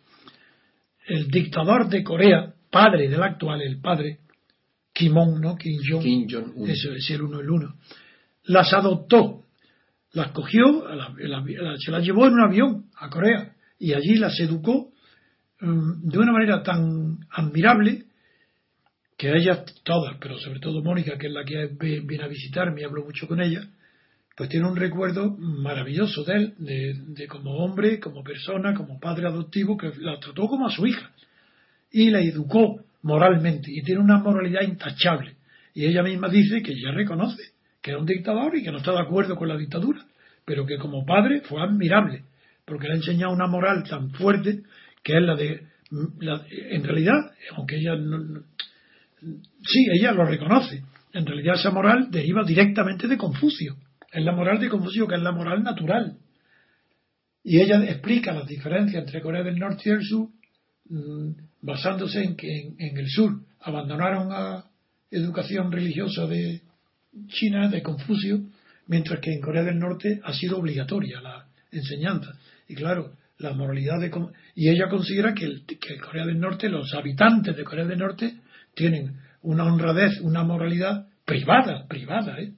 el 1.08 1.28
dictador 1.28 1.88
de 1.88 2.02
Corea, 2.02 2.54
padre 2.70 3.08
del 3.08 3.22
actual, 3.22 3.62
el 3.62 3.80
padre, 3.80 4.18
Kimon, 4.92 5.40
¿no? 5.40 5.56
Kim 5.56 5.78
Jong, 5.86 6.02
Kim 6.02 6.26
Jong-un. 6.28 6.68
eso 6.68 6.92
es 6.92 7.10
el 7.10 7.22
uno, 7.22 7.40
el 7.40 7.50
uno, 7.50 7.76
las 8.44 8.72
adoptó, 8.72 9.44
las 10.12 10.32
cogió, 10.32 10.88
la- 10.94 11.14
la- 11.16 11.76
se 11.78 11.90
las 11.90 12.02
llevó 12.04 12.26
en 12.26 12.34
un 12.34 12.40
avión 12.40 12.84
a 12.96 13.08
Corea 13.10 13.54
y 13.78 13.92
allí 13.92 14.16
las 14.16 14.38
educó 14.40 14.90
mm, 15.60 16.08
de 16.08 16.18
una 16.18 16.32
manera 16.32 16.62
tan 16.62 17.18
admirable 17.30 18.04
que 19.16 19.32
ellas 19.34 19.64
todas, 19.82 20.16
pero 20.20 20.38
sobre 20.38 20.60
todo 20.60 20.82
Mónica, 20.82 21.18
que 21.18 21.26
es 21.26 21.32
la 21.32 21.44
que 21.44 21.66
viene 21.80 22.22
a 22.24 22.28
visitarme 22.28 22.80
y 22.80 22.84
hablo 22.84 23.04
mucho 23.04 23.26
con 23.26 23.40
ella, 23.40 23.66
pues 24.36 24.48
tiene 24.48 24.68
un 24.68 24.76
recuerdo 24.76 25.36
maravilloso 25.36 26.22
de 26.22 26.34
él, 26.36 26.54
de, 26.58 26.94
de 27.08 27.26
como 27.26 27.56
hombre, 27.56 27.98
como 27.98 28.22
persona, 28.22 28.72
como 28.74 29.00
padre 29.00 29.26
adoptivo, 29.26 29.76
que 29.76 29.90
la 29.98 30.20
trató 30.20 30.46
como 30.46 30.68
a 30.68 30.70
su 30.70 30.86
hija 30.86 31.10
y 31.90 32.10
la 32.10 32.20
educó 32.20 32.84
moralmente 33.02 33.68
y 33.72 33.82
tiene 33.82 34.00
una 34.00 34.18
moralidad 34.18 34.62
intachable. 34.62 35.34
Y 35.74 35.86
ella 35.86 36.04
misma 36.04 36.28
dice 36.28 36.62
que 36.62 36.80
ya 36.80 36.92
reconoce 36.92 37.42
que 37.82 37.90
era 37.90 38.00
un 38.00 38.06
dictador 38.06 38.56
y 38.56 38.62
que 38.62 38.70
no 38.72 38.78
está 38.78 38.92
de 38.92 39.00
acuerdo 39.00 39.36
con 39.36 39.48
la 39.48 39.56
dictadura, 39.56 40.04
pero 40.44 40.66
que 40.66 40.78
como 40.78 41.04
padre 41.04 41.42
fue 41.42 41.62
admirable, 41.62 42.24
porque 42.64 42.86
le 42.88 42.94
ha 42.94 42.96
enseñado 42.96 43.32
una 43.32 43.46
moral 43.46 43.84
tan 43.88 44.10
fuerte 44.10 44.62
que 45.02 45.16
es 45.16 45.22
la 45.22 45.36
de, 45.36 45.62
la- 46.20 46.44
en 46.50 46.84
realidad, 46.84 47.32
aunque 47.56 47.76
ella 47.76 47.94
sí, 49.20 49.86
ella 49.92 50.12
lo 50.12 50.24
reconoce, 50.24 50.82
en 51.12 51.26
realidad 51.26 51.56
esa 51.56 51.70
moral 51.70 52.08
deriva 52.10 52.44
directamente 52.44 53.08
de 53.08 53.16
Confucio, 53.16 53.76
es 54.12 54.24
la 54.24 54.32
moral 54.32 54.58
de 54.60 54.68
Confucio 54.68 55.06
que 55.06 55.16
es 55.16 55.22
la 55.22 55.32
moral 55.32 55.62
natural. 55.62 56.16
Y 57.44 57.60
ella 57.60 57.82
explica 57.84 58.32
las 58.32 58.46
diferencias 58.46 59.02
entre 59.04 59.22
Corea 59.22 59.42
del 59.42 59.58
Norte 59.58 59.82
y 59.86 59.90
el 59.90 60.02
Sur 60.02 60.28
mm, 60.90 61.30
basándose 61.62 62.22
en 62.22 62.36
que 62.36 62.48
en, 62.60 62.74
en 62.78 62.96
el 62.98 63.08
sur 63.08 63.40
abandonaron 63.60 64.28
la 64.28 64.64
educación 65.10 65.72
religiosa 65.72 66.26
de 66.26 66.60
China, 67.26 67.68
de 67.68 67.82
Confucio, 67.82 68.40
mientras 68.86 69.20
que 69.20 69.32
en 69.32 69.40
Corea 69.40 69.62
del 69.62 69.78
Norte 69.78 70.20
ha 70.22 70.32
sido 70.32 70.58
obligatoria 70.58 71.20
la 71.20 71.46
enseñanza. 71.70 72.32
Y 72.68 72.74
claro, 72.74 73.12
la 73.38 73.52
moralidad 73.52 74.00
de... 74.00 74.10
Y 74.54 74.68
ella 74.68 74.88
considera 74.88 75.34
que, 75.34 75.44
el, 75.44 75.64
Corea 76.00 76.26
del 76.26 76.40
Norte, 76.40 76.68
los 76.68 76.92
habitantes 76.94 77.56
de 77.56 77.64
Corea 77.64 77.86
del 77.86 77.98
Norte, 77.98 78.34
tienen 78.74 79.16
una 79.42 79.64
honradez, 79.64 80.20
una 80.20 80.42
moralidad 80.44 81.06
privada, 81.24 81.86
privada, 81.86 82.38
¿eh? 82.40 82.52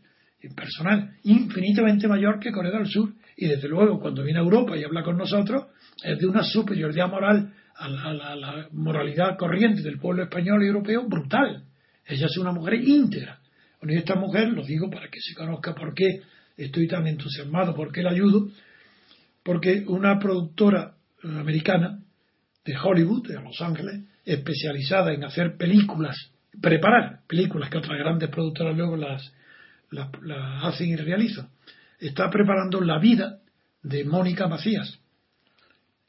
personal, 0.57 1.11
infinitamente 1.25 2.09
mayor 2.09 2.41
que 2.41 2.53
Corea 2.53 2.73
del 2.73 2.87
Sur. 2.87 3.13
Y 3.37 3.47
desde 3.47 3.69
luego, 3.69 4.01
cuando 4.01 4.23
viene 4.23 4.39
a 4.39 4.43
Europa 4.43 4.77
y 4.77 4.85
habla 4.85 5.03
con 5.03 5.17
nosotros, 5.17 5.67
es 6.03 6.19
de 6.19 6.27
una 6.27 6.43
superioridad 6.43 7.09
moral 7.09 7.53
a 7.77 7.89
la 7.89 8.69
moralidad 8.73 9.37
corriente 9.39 9.83
del 9.83 9.99
pueblo 9.99 10.25
español 10.25 10.63
y 10.63 10.67
europeo 10.67 11.07
brutal. 11.09 11.65
Ella 12.07 12.27
es 12.27 12.39
una 12.39 12.53
mujer 12.53 12.75
íntegra. 12.75 13.40
Bueno, 13.81 13.95
y 13.95 13.99
esta 13.99 14.15
mujer, 14.15 14.49
lo 14.49 14.65
digo 14.65 14.91
para 14.91 15.09
que 15.09 15.21
se 15.21 15.35
conozca 15.35 15.75
por 15.75 15.95
qué 15.95 16.23
estoy 16.57 16.87
tan 16.87 17.07
entusiasmado, 17.07 17.75
por 17.75 17.93
qué 17.93 18.03
la 18.03 18.11
ayudo, 18.11 18.49
porque 19.43 19.85
una 19.87 20.19
productora 20.19 20.95
eh, 21.23 21.29
americana 21.29 22.01
de 22.65 22.77
Hollywood, 22.77 23.29
de 23.29 23.41
Los 23.41 23.61
Ángeles, 23.63 24.03
especializada 24.25 25.13
en 25.15 25.25
hacer 25.25 25.57
películas, 25.57 26.17
preparar 26.61 27.21
películas 27.27 27.71
que 27.71 27.79
otras 27.79 27.99
grandes 27.99 28.29
productoras 28.29 28.77
luego 28.77 28.97
las, 28.97 29.33
las, 29.91 30.09
hacen 30.63 30.89
y 30.89 30.97
realizan, 30.97 31.49
está 31.99 32.29
preparando 32.31 32.81
la 32.81 32.99
vida 32.99 33.39
de 33.83 34.05
Mónica 34.05 34.47
Macías. 34.47 34.99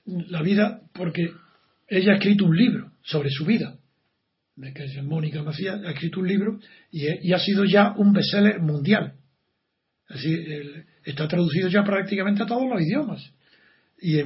La 0.06 0.42
vida 0.42 0.82
porque 0.94 1.32
ella 1.88 2.14
ha 2.14 2.16
escrito 2.16 2.46
un 2.46 2.58
libro 2.58 2.92
sobre 3.04 3.30
su 3.30 3.46
vida, 3.46 3.76
que 4.74 4.84
es 4.84 5.04
Mónica 5.04 5.42
Macías, 5.42 5.84
ha 5.84 5.92
escrito 5.92 6.20
un 6.20 6.28
libro 6.28 6.60
y, 6.92 7.34
ha 7.34 7.40
sido 7.40 7.66
ya 7.66 7.94
un 7.98 8.14
bestseller 8.14 8.60
mundial. 8.62 9.14
Así, 10.08 10.32
el- 10.32 10.86
está 11.04 11.28
traducido 11.28 11.68
ya 11.70 11.84
prácticamente 11.84 12.44
a 12.44 12.46
todos 12.46 12.70
los 12.70 12.82
idiomas. 12.82 13.22
Y, 14.00 14.18
eh, 14.18 14.26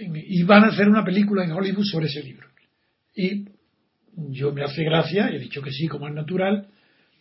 en- 0.00 0.16
y 0.16 0.42
van 0.42 0.64
a 0.64 0.68
hacer 0.68 0.88
una 0.88 1.04
película 1.04 1.44
en 1.44 1.52
Hollywood 1.52 1.84
sobre 1.84 2.06
ese 2.06 2.22
libro. 2.22 2.48
Y 3.14 3.46
yo 4.14 4.52
me 4.52 4.62
hace 4.62 4.84
gracia, 4.84 5.28
he 5.30 5.38
dicho 5.38 5.62
que 5.62 5.70
sí, 5.70 5.86
como 5.86 6.08
es 6.08 6.14
natural, 6.14 6.68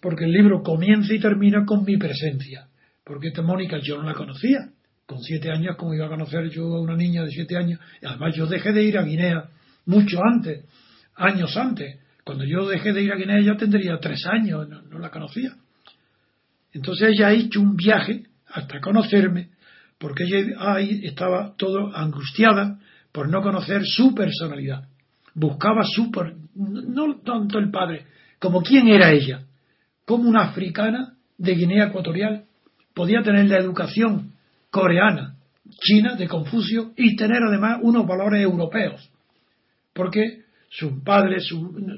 porque 0.02 0.26
el 0.26 0.32
libro 0.32 0.62
comienza 0.64 1.14
y 1.14 1.20
termina 1.20 1.66
con 1.66 1.84
mi 1.84 1.98
presencia. 1.98 2.68
Porque 3.06 3.30
esta 3.30 3.42
Mónica 3.42 3.80
yo 3.82 3.98
no 3.98 4.04
la 4.04 4.14
conocía. 4.14 4.70
Con 5.06 5.22
siete 5.24 5.50
años, 5.52 5.76
como 5.78 5.94
iba 5.94 6.06
a 6.06 6.10
conocer 6.10 6.50
yo 6.50 6.76
a 6.76 6.82
una 6.82 6.96
niña 6.96 7.24
de 7.24 7.32
siete 7.32 7.58
años. 7.58 7.80
Y 8.02 8.06
además 8.06 8.36
yo 8.36 8.46
dejé 8.46 8.72
de 8.72 8.84
ir 8.84 8.98
a 8.98 9.04
Guinea 9.04 9.50
mucho 9.86 10.20
antes, 10.24 10.66
años 11.20 11.56
antes. 11.56 12.00
Cuando 12.24 12.46
yo 12.46 12.68
dejé 12.68 12.94
de 12.94 13.04
ir 13.04 13.12
a 13.12 13.16
Guinea 13.16 13.42
ya 13.42 13.58
tendría 13.58 14.00
tres 14.00 14.26
años, 14.26 14.68
no, 14.68 14.82
no 14.82 15.00
la 15.00 15.10
conocía. 15.10 15.54
Entonces 16.74 17.10
ella 17.14 17.28
ha 17.28 17.34
hecho 17.34 17.62
un 17.62 17.76
viaje 17.76 18.24
hasta 18.48 18.80
conocerme, 18.80 19.50
porque 19.98 20.24
ella 20.24 20.56
ahí 20.74 21.02
estaba 21.04 21.54
todo 21.58 21.96
angustiada 21.96 22.80
por 23.12 23.30
no 23.30 23.42
conocer 23.42 23.86
su 23.86 24.14
personalidad. 24.14 24.88
Buscaba 25.34 25.84
su, 25.84 26.12
no 26.56 27.20
tanto 27.20 27.60
el 27.60 27.70
padre, 27.72 28.06
como 28.40 28.62
quién 28.62 28.88
era 28.88 29.12
ella, 29.12 29.44
como 30.06 30.30
una 30.30 30.44
africana 30.44 31.14
de 31.38 31.54
Guinea 31.54 31.88
Ecuatorial 31.88 32.46
podía 32.94 33.22
tener 33.22 33.48
la 33.48 33.58
educación 33.58 34.34
coreana, 34.70 35.36
china, 35.82 36.16
de 36.16 36.28
Confucio, 36.28 36.92
y 36.98 37.16
tener 37.16 37.42
además 37.48 37.80
unos 37.82 38.06
valores 38.06 38.44
europeos, 38.44 39.10
porque 39.94 40.44
sus 40.70 41.04
padres 41.04 41.50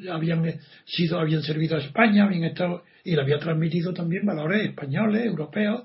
habían 0.09 0.59
sido, 0.86 1.19
habían 1.19 1.43
servido 1.43 1.76
a 1.76 1.80
España, 1.80 2.26
habían 2.26 2.45
estado, 2.45 2.84
y 3.03 3.15
le 3.15 3.22
había 3.22 3.38
transmitido 3.38 3.93
también 3.93 4.26
valores 4.26 4.69
españoles, 4.69 5.26
europeos, 5.26 5.84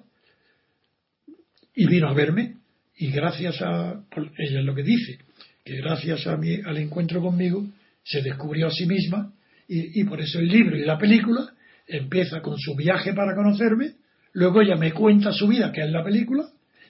y 1.75 1.87
vino 1.87 2.09
a 2.09 2.15
verme, 2.15 2.57
y 2.97 3.11
gracias 3.11 3.61
a, 3.61 4.03
ella 4.39 4.61
es 4.61 4.65
lo 4.65 4.75
que 4.75 4.83
dice, 4.83 5.19
que 5.65 5.77
gracias 5.77 6.27
a 6.27 6.37
mi, 6.37 6.55
al 6.55 6.79
encuentro 6.79 7.21
conmigo, 7.21 7.67
se 8.05 8.23
descubrió 8.23 8.69
a 8.69 8.71
sí 8.71 8.87
misma, 8.87 9.33
y, 9.69 10.01
y 10.01 10.05
por 10.05 10.21
eso 10.21 10.39
el 10.39 10.47
libro 10.47 10.77
y 10.77 10.85
la 10.85 10.97
película 10.97 11.53
empieza 11.89 12.41
con 12.41 12.57
su 12.57 12.77
viaje 12.77 13.13
para 13.15 13.35
conocerme, 13.35 13.95
luego 14.33 14.63
ella 14.63 14.77
me 14.77 14.93
cuenta 14.93 15.33
su 15.33 15.49
vida, 15.49 15.73
que 15.73 15.83
es 15.83 15.91
la 15.91 16.05
película, 16.05 16.45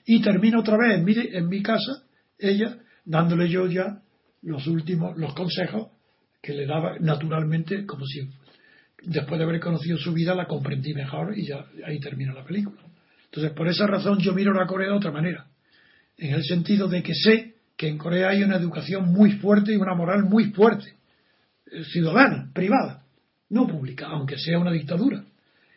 y 0.05 0.21
termina 0.21 0.59
otra 0.59 0.77
vez 0.77 0.99
en 0.99 1.35
en 1.35 1.49
mi 1.49 1.63
casa, 1.63 2.03
ella, 2.37 2.77
dándole 3.03 3.49
yo 3.49 3.65
ya 3.67 4.01
los 4.43 4.67
últimos, 4.67 5.17
los 5.17 5.33
consejos 5.33 5.89
que 6.41 6.53
le 6.53 6.65
daba 6.65 6.97
naturalmente, 6.99 7.85
como 7.85 8.05
si 8.05 8.29
después 9.03 9.37
de 9.37 9.45
haber 9.45 9.59
conocido 9.59 9.97
su 9.97 10.13
vida 10.13 10.35
la 10.35 10.45
comprendí 10.45 10.93
mejor 10.93 11.37
y 11.37 11.47
ya 11.47 11.65
ahí 11.85 11.99
termina 11.99 12.33
la 12.33 12.43
película. 12.43 12.81
Entonces, 13.25 13.51
por 13.53 13.67
esa 13.67 13.87
razón 13.87 14.19
yo 14.19 14.33
miro 14.33 14.53
la 14.53 14.65
Corea 14.65 14.89
de 14.89 14.95
otra 14.95 15.11
manera, 15.11 15.47
en 16.17 16.33
el 16.33 16.43
sentido 16.43 16.87
de 16.87 17.03
que 17.03 17.13
sé 17.13 17.55
que 17.75 17.87
en 17.87 17.97
Corea 17.97 18.29
hay 18.29 18.43
una 18.43 18.55
educación 18.57 19.11
muy 19.11 19.33
fuerte 19.33 19.73
y 19.73 19.75
una 19.75 19.93
moral 19.93 20.23
muy 20.23 20.45
fuerte, 20.51 20.95
eh, 21.71 21.83
ciudadana, 21.83 22.49
privada, 22.53 23.03
no 23.49 23.67
pública, 23.67 24.07
aunque 24.07 24.37
sea 24.37 24.57
una 24.57 24.71
dictadura. 24.71 25.23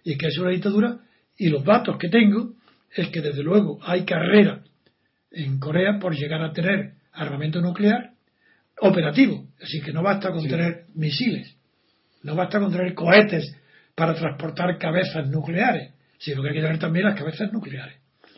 Y 0.02 0.16
que 0.16 0.28
es 0.28 0.38
una 0.38 0.50
dictadura, 0.50 1.00
y 1.36 1.48
los 1.48 1.62
datos 1.62 1.98
que 1.98 2.08
tengo 2.08 2.54
es 2.94 3.08
que 3.08 3.20
desde 3.20 3.42
luego 3.42 3.78
hay 3.82 4.04
carrera 4.04 4.62
en 5.30 5.58
Corea 5.58 5.98
por 6.00 6.14
llegar 6.14 6.42
a 6.42 6.52
tener 6.52 6.94
armamento 7.12 7.60
nuclear 7.60 8.09
operativo. 8.80 9.46
Así 9.62 9.80
que 9.80 9.92
no 9.92 10.02
basta 10.02 10.30
con 10.30 10.46
tener 10.46 10.84
misiles, 10.94 11.56
no 12.22 12.34
basta 12.34 12.58
con 12.58 12.72
tener 12.72 12.94
cohetes 12.94 13.54
para 13.94 14.14
transportar 14.14 14.78
cabezas 14.78 15.28
nucleares, 15.28 15.92
sino 16.18 16.42
que 16.42 16.48
hay 16.48 16.54
que 16.54 16.60
tener 16.62 16.78
también 16.78 17.06
las 17.06 17.18
cabezas 17.18 17.52
nucleares. 17.52 17.96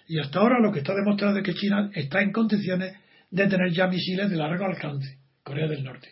Y 0.09 0.18
hasta 0.18 0.40
ahora 0.40 0.59
lo 0.61 0.72
que 0.72 0.80
está 0.80 0.95
demostrado 0.95 1.38
es 1.38 1.45
que 1.45 1.55
China 1.55 1.90
está 1.95 2.20
en 2.20 2.32
condiciones 2.32 2.93
de 3.30 3.47
tener 3.47 3.72
ya 3.72 3.86
misiles 3.86 4.28
de 4.30 4.36
largo 4.36 4.64
alcance, 4.66 5.18
Corea 5.43 5.66
del 5.68 5.84
Norte. 5.84 6.09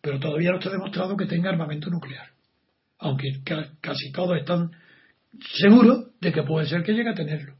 Pero 0.00 0.18
todavía 0.18 0.50
no 0.50 0.58
está 0.58 0.70
demostrado 0.70 1.16
que 1.16 1.26
tenga 1.26 1.50
armamento 1.50 1.88
nuclear. 1.90 2.28
Aunque 2.98 3.40
ca- 3.44 3.70
casi 3.80 4.10
todos 4.12 4.38
están 4.38 4.70
seguros 5.56 6.08
de 6.20 6.32
que 6.32 6.42
puede 6.42 6.66
ser 6.66 6.82
que 6.82 6.92
llegue 6.92 7.10
a 7.10 7.14
tenerlo. 7.14 7.54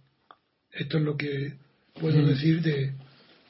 Esto 0.73 0.99
es 0.99 1.05
lo 1.05 1.17
que 1.17 1.55
puedo 1.99 2.25
decir 2.27 2.61
de 2.63 2.93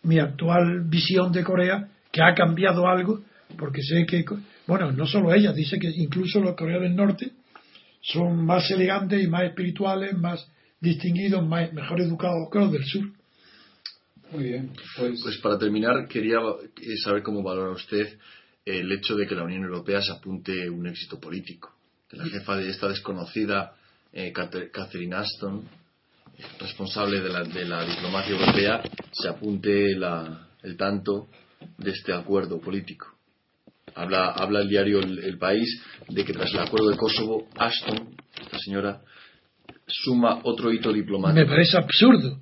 mi 0.03 0.19
actual 0.19 0.83
visión 0.85 1.33
de 1.33 1.45
Corea, 1.45 1.89
que 2.11 2.23
ha 2.23 2.35
cambiado 2.35 2.87
algo, 2.87 3.23
porque 3.57 3.83
sé 3.83 4.07
que, 4.07 4.25
bueno, 4.67 4.93
no 4.93 5.07
solo 5.07 5.33
ella, 5.33 5.53
dice 5.53 5.79
que 5.79 5.89
incluso 5.89 6.41
los 6.41 6.57
Corea 6.57 6.79
del 6.79 6.97
Norte 6.97 7.33
son 8.01 8.45
más 8.45 8.71
elegantes 8.71 9.23
y 9.23 9.27
más 9.27 9.45
espirituales, 9.45 10.17
más 10.17 10.47
distinguidos, 10.81 11.47
más, 11.47 11.73
mejor 11.73 12.01
educados 12.01 12.49
que 12.53 12.59
los 12.59 12.73
del 12.73 12.85
sur. 12.85 13.11
Muy 14.33 14.45
bien, 14.45 14.73
pues, 14.97 15.21
Pues 15.23 15.39
para 15.39 15.59
terminar, 15.59 16.07
quería 16.07 16.39
eh, 16.39 16.97
saber 17.03 17.23
cómo 17.23 17.43
valora 17.43 17.73
usted 17.73 18.19
el 18.65 18.93
hecho 18.93 19.17
de 19.17 19.27
que 19.27 19.35
la 19.35 19.45
Unión 19.45 19.65
Europea 19.65 20.03
se 20.03 20.13
apunte 20.13 20.69
un 20.69 20.87
éxito 20.87 21.19
político. 21.19 21.75
Que 22.09 22.19
la 22.19 22.27
jefa 22.27 22.57
de 22.57 22.69
esta 22.69 22.89
desconocida, 22.89 23.75
eh, 24.13 24.33
Catherine 24.33 25.15
Ashton, 25.15 25.65
responsable 26.61 27.21
de 27.21 27.29
la, 27.31 27.43
de 27.43 27.65
la, 27.65 27.85
diplomacia 27.85 28.33
europea, 28.33 28.83
se 29.11 29.29
apunte 29.29 29.93
el 29.93 30.77
tanto 30.77 31.29
de 31.79 31.91
este 31.91 32.13
acuerdo 32.13 32.61
político. 32.61 33.07
Habla, 33.95 34.33
habla 34.33 34.61
el 34.61 34.69
diario 34.69 35.01
el, 35.01 35.39
País 35.39 35.83
de 36.09 36.25
que 36.25 36.33
tras 36.33 36.53
el 36.53 36.61
acuerdo 36.61 36.91
de 36.91 36.97
Kosovo, 36.97 37.49
Ashton, 37.57 38.17
esta 38.41 38.59
señora, 38.59 39.01
suma 39.87 40.41
otro 40.45 40.73
hito 40.73 40.93
diplomático. 40.93 41.41
Me 41.41 41.47
parece 41.47 41.77
absurdo. 41.79 42.39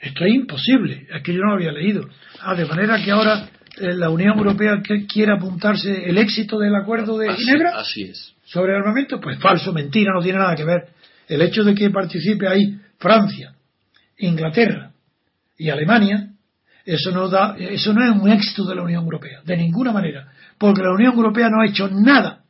Esto 0.00 0.24
es 0.24 0.34
imposible. 0.34 1.06
Es 1.12 1.22
que 1.22 1.32
yo 1.32 1.40
no 1.40 1.48
lo 1.48 1.54
había 1.54 1.72
leído. 1.72 2.08
Ah, 2.40 2.54
de 2.54 2.66
manera 2.66 3.02
que 3.02 3.10
ahora 3.10 3.50
eh, 3.78 3.94
la 3.94 4.10
Unión 4.10 4.38
Europea 4.38 4.80
quiere 5.12 5.32
apuntarse 5.32 6.08
el 6.08 6.18
éxito 6.18 6.58
del 6.58 6.74
acuerdo 6.74 7.18
de 7.18 7.34
Ginebra. 7.34 7.78
Así 7.78 8.02
es. 8.02 8.34
Sobre 8.44 8.74
armamento, 8.74 9.20
pues 9.20 9.38
falso, 9.38 9.72
mentira, 9.72 10.12
no 10.14 10.22
tiene 10.22 10.38
nada 10.38 10.56
que 10.56 10.64
ver. 10.64 10.88
El 11.28 11.42
hecho 11.42 11.62
de 11.62 11.74
que 11.74 11.90
participe 11.90 12.48
ahí 12.48 12.78
Francia, 12.98 13.54
Inglaterra 14.18 14.92
y 15.56 15.70
Alemania, 15.70 16.29
eso 16.84 17.10
no 17.10 17.28
da, 17.28 17.56
eso 17.58 17.92
no 17.92 18.04
es 18.04 18.20
un 18.20 18.30
éxito 18.30 18.64
de 18.64 18.74
la 18.74 18.82
Unión 18.82 19.04
Europea, 19.04 19.40
de 19.44 19.56
ninguna 19.56 19.92
manera, 19.92 20.28
porque 20.58 20.82
la 20.82 20.92
Unión 20.92 21.14
Europea 21.14 21.48
no 21.48 21.60
ha 21.60 21.66
hecho 21.66 21.88
nada 21.88 22.40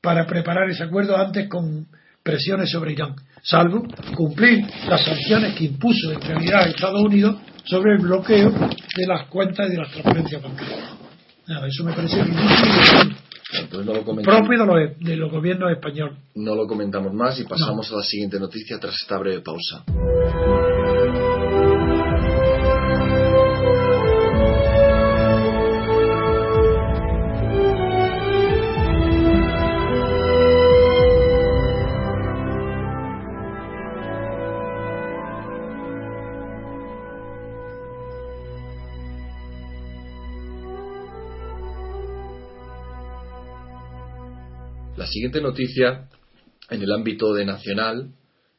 para 0.00 0.26
preparar 0.26 0.68
ese 0.70 0.84
acuerdo 0.84 1.16
antes 1.16 1.48
con 1.48 1.86
presiones 2.22 2.70
sobre 2.70 2.92
Irán, 2.92 3.14
salvo 3.42 3.86
cumplir 4.16 4.64
las 4.88 5.04
sanciones 5.04 5.54
que 5.54 5.64
impuso 5.64 6.12
en 6.12 6.20
realidad 6.20 6.68
Estados 6.68 7.02
Unidos 7.02 7.36
sobre 7.64 7.94
el 7.94 7.98
bloqueo 7.98 8.50
de 8.50 9.06
las 9.06 9.26
cuentas 9.28 9.68
y 9.68 9.72
de 9.72 9.78
las 9.78 9.90
transferencias 9.90 10.42
bancarias. 10.42 10.90
eso 11.68 11.84
me 11.84 11.92
parece 11.92 12.22
propio 14.24 14.66
de 14.98 15.16
los, 15.16 15.30
gobiernos 15.30 15.70
españoles. 15.70 16.18
No 16.34 16.54
lo 16.54 16.66
comentamos 16.66 17.12
más 17.14 17.38
y 17.38 17.44
pasamos 17.44 17.90
a 17.92 17.96
la 17.96 18.02
siguiente 18.02 18.40
noticia 18.40 18.78
tras 18.78 18.94
esta 19.00 19.18
breve 19.18 19.40
pausa. 19.40 19.84
Siguiente 45.16 45.40
noticia, 45.40 46.10
en 46.68 46.82
el 46.82 46.92
ámbito 46.92 47.32
de 47.32 47.46
nacional, 47.46 48.10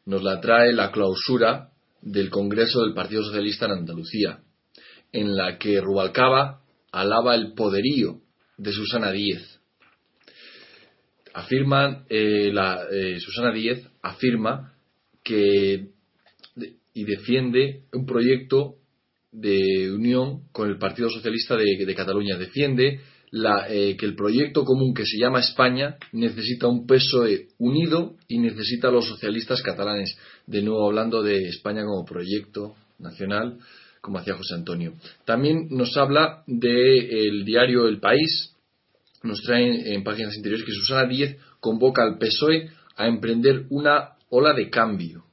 nos 0.07 0.23
la 0.23 0.41
trae 0.41 0.73
la 0.73 0.91
clausura 0.91 1.69
del 2.01 2.31
Congreso 2.31 2.81
del 2.81 2.95
Partido 2.95 3.23
Socialista 3.23 3.67
en 3.67 3.73
Andalucía, 3.73 4.39
en 5.11 5.35
la 5.35 5.59
que 5.59 5.79
Rubalcaba 5.79 6.63
alaba 6.91 7.35
el 7.35 7.53
poderío 7.53 8.21
de 8.57 8.71
Susana 8.71 9.11
Díez. 9.11 9.59
Afirman, 11.35 12.05
eh, 12.09 12.51
eh, 12.91 13.19
Susana 13.19 13.51
Díez 13.51 13.87
afirma 14.01 14.73
que 15.23 15.89
y 16.95 17.03
defiende 17.03 17.83
un 17.93 18.07
proyecto 18.07 18.77
de 19.31 19.91
unión 19.91 20.47
con 20.51 20.69
el 20.69 20.79
Partido 20.79 21.07
Socialista 21.11 21.55
de 21.55 21.93
Cataluña. 21.95 22.35
Defiende 22.35 22.99
eh, 23.31 23.97
que 23.97 24.05
el 24.05 24.15
proyecto 24.15 24.63
común 24.63 24.93
que 24.93 25.05
se 25.05 25.17
llama 25.17 25.41
España 25.41 25.97
necesita 26.13 26.67
un 26.67 26.87
PSOE 26.87 27.49
unido 27.57 28.15
y 28.27 28.39
necesita 28.39 28.87
a 28.87 28.91
los 28.91 29.05
socialistas 29.05 29.61
catalanes. 29.61 30.17
De 30.45 30.61
nuevo 30.61 30.87
hablando 30.87 31.21
de 31.21 31.49
España 31.49 31.83
como 31.83 32.05
proyecto 32.05 32.75
nacional, 32.99 33.57
como 33.99 34.19
hacía 34.19 34.37
José 34.37 34.55
Antonio. 34.55 34.93
También 35.25 35.67
nos 35.71 35.97
habla 35.97 36.43
del 36.47 37.43
diario 37.43 37.87
El 37.89 37.99
País, 37.99 38.55
nos 39.23 39.41
trae 39.41 39.93
en 39.93 40.03
páginas 40.05 40.35
interiores 40.37 40.65
que 40.65 40.71
Susana 40.71 41.05
Díez 41.05 41.37
convoca 41.59 42.03
al 42.03 42.17
PSOE 42.17 42.69
a 42.95 43.07
emprender 43.07 43.65
una 43.69 44.11
ola 44.29 44.53
de 44.53 44.69
cambio. 44.69 45.25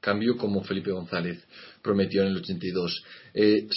Cambio 0.00 0.36
como 0.36 0.62
Felipe 0.62 0.92
González 0.92 1.44
prometió 1.82 2.22
en 2.22 2.28
el 2.28 2.36
82. 2.38 3.04
Eh, 3.34 3.68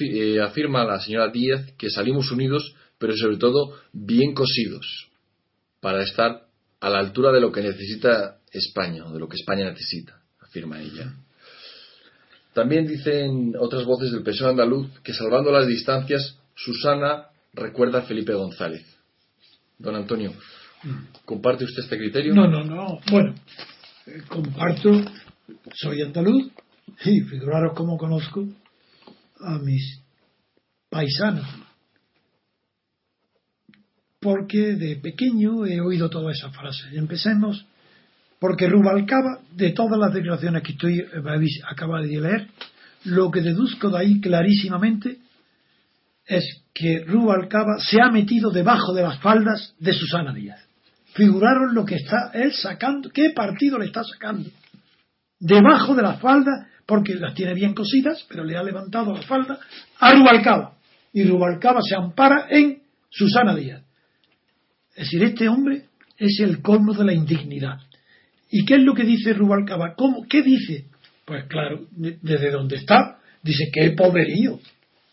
eh, 0.00 0.40
afirma 0.40 0.84
la 0.84 1.00
señora 1.00 1.32
Díez 1.32 1.72
que 1.76 1.90
salimos 1.90 2.30
unidos 2.30 2.76
pero 3.02 3.16
sobre 3.16 3.36
todo 3.36 3.74
bien 3.92 4.32
cosidos, 4.32 5.08
para 5.80 6.04
estar 6.04 6.46
a 6.78 6.88
la 6.88 7.00
altura 7.00 7.32
de 7.32 7.40
lo 7.40 7.50
que 7.50 7.60
necesita 7.60 8.38
España, 8.52 9.04
o 9.04 9.12
de 9.12 9.18
lo 9.18 9.28
que 9.28 9.34
España 9.34 9.68
necesita, 9.68 10.20
afirma 10.38 10.80
ella. 10.80 11.12
También 12.54 12.86
dicen 12.86 13.54
otras 13.58 13.84
voces 13.84 14.12
del 14.12 14.22
PSOE 14.22 14.50
andaluz 14.50 15.00
que 15.02 15.12
salvando 15.12 15.50
las 15.50 15.66
distancias, 15.66 16.38
Susana 16.54 17.26
recuerda 17.54 17.98
a 17.98 18.02
Felipe 18.02 18.34
González. 18.34 18.86
Don 19.78 19.96
Antonio, 19.96 20.32
¿comparte 21.24 21.64
usted 21.64 21.82
este 21.82 21.98
criterio? 21.98 22.36
No, 22.36 22.46
no, 22.46 22.62
no. 22.62 23.00
Bueno, 23.10 23.34
eh, 24.06 24.22
comparto, 24.28 24.92
soy 25.74 26.02
andaluz 26.02 26.52
y 27.04 27.20
figuraros 27.22 27.72
cómo 27.74 27.98
conozco 27.98 28.46
a 29.40 29.58
mis 29.58 30.00
paisanos 30.88 31.71
porque 34.22 34.76
de 34.76 34.96
pequeño 34.96 35.66
he 35.66 35.80
oído 35.80 36.08
todas 36.08 36.38
esas 36.38 36.54
frases. 36.54 36.92
Empecemos 36.92 37.66
porque 38.38 38.68
Rubalcaba, 38.68 39.40
de 39.54 39.70
todas 39.72 39.98
las 39.98 40.14
declaraciones 40.14 40.62
que 40.62 40.72
estoy 40.72 41.04
acaba 41.68 42.00
de 42.00 42.20
leer, 42.20 42.48
lo 43.04 43.30
que 43.30 43.40
deduzco 43.40 43.90
de 43.90 43.98
ahí 43.98 44.20
clarísimamente 44.20 45.18
es 46.24 46.62
que 46.72 47.04
Rubalcaba 47.04 47.78
se 47.78 48.00
ha 48.00 48.10
metido 48.10 48.50
debajo 48.50 48.94
de 48.94 49.02
las 49.02 49.18
faldas 49.20 49.74
de 49.78 49.92
Susana 49.92 50.32
Díaz. 50.32 50.60
Figuraron 51.14 51.74
lo 51.74 51.84
que 51.84 51.96
está 51.96 52.30
él 52.32 52.52
sacando, 52.52 53.10
qué 53.10 53.30
partido 53.30 53.78
le 53.78 53.86
está 53.86 54.02
sacando. 54.04 54.48
Debajo 55.38 55.94
de 55.94 56.02
las 56.02 56.20
faldas, 56.20 56.68
porque 56.86 57.14
las 57.16 57.34
tiene 57.34 57.54
bien 57.54 57.74
cosidas, 57.74 58.24
pero 58.28 58.44
le 58.44 58.56
ha 58.56 58.62
levantado 58.62 59.12
la 59.12 59.22
falda 59.22 59.58
a 59.98 60.12
Rubalcaba. 60.12 60.74
Y 61.12 61.24
Rubalcaba 61.24 61.80
se 61.82 61.96
ampara 61.96 62.46
en 62.48 62.82
Susana 63.10 63.54
Díaz. 63.54 63.82
Es 64.94 65.04
decir, 65.04 65.22
este 65.24 65.48
hombre 65.48 65.86
es 66.18 66.40
el 66.40 66.60
colmo 66.60 66.92
de 66.94 67.04
la 67.04 67.12
indignidad. 67.12 67.78
¿Y 68.50 68.64
qué 68.64 68.74
es 68.74 68.82
lo 68.82 68.94
que 68.94 69.04
dice 69.04 69.32
Rubalcaba? 69.32 69.94
¿Cómo? 69.96 70.26
¿Qué 70.28 70.42
dice? 70.42 70.86
Pues 71.24 71.44
claro, 71.44 71.86
desde 71.90 72.50
donde 72.50 72.76
está, 72.76 73.18
dice, 73.42 73.70
qué 73.72 73.92
poderío, 73.92 74.60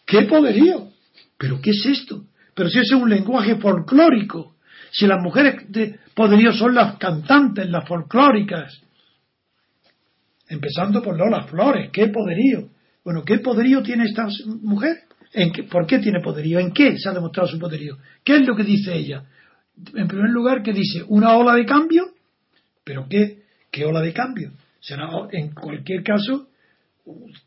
qué 0.06 0.24
poderío. 0.24 0.90
¿Pero 1.38 1.62
qué 1.62 1.70
es 1.70 1.86
esto? 1.86 2.26
Pero 2.54 2.70
si 2.70 2.80
ese 2.80 2.96
es 2.96 3.02
un 3.02 3.10
lenguaje 3.10 3.56
folclórico, 3.56 4.56
si 4.92 5.08
las 5.08 5.24
mujeres 5.24 5.72
de 5.72 6.00
poderío 6.14 6.52
son 6.52 6.76
las 6.76 6.98
cantantes, 6.98 7.70
las 7.70 7.88
folclóricas, 7.88 8.82
empezando 10.50 11.02
por 11.02 11.18
Lola 11.18 11.44
Flores, 11.44 11.90
qué 11.94 12.08
poderío. 12.08 12.70
Bueno, 13.06 13.24
¿qué 13.24 13.40
poderío 13.40 13.82
tiene 13.82 14.06
esta 14.06 14.28
mujer? 14.62 14.98
¿En 15.32 15.52
qué, 15.52 15.64
¿Por 15.64 15.86
qué 15.86 16.00
tiene 16.00 16.22
poderío? 16.22 16.60
¿En 16.60 16.72
qué 16.72 16.98
se 16.98 17.08
ha 17.08 17.14
demostrado 17.14 17.48
su 17.48 17.60
poderío? 17.60 17.98
¿Qué 18.24 18.36
es 18.38 18.48
lo 18.48 18.56
que 18.56 18.64
dice 18.64 18.94
ella? 18.96 19.24
En 19.94 20.08
primer 20.08 20.30
lugar, 20.30 20.64
que 20.64 20.74
dice 20.74 21.04
una 21.08 21.36
ola 21.36 21.54
de 21.56 21.66
cambio, 21.66 22.06
pero 22.84 23.08
¿qué, 23.10 23.44
qué 23.72 23.86
ola 23.86 24.02
de 24.02 24.14
cambio? 24.14 24.52
Será, 24.80 25.10
en 25.32 25.54
cualquier 25.54 26.04
caso, 26.04 26.48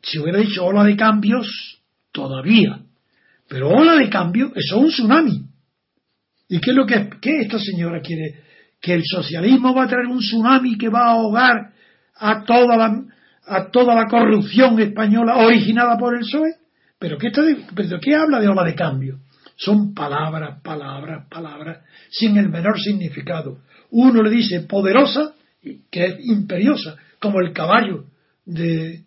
si 0.01 0.19
hubiera 0.19 0.39
dicho 0.39 0.65
ola 0.65 0.83
de 0.83 0.95
cambios, 0.95 1.47
todavía. 2.11 2.79
Pero 3.47 3.69
ola 3.69 3.95
de 3.95 4.09
cambio, 4.09 4.51
eso 4.55 4.77
es 4.77 4.83
un 4.83 4.89
tsunami. 4.89 5.45
¿Y 6.49 6.59
qué 6.59 6.71
es 6.71 6.75
lo 6.77 6.85
que 6.85 7.09
qué 7.21 7.41
esta 7.41 7.59
señora 7.59 8.01
quiere? 8.01 8.41
¿Que 8.79 8.93
el 8.93 9.03
socialismo 9.05 9.73
va 9.73 9.83
a 9.83 9.87
traer 9.87 10.07
un 10.07 10.19
tsunami 10.19 10.77
que 10.77 10.89
va 10.89 11.07
a 11.07 11.11
ahogar 11.13 11.71
a 12.15 12.43
toda 12.43 12.77
la, 12.77 13.03
a 13.47 13.71
toda 13.71 13.95
la 13.95 14.07
corrupción 14.07 14.79
española 14.79 15.37
originada 15.37 15.97
por 15.97 16.15
el 16.15 16.21
PSOE? 16.21 16.55
¿Pero 16.99 17.17
qué, 17.17 17.27
está 17.27 17.41
¿Pero 17.75 17.99
qué 17.99 18.15
habla 18.15 18.39
de 18.39 18.47
ola 18.47 18.63
de 18.63 18.75
cambio? 18.75 19.19
Son 19.55 19.93
palabras, 19.93 20.61
palabras, 20.61 21.27
palabras, 21.29 21.79
sin 22.09 22.37
el 22.37 22.49
menor 22.49 22.79
significado. 22.79 23.59
Uno 23.91 24.23
le 24.23 24.29
dice 24.29 24.61
poderosa, 24.61 25.33
que 25.91 26.05
es 26.05 26.25
imperiosa, 26.25 26.95
como 27.19 27.39
el 27.39 27.53
caballo 27.53 28.05
de, 28.45 29.03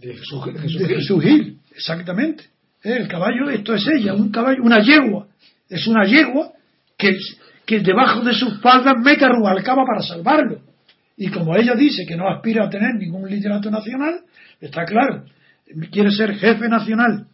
Jesús 0.00 1.22
Gil, 1.22 1.58
exactamente. 1.74 2.44
Eh, 2.82 2.96
el 2.96 3.08
caballo, 3.08 3.50
esto 3.50 3.74
es 3.74 3.86
ella, 3.88 4.14
un 4.14 4.30
caballo, 4.30 4.62
una 4.62 4.80
yegua. 4.80 5.28
Es 5.68 5.86
una 5.86 6.04
yegua 6.04 6.52
que, 6.96 7.16
que 7.66 7.80
debajo 7.80 8.20
de 8.22 8.34
sus 8.34 8.60
faldas 8.60 8.96
mete 9.02 9.24
a 9.24 9.28
Rubalcaba 9.28 9.84
para 9.84 10.02
salvarlo. 10.02 10.60
Y 11.16 11.28
como 11.28 11.56
ella 11.56 11.74
dice 11.74 12.04
que 12.06 12.16
no 12.16 12.28
aspira 12.28 12.64
a 12.64 12.70
tener 12.70 12.94
ningún 12.94 13.28
liderato 13.28 13.70
nacional, 13.70 14.20
está 14.60 14.84
claro, 14.84 15.24
quiere 15.90 16.10
ser 16.10 16.34
jefe 16.36 16.68
nacional 16.68 17.26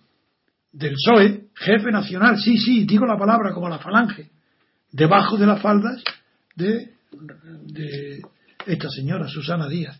del 0.72 0.94
PSOE, 0.94 1.48
jefe 1.54 1.90
nacional, 1.90 2.38
sí, 2.38 2.56
sí, 2.58 2.84
digo 2.84 3.06
la 3.06 3.18
palabra 3.18 3.52
como 3.52 3.68
la 3.68 3.78
falange, 3.78 4.28
debajo 4.92 5.36
de 5.36 5.46
las 5.46 5.60
faldas 5.60 6.02
de, 6.54 6.90
de 7.64 8.20
esta 8.66 8.88
señora, 8.90 9.28
Susana 9.28 9.68
Díaz. 9.68 9.98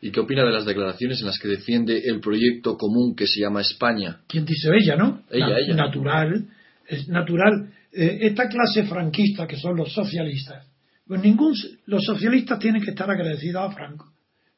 ¿Y 0.00 0.10
qué 0.12 0.20
opina 0.20 0.44
de 0.44 0.52
las 0.52 0.64
declaraciones 0.64 1.20
en 1.20 1.26
las 1.26 1.38
que 1.38 1.48
defiende 1.48 2.00
el 2.04 2.20
proyecto 2.20 2.76
común 2.76 3.16
que 3.16 3.26
se 3.26 3.40
llama 3.40 3.60
España? 3.62 4.20
¿Quién 4.28 4.44
dice 4.44 4.70
ella, 4.72 4.96
no? 4.96 5.22
Ella, 5.30 5.48
Na- 5.48 5.58
ella. 5.58 5.74
Natural, 5.74 6.46
es 6.86 7.08
natural. 7.08 7.72
Eh, 7.92 8.18
esta 8.22 8.48
clase 8.48 8.84
franquista 8.84 9.46
que 9.46 9.56
son 9.56 9.76
los 9.76 9.92
socialistas, 9.92 10.66
pues 11.06 11.20
ningún, 11.22 11.54
los 11.86 12.04
socialistas 12.04 12.58
tienen 12.60 12.82
que 12.82 12.90
estar 12.90 13.10
agradecidos 13.10 13.62
a 13.62 13.74
Franco. 13.74 14.12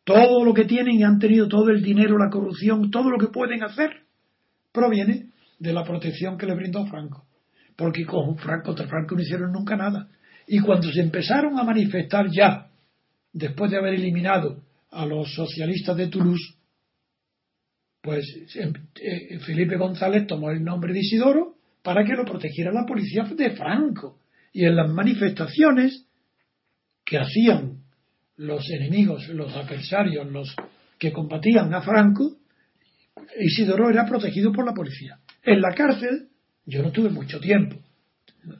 Todo 0.05 0.45
lo 0.45 0.53
que 0.53 0.65
tienen 0.65 0.99
y 0.99 1.05
han 1.05 1.19
tenido 1.19 1.49
todo 1.49 1.71
el 1.71 1.83
dinero, 1.83 2.19
la 2.19 2.29
corrupción, 2.31 2.91
todo 2.91 3.09
lo 3.09 3.19
que 3.19 3.29
pueden 3.29 3.63
hacer, 3.63 3.91
proviene 4.73 5.30
de 5.61 5.73
la 5.73 5.85
protección 5.85 6.37
que 6.37 6.47
le 6.47 6.55
brindó 6.55 6.85
Franco. 6.87 7.27
Porque 7.77 8.05
con 8.05 8.37
Franco, 8.39 8.69
contra 8.69 8.89
Franco 8.89 9.15
no 9.15 9.23
hicieron 9.23 9.53
nunca 9.53 9.77
nada. 9.77 10.09
Y 10.49 10.59
cuando 10.59 10.91
se 10.91 11.01
empezaron 11.01 11.59
a 11.59 11.63
manifestar 11.63 12.27
ya, 12.31 12.69
después 13.33 13.71
de 13.71 13.77
haber 13.77 13.95
eliminado 13.95 14.63
a 14.91 15.07
los 15.07 15.33
socialistas 15.33 15.97
de 15.97 16.09
Toulouse, 16.09 16.57
pues 18.03 18.25
em- 18.57 18.73
eh, 19.01 19.39
Felipe 19.41 19.77
González 19.77 20.27
tomó 20.27 20.51
el 20.51 20.65
nombre 20.65 20.93
de 20.93 21.01
Isidoro 21.01 21.55
para 21.83 22.05
que 22.05 22.15
lo 22.15 22.25
protegiera 22.25 22.73
la 22.73 22.87
policía 22.87 23.25
de 23.25 23.51
Franco. 23.51 24.19
Y 24.53 24.65
en 24.65 24.75
las 24.75 24.91
manifestaciones 24.91 26.07
que 27.05 27.19
hacían 27.19 27.85
los 28.37 28.69
enemigos, 28.71 29.29
los 29.29 29.55
adversarios, 29.55 30.27
los 30.31 30.57
que 30.99 31.13
combatían 31.13 31.73
a 31.75 31.83
Franco, 31.83 32.37
Isidoro 33.39 33.91
era 33.91 34.07
protegido 34.07 34.51
por 34.53 34.65
la 34.65 34.73
policía. 34.73 35.19
En 35.43 35.61
la 35.61 35.75
cárcel, 35.75 36.29
yo 36.67 36.83
no 36.83 36.91
tuve 36.91 37.11
mucho 37.11 37.41
tiempo, 37.41 37.77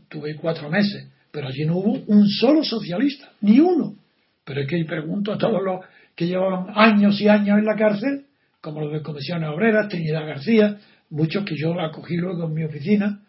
tuve 0.09 0.37
cuatro 0.37 0.71
meses, 0.71 1.09
pero 1.31 1.49
allí 1.49 1.65
no 1.65 1.77
hubo 1.77 1.93
un 2.07 2.27
solo 2.29 2.65
socialista, 2.65 3.33
ni 3.43 3.61
uno. 3.61 3.97
Pero 4.45 4.63
es 4.63 4.69
que 4.69 4.85
pregunto 4.85 5.33
a 5.33 5.39
todos 5.39 5.63
los 5.63 5.85
que 6.17 6.27
llevaban 6.27 6.73
años 6.75 7.21
y 7.21 7.29
años 7.29 7.59
en 7.59 7.65
la 7.67 7.77
cárcel, 7.77 8.25
como 8.61 8.81
los 8.81 8.93
de 8.93 9.03
Comisiones 9.03 9.49
Obreras, 9.51 9.89
Trinidad 9.89 10.27
García, 10.27 10.79
muchos 11.11 11.45
que 11.45 11.55
yo 11.57 11.79
acogí 11.81 12.17
luego 12.17 12.47
en 12.47 12.55
mi 12.55 12.65
oficina, 12.65 13.21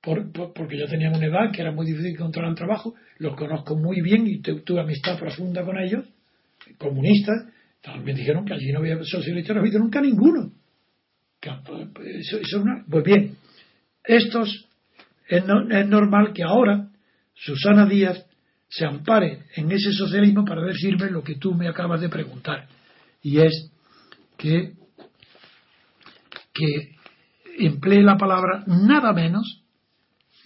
por- 0.00 0.32
por- 0.32 0.52
porque 0.52 0.78
ya 0.78 0.86
tenían 0.86 1.14
una 1.16 1.26
edad 1.26 1.52
que 1.52 1.62
era 1.62 1.70
muy 1.72 1.86
difícil 1.86 2.10
que 2.12 2.16
encontraran 2.18 2.54
trabajo, 2.54 2.94
los 3.18 3.36
conozco 3.36 3.76
muy 3.76 4.00
bien 4.00 4.26
y 4.26 4.40
tu- 4.40 4.60
tuve 4.60 4.80
amistad 4.80 5.18
profunda 5.18 5.64
con 5.64 5.78
ellos, 5.78 6.04
comunistas, 6.78 7.46
también 7.82 8.16
dijeron 8.16 8.44
que 8.44 8.54
allí 8.54 8.72
no 8.72 8.80
había 8.80 8.98
socialistas, 9.04 9.54
no 9.54 9.62
había 9.62 9.78
nunca 9.78 10.00
ninguno. 10.00 10.50
Que, 10.50 10.52
pues, 10.52 10.52
eso- 10.52 11.20
eso 11.20 11.28
es 11.28 11.31
una- 12.54 12.84
pues 12.88 13.04
bien, 13.04 13.36
estos 14.04 14.66
es, 15.28 15.44
no- 15.46 15.68
es 15.70 15.86
normal 15.88 16.32
que 16.32 16.42
ahora 16.42 16.88
Susana 17.34 17.86
Díaz 17.86 18.24
se 18.68 18.84
ampare 18.86 19.44
en 19.56 19.70
ese 19.70 19.92
socialismo 19.92 20.44
para 20.44 20.62
decirme 20.64 21.10
lo 21.10 21.22
que 21.22 21.34
tú 21.36 21.54
me 21.54 21.68
acabas 21.68 22.00
de 22.00 22.08
preguntar. 22.08 22.66
Y 23.22 23.38
es 23.38 23.70
que, 24.38 24.72
que 26.54 26.96
emplee 27.58 28.02
la 28.02 28.16
palabra 28.16 28.64
nada 28.66 29.12
menos 29.12 29.62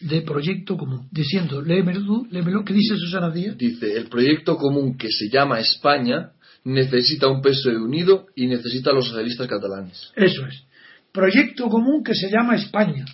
de 0.01 0.20
proyecto 0.22 0.76
común, 0.76 1.09
diciendo, 1.11 1.62
léemelo 1.62 2.26
léemelo, 2.30 2.64
¿qué 2.64 2.74
dice 2.74 2.97
Susana 2.97 3.30
Díaz? 3.30 3.57
Dice, 3.57 3.97
el 3.97 4.09
proyecto 4.09 4.57
común 4.57 4.97
que 4.99 5.09
se 5.11 5.28
llama 5.30 5.59
España 5.61 6.32
necesita 6.64 7.28
un 7.28 7.40
PSOE 7.40 7.76
unido 7.78 8.26
y 8.34 8.47
necesita 8.47 8.90
a 8.90 8.94
los 8.94 9.09
socialistas 9.09 9.47
catalanes. 9.49 10.12
Eso 10.16 10.47
es. 10.47 10.64
Proyecto 11.17 11.69
común 11.71 12.05
que 12.05 12.14
se 12.14 12.29
llama 12.31 12.57
España. 12.57 13.07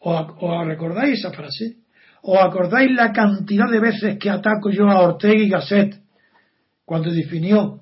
¿O, 0.00 0.14
ac- 0.16 0.34
o 0.40 0.64
recordáis 0.64 1.18
esa 1.18 1.30
frase? 1.30 1.76
¿O 2.22 2.40
acordáis 2.40 2.90
la 2.92 3.12
cantidad 3.12 3.68
de 3.70 3.80
veces 3.80 4.18
que 4.18 4.30
ataco 4.30 4.70
yo 4.70 4.88
a 4.88 5.02
Ortega 5.02 5.42
y 5.42 5.50
Gasset 5.50 6.00
cuando 6.86 7.10
definió 7.10 7.80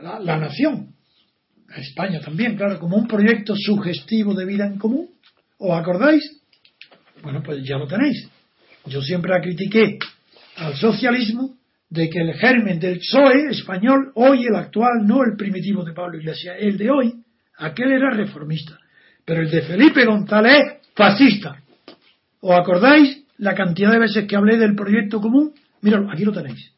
la, 0.00 0.36
nación? 0.38 0.94
A 1.68 1.80
España 1.80 2.20
también, 2.20 2.56
claro, 2.56 2.78
como 2.78 2.96
un 2.96 3.08
proyecto 3.08 3.54
sugestivo 3.56 4.34
de 4.34 4.44
vida 4.44 4.66
en 4.66 4.78
común. 4.78 5.08
¿O 5.58 5.74
acordáis? 5.74 6.22
Bueno, 7.24 7.42
pues 7.44 7.64
ya 7.64 7.76
lo 7.76 7.88
tenéis. 7.88 8.28
Yo 8.86 9.02
siempre 9.02 9.32
critiqué 9.42 9.98
al 10.58 10.76
socialismo 10.76 11.56
de 11.90 12.08
que 12.08 12.20
el 12.20 12.34
germen 12.34 12.78
del 12.78 12.98
PSOE 13.00 13.50
español, 13.50 14.12
hoy 14.14 14.46
el 14.46 14.54
actual, 14.54 15.04
no 15.04 15.24
el 15.24 15.36
primitivo 15.36 15.82
de 15.84 15.92
Pablo 15.92 16.18
Iglesias, 16.18 16.56
el 16.60 16.78
de 16.78 16.88
hoy, 16.88 17.12
aquel 17.58 17.92
era 17.92 18.10
reformista, 18.10 18.78
pero 19.24 19.42
el 19.42 19.50
de 19.50 19.62
Felipe 19.62 20.04
González 20.04 20.80
fascista. 20.94 21.62
¿Os 22.40 22.52
acordáis 22.52 23.24
la 23.38 23.54
cantidad 23.54 23.90
de 23.92 23.98
veces 23.98 24.26
que 24.26 24.36
hablé 24.36 24.56
del 24.56 24.74
proyecto 24.74 25.20
común? 25.20 25.54
Míralo, 25.82 26.10
aquí 26.10 26.24
lo 26.24 26.32
tenéis. 26.32 26.72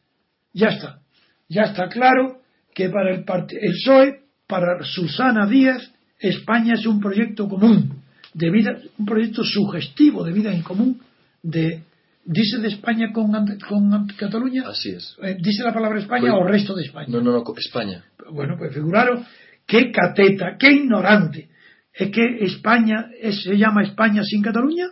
Ya 0.53 0.69
está. 0.69 1.01
Ya 1.49 1.63
está 1.63 1.89
claro 1.89 2.41
que 2.75 2.89
para 2.89 3.11
el, 3.11 3.25
el 3.51 3.73
PSOE, 3.73 4.21
para 4.47 4.83
Susana 4.85 5.47
Díaz, 5.47 5.93
España 6.19 6.75
es 6.75 6.87
un 6.87 7.01
proyecto 7.01 7.49
común, 7.49 8.03
de 8.35 8.51
vida, 8.51 8.79
un 8.99 9.07
proyecto 9.07 9.45
sugestivo 9.45 10.25
de 10.25 10.33
vida 10.33 10.53
en 10.53 10.63
común, 10.63 11.01
de, 11.43 11.83
dice 12.25 12.59
de 12.59 12.69
España 12.69 13.13
con, 13.13 13.31
con 13.69 14.07
Cataluña, 14.17 14.65
Así 14.69 14.91
es. 14.91 15.17
Eh, 15.23 15.37
dice 15.41 15.63
la 15.63 15.73
palabra 15.73 15.99
España 15.99 16.31
Pues- 16.33 16.43
o 16.43 16.45
resto 16.45 16.75
de 16.75 16.85
España. 16.85 17.07
No, 17.09 17.21
no, 17.21 17.33
no, 17.33 17.55
España. 17.57 18.05
Bueno, 18.31 18.57
pues 18.59 18.75
figuraros 18.75 19.21
qué 19.69 19.93
cateta, 19.93 20.57
qué 20.59 20.73
ignorante. 20.73 21.51
¿Es 21.93 22.11
que 22.11 22.45
España 22.45 23.11
es- 23.21 23.43
se 23.45 23.57
llama 23.57 23.83
España 23.85 24.23
sin 24.25 24.43
Cataluña? 24.43 24.87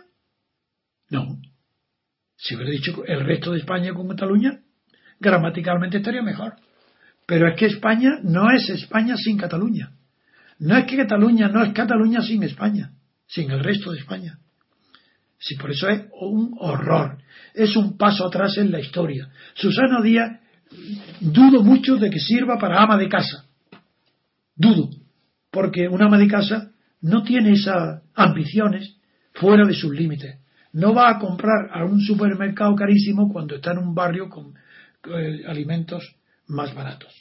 No. 1.09 1.39
Si 2.37 2.55
hubiera 2.55 2.71
dicho 2.71 3.03
el 3.05 3.25
resto 3.25 3.51
de 3.51 3.59
España 3.59 3.93
con 3.93 4.07
Cataluña, 4.07 4.59
gramaticalmente 5.19 5.97
estaría 5.97 6.21
mejor. 6.21 6.53
Pero 7.25 7.47
es 7.49 7.55
que 7.57 7.65
España 7.65 8.19
no 8.23 8.51
es 8.51 8.69
España 8.69 9.15
sin 9.17 9.37
Cataluña. 9.37 9.91
No 10.59 10.77
es 10.77 10.85
que 10.85 10.95
Cataluña 10.95 11.49
no 11.49 11.63
es 11.63 11.73
Cataluña 11.73 12.21
sin 12.21 12.43
España, 12.43 12.91
sin 13.27 13.49
el 13.51 13.63
resto 13.63 13.91
de 13.91 13.99
España. 13.99 14.37
Si 15.39 15.55
por 15.55 15.71
eso 15.71 15.89
es 15.89 16.03
un 16.19 16.55
horror. 16.59 17.17
Es 17.53 17.75
un 17.75 17.97
paso 17.97 18.27
atrás 18.27 18.57
en 18.57 18.71
la 18.71 18.79
historia. 18.79 19.29
Susana 19.55 20.01
Díaz, 20.01 20.39
dudo 21.19 21.63
mucho 21.63 21.95
de 21.95 22.09
que 22.09 22.19
sirva 22.19 22.57
para 22.59 22.81
ama 22.81 22.97
de 22.97 23.09
casa. 23.09 23.46
Dudo. 24.57 24.89
Porque 25.51 25.87
un 25.87 26.01
ama 26.01 26.17
de 26.17 26.27
casa 26.27 26.71
no 27.01 27.23
tiene 27.23 27.53
esas 27.53 28.01
ambiciones 28.15 28.97
fuera 29.33 29.65
de 29.65 29.73
sus 29.73 29.93
límites. 29.93 30.39
No 30.73 30.93
va 30.93 31.09
a 31.09 31.19
comprar 31.19 31.69
a 31.71 31.85
un 31.85 32.01
supermercado 32.01 32.75
carísimo 32.75 33.31
cuando 33.31 33.55
está 33.55 33.71
en 33.71 33.79
un 33.79 33.95
barrio 33.95 34.29
con 34.29 34.53
eh, 35.05 35.43
alimentos 35.47 36.15
más 36.47 36.73
baratos. 36.73 37.13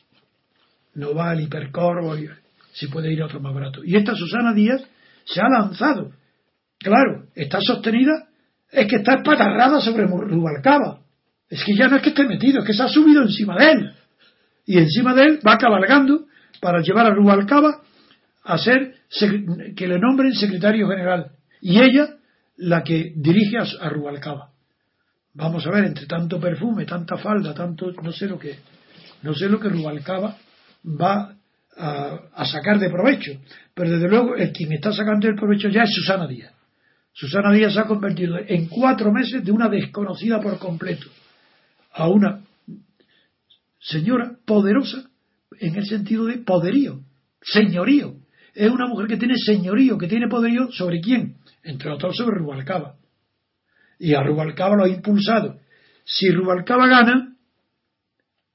No 0.95 1.15
va 1.15 1.31
al 1.31 1.41
hipercor 1.41 1.99
o 1.99 2.17
si 2.73 2.89
puede 2.89 3.13
ir 3.13 3.23
a 3.23 3.27
otro 3.27 3.41
más 3.41 3.55
barato. 3.55 3.85
Y 3.85 3.97
esta 3.97 4.15
Susana 4.15 4.53
Díaz 4.53 4.83
se 5.25 5.41
ha 5.41 5.49
lanzado. 5.49 6.13
Claro, 6.79 7.27
está 7.35 7.59
sostenida, 7.61 8.29
es 8.71 8.87
que 8.87 8.97
está 8.97 9.15
espatarrada 9.15 9.81
sobre 9.81 10.07
Rubalcaba. 10.07 11.01
Es 11.49 11.63
que 11.65 11.75
ya 11.75 11.89
no 11.89 11.97
es 11.97 12.03
que 12.03 12.11
esté 12.11 12.25
metido, 12.27 12.61
es 12.61 12.67
que 12.67 12.75
se 12.75 12.83
ha 12.83 12.89
subido 12.89 13.23
encima 13.23 13.57
de 13.57 13.71
él. 13.71 13.93
Y 14.67 14.79
encima 14.79 15.15
de 15.15 15.25
él 15.25 15.41
va 15.47 15.59
cabalgando 15.59 16.27
para 16.61 16.81
llevar 16.81 17.07
a 17.07 17.15
Rubalcaba 17.15 17.83
a 18.45 18.59
ser 18.59 18.95
que 19.77 19.89
le 19.89 19.99
nombren 19.99 20.33
secretario 20.33 20.89
general. 20.89 21.33
Y 21.61 21.81
ella 21.81 22.17
la 22.57 22.83
que 22.83 23.13
dirige 23.17 23.59
a, 23.59 23.87
a 23.87 23.89
Rubalcaba. 23.89 24.51
Vamos 25.35 25.67
a 25.67 25.71
ver, 25.71 25.85
entre 25.85 26.07
tanto 26.07 26.41
perfume, 26.41 26.87
tanta 26.87 27.17
falda, 27.19 27.53
tanto, 27.53 27.93
no 28.03 28.13
sé 28.13 28.27
lo 28.27 28.39
que, 28.39 28.59
no 29.23 29.35
sé 29.35 29.49
lo 29.49 29.61
que 29.61 29.69
Rubalcaba 29.69 30.37
va 30.85 31.37
a, 31.77 32.21
a 32.35 32.45
sacar 32.47 32.79
de 32.79 32.89
provecho. 32.89 33.33
Pero 33.75 33.91
desde 33.91 34.09
luego, 34.09 34.35
el 34.37 34.53
quien 34.53 34.73
está 34.73 34.93
sacando 34.93 35.29
el 35.29 35.35
provecho 35.37 35.69
ya 35.69 35.83
es 35.83 35.91
Susana 35.93 36.27
Díaz. 36.27 36.53
Susana 37.13 37.53
Díaz 37.53 37.75
se 37.75 37.81
ha 37.81 37.85
convertido 37.85 38.39
en 38.39 38.69
cuatro 38.69 39.13
meses 39.13 39.45
de 39.45 39.51
una 39.51 39.69
desconocida 39.69 40.41
por 40.41 40.59
completo 40.59 41.07
a 41.93 42.09
una 42.09 42.43
señora 43.81 44.33
poderosa 44.45 45.09
en 45.61 45.77
el 45.77 45.87
sentido 45.87 46.27
de 46.27 46.39
poderío, 46.39 47.01
señorío. 47.43 48.17
Es 48.55 48.71
una 48.71 48.87
mujer 48.87 49.07
que 49.07 49.17
tiene 49.17 49.35
señorío, 49.37 49.99
que 49.99 50.09
tiene 50.09 50.29
poderío 50.29 50.71
sobre 50.73 51.01
quién? 51.01 51.37
Entre 51.63 51.91
otros 51.91 52.17
sobre 52.17 52.39
Rubalcaba. 52.39 52.97
Y 53.99 54.15
a 54.15 54.23
Rubalcaba 54.23 54.77
lo 54.77 54.85
ha 54.85 54.89
impulsado. 54.89 55.59
Si 56.05 56.31
Rubalcaba 56.31 56.87
gana, 56.87 57.37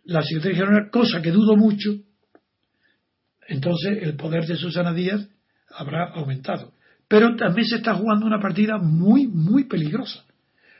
la 0.05 0.23
Secretaría 0.23 0.65
General, 0.65 0.89
cosa 0.89 1.21
que 1.21 1.31
dudo 1.31 1.55
mucho, 1.55 1.91
entonces 3.47 3.99
el 4.01 4.15
poder 4.15 4.45
de 4.45 4.55
Susana 4.55 4.93
Díaz 4.93 5.27
habrá 5.69 6.05
aumentado. 6.13 6.73
Pero 7.07 7.35
también 7.35 7.67
se 7.67 7.77
está 7.77 7.93
jugando 7.93 8.25
una 8.25 8.39
partida 8.39 8.77
muy, 8.77 9.27
muy 9.27 9.65
peligrosa, 9.65 10.23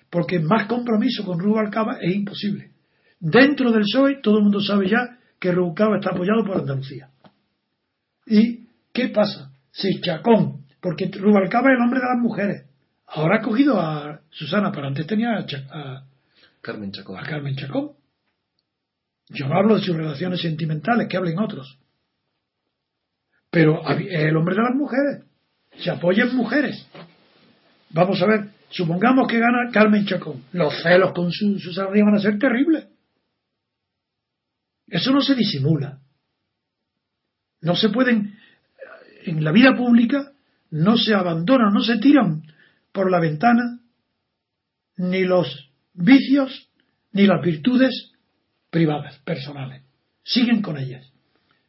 porque 0.10 0.40
más 0.40 0.68
compromiso 0.68 1.26
con 1.26 1.40
Rubalcaba 1.40 1.98
es 2.02 2.16
imposible. 2.16 2.72
Dentro 3.20 3.72
del 3.72 3.84
PSOE 3.84 4.22
todo 4.22 4.38
el 4.38 4.44
mundo 4.44 4.62
sabe 4.62 4.90
ya 4.90 5.20
que 5.42 5.52
Rubalcaba 5.52 5.98
está 5.98 6.12
apoyado 6.12 6.46
por 6.46 6.60
Andalucía. 6.60 7.10
¿Y 8.28 8.68
qué 8.94 9.10
pasa? 9.10 9.52
Si 9.72 10.00
Chacón 10.00 10.66
Porque 10.80 11.10
Rubalcaba 11.12 11.72
es 11.72 11.78
el 11.78 11.84
hombre 11.84 12.00
de 12.00 12.06
las 12.06 12.20
mujeres. 12.20 12.66
Ahora 13.08 13.38
ha 13.38 13.42
cogido 13.42 13.82
a 13.82 14.22
Susana, 14.30 14.72
pero 14.72 14.88
antes 14.88 15.08
tenía 15.08 15.40
a, 15.40 16.06
Carmen 16.62 16.92
Chacón. 16.92 17.18
a 17.20 17.24
Carmen 17.24 17.56
Chacón. 17.56 17.94
Yo 19.30 19.48
no 19.48 19.56
hablo 19.56 19.76
de 19.76 19.82
sus 19.82 19.96
relaciones 19.96 20.42
sentimentales, 20.42 21.08
que 21.08 21.18
hablen 21.18 21.40
otros. 21.40 21.80
Pero 23.50 23.82
es 23.90 24.24
el 24.24 24.38
hombre 24.38 24.56
de 24.56 24.62
las 24.62 24.76
mujeres. 24.76 25.24
Se 25.80 25.90
apoya 25.90 26.24
en 26.24 26.36
mujeres. 26.36 26.88
Vamos 27.90 28.22
a 28.22 28.28
ver, 28.28 28.50
supongamos 28.70 29.28
que 29.28 29.40
gana 29.40 29.72
Carmen 29.74 30.06
Chacón. 30.06 30.44
Los 30.54 30.84
celos 30.84 31.14
con 31.14 31.32
su, 31.32 31.58
Susana 31.58 31.90
van 31.90 32.16
a 32.16 32.20
ser 32.20 32.38
terribles. 32.38 32.91
Eso 34.92 35.12
no 35.14 35.22
se 35.22 35.36
disimula. 35.36 36.00
No 37.62 37.76
se 37.76 37.90
pueden, 37.90 38.38
en 39.24 39.44
la 39.44 39.54
vida 39.54 39.76
pública, 39.76 40.34
no 40.70 40.98
se 40.98 41.14
abandonan, 41.14 41.74
no 41.74 41.82
se 41.82 41.98
tiran 41.98 42.44
por 42.92 43.10
la 43.10 43.22
ventana 43.22 43.80
ni 44.98 45.24
los 45.24 45.72
vicios 45.94 46.70
ni 47.14 47.26
las 47.26 47.42
virtudes 47.42 48.12
privadas, 48.70 49.18
personales. 49.20 49.84
Siguen 50.24 50.62
con 50.62 50.78
ellas. 50.78 51.10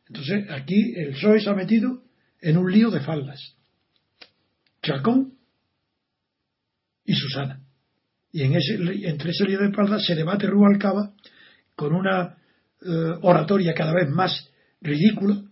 Entonces, 0.08 0.50
aquí 0.50 0.92
el 0.96 1.12
PSOE 1.12 1.40
se 1.40 1.48
ha 1.48 1.54
metido 1.54 2.02
en 2.40 2.58
un 2.58 2.72
lío 2.72 2.90
de 2.90 3.00
faldas. 3.00 3.56
Chacón 4.82 5.34
y 7.04 7.14
Susana. 7.14 7.60
Y 8.32 8.42
en 8.42 8.54
ese, 8.54 8.74
entre 9.08 9.30
ese 9.30 9.44
lío 9.44 9.60
de 9.60 9.72
faldas 9.72 10.04
se 10.04 10.16
debate 10.16 10.48
Rubalcaba 10.48 11.12
con 11.76 11.94
una 11.94 12.41
eh, 12.84 13.18
oratoria 13.22 13.74
cada 13.74 13.92
vez 13.94 14.08
más 14.10 14.48
ridícula, 14.80 15.42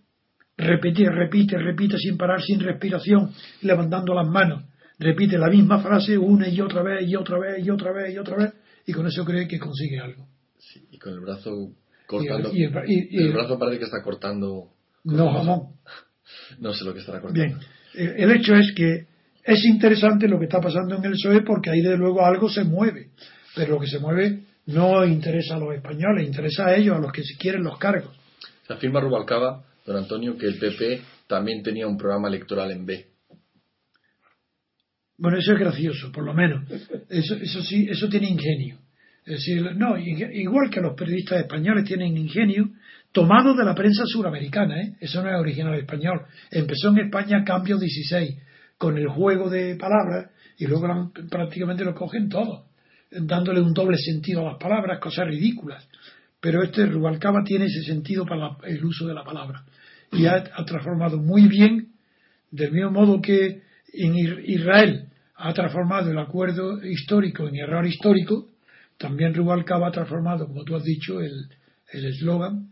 repite, 0.57 1.09
repite, 1.09 1.57
repite 1.57 1.97
sin 1.97 2.17
parar, 2.17 2.41
sin 2.41 2.59
respiración, 2.59 3.31
levantando 3.61 4.13
las 4.13 4.27
manos, 4.27 4.63
repite 4.99 5.37
la 5.37 5.49
misma 5.49 5.79
frase 5.79 6.17
una 6.17 6.47
y 6.47 6.59
otra 6.61 6.83
vez 6.83 7.07
y 7.07 7.15
otra 7.15 7.39
vez 7.39 7.65
y 7.65 7.69
otra 7.69 7.91
vez 7.91 8.13
y 8.13 8.17
otra 8.17 8.35
vez, 8.37 8.53
y 8.85 8.91
con 8.93 9.07
eso 9.07 9.23
cree 9.25 9.47
que 9.47 9.57
consigue 9.59 9.99
algo. 9.99 10.27
Sí, 10.57 10.85
y 10.91 10.97
con 10.99 11.13
el 11.13 11.19
brazo 11.21 11.71
cortando. 12.05 12.51
Y 12.53 12.63
el- 12.63 12.71
y 12.87 12.99
el- 12.99 13.07
y 13.11 13.17
el- 13.17 13.25
el 13.27 13.33
brazo 13.33 13.57
parece 13.57 13.79
que 13.79 13.85
está 13.85 14.01
cortando. 14.03 14.67
No, 15.03 15.31
jamón. 15.33 15.61
No 16.59 16.73
sé 16.73 16.85
lo 16.85 16.93
que 16.93 16.99
estará 16.99 17.19
cortando. 17.21 17.43
Bien, 17.43 17.59
el 17.95 18.23
el 18.29 18.37
hecho 18.37 18.55
es 18.55 18.71
que 18.75 19.07
es 19.43 19.65
interesante 19.65 20.27
lo 20.27 20.37
que 20.37 20.45
está 20.45 20.59
pasando 20.61 20.95
en 20.97 21.03
el 21.05 21.13
PSOE 21.13 21.41
porque 21.41 21.71
ahí 21.71 21.81
de 21.81 21.97
luego 21.97 22.23
algo 22.23 22.47
se 22.49 22.63
mueve, 22.63 23.09
pero 23.55 23.71
lo 23.73 23.79
que 23.79 23.87
se 23.87 23.97
mueve 23.99 24.43
no 24.67 25.05
interesa 25.05 25.55
a 25.55 25.59
los 25.59 25.73
españoles, 25.75 26.27
interesa 26.27 26.67
a 26.67 26.75
ellos, 26.75 26.95
a 26.95 26.99
los 26.99 27.11
que 27.11 27.23
si 27.23 27.35
quieren 27.37 27.63
los 27.63 27.77
cargos. 27.77 28.15
Afirma 28.69 28.99
Rubalcaba, 29.01 29.63
don 29.85 29.97
Antonio, 29.97 30.37
que 30.37 30.45
el 30.47 30.57
PP 30.59 31.01
también 31.27 31.61
tenía 31.63 31.87
un 31.87 31.97
programa 31.97 32.27
electoral 32.29 32.71
en 32.71 32.85
B. 32.85 33.05
Bueno, 35.17 35.37
eso 35.37 35.53
es 35.53 35.59
gracioso, 35.59 36.11
por 36.11 36.25
lo 36.25 36.33
menos. 36.33 36.63
Eso, 37.09 37.35
eso 37.35 37.61
sí, 37.61 37.87
eso 37.89 38.09
tiene 38.09 38.29
ingenio. 38.29 38.77
Es 39.25 39.33
decir, 39.35 39.75
no, 39.75 39.97
ig- 39.97 40.31
igual 40.33 40.69
que 40.71 40.81
los 40.81 40.95
periodistas 40.95 41.41
españoles 41.41 41.85
tienen 41.85 42.17
ingenio, 42.17 42.69
tomado 43.11 43.53
de 43.53 43.63
la 43.63 43.75
prensa 43.75 44.03
suramericana, 44.07 44.81
¿eh? 44.81 44.95
eso 44.99 45.21
no 45.21 45.29
es 45.29 45.39
original 45.39 45.77
español. 45.77 46.21
Empezó 46.49 46.89
en 46.89 47.05
España 47.05 47.43
Cambio 47.43 47.77
16, 47.77 48.35
con 48.79 48.97
el 48.97 49.07
juego 49.09 49.49
de 49.49 49.75
palabras, 49.75 50.31
y 50.57 50.65
luego 50.65 51.11
prácticamente 51.29 51.83
lo 51.85 51.93
cogen 51.93 52.29
todo, 52.29 52.65
dándole 53.11 53.61
un 53.61 53.73
doble 53.73 53.97
sentido 53.97 54.41
a 54.41 54.53
las 54.53 54.59
palabras, 54.59 54.99
cosas 54.99 55.27
ridículas. 55.27 55.87
Pero 56.39 56.63
este 56.63 56.85
Rubalcaba 56.85 57.43
tiene 57.43 57.65
ese 57.65 57.83
sentido 57.83 58.25
para 58.25 58.41
la- 58.41 58.57
el 58.63 58.83
uso 58.83 59.05
de 59.05 59.13
la 59.13 59.23
palabra. 59.23 59.63
Y 60.13 60.25
ha, 60.25 60.43
transformado 60.65 61.17
muy 61.17 61.47
bien 61.47 61.89
del 62.49 62.71
mismo 62.71 62.91
modo 62.91 63.21
que 63.21 63.61
en 63.93 64.15
Israel 64.45 65.05
ha 65.35 65.53
transformado 65.53 66.11
el 66.11 66.17
acuerdo 66.17 66.83
histórico 66.85 67.47
en 67.47 67.55
error 67.55 67.85
histórico, 67.85 68.47
también 68.97 69.33
Rubalcaba 69.33 69.87
ha 69.87 69.91
transformado, 69.91 70.47
como 70.47 70.63
tú 70.63 70.75
has 70.75 70.83
dicho, 70.83 71.21
el 71.21 71.45
el 71.91 72.05
eslogan 72.05 72.67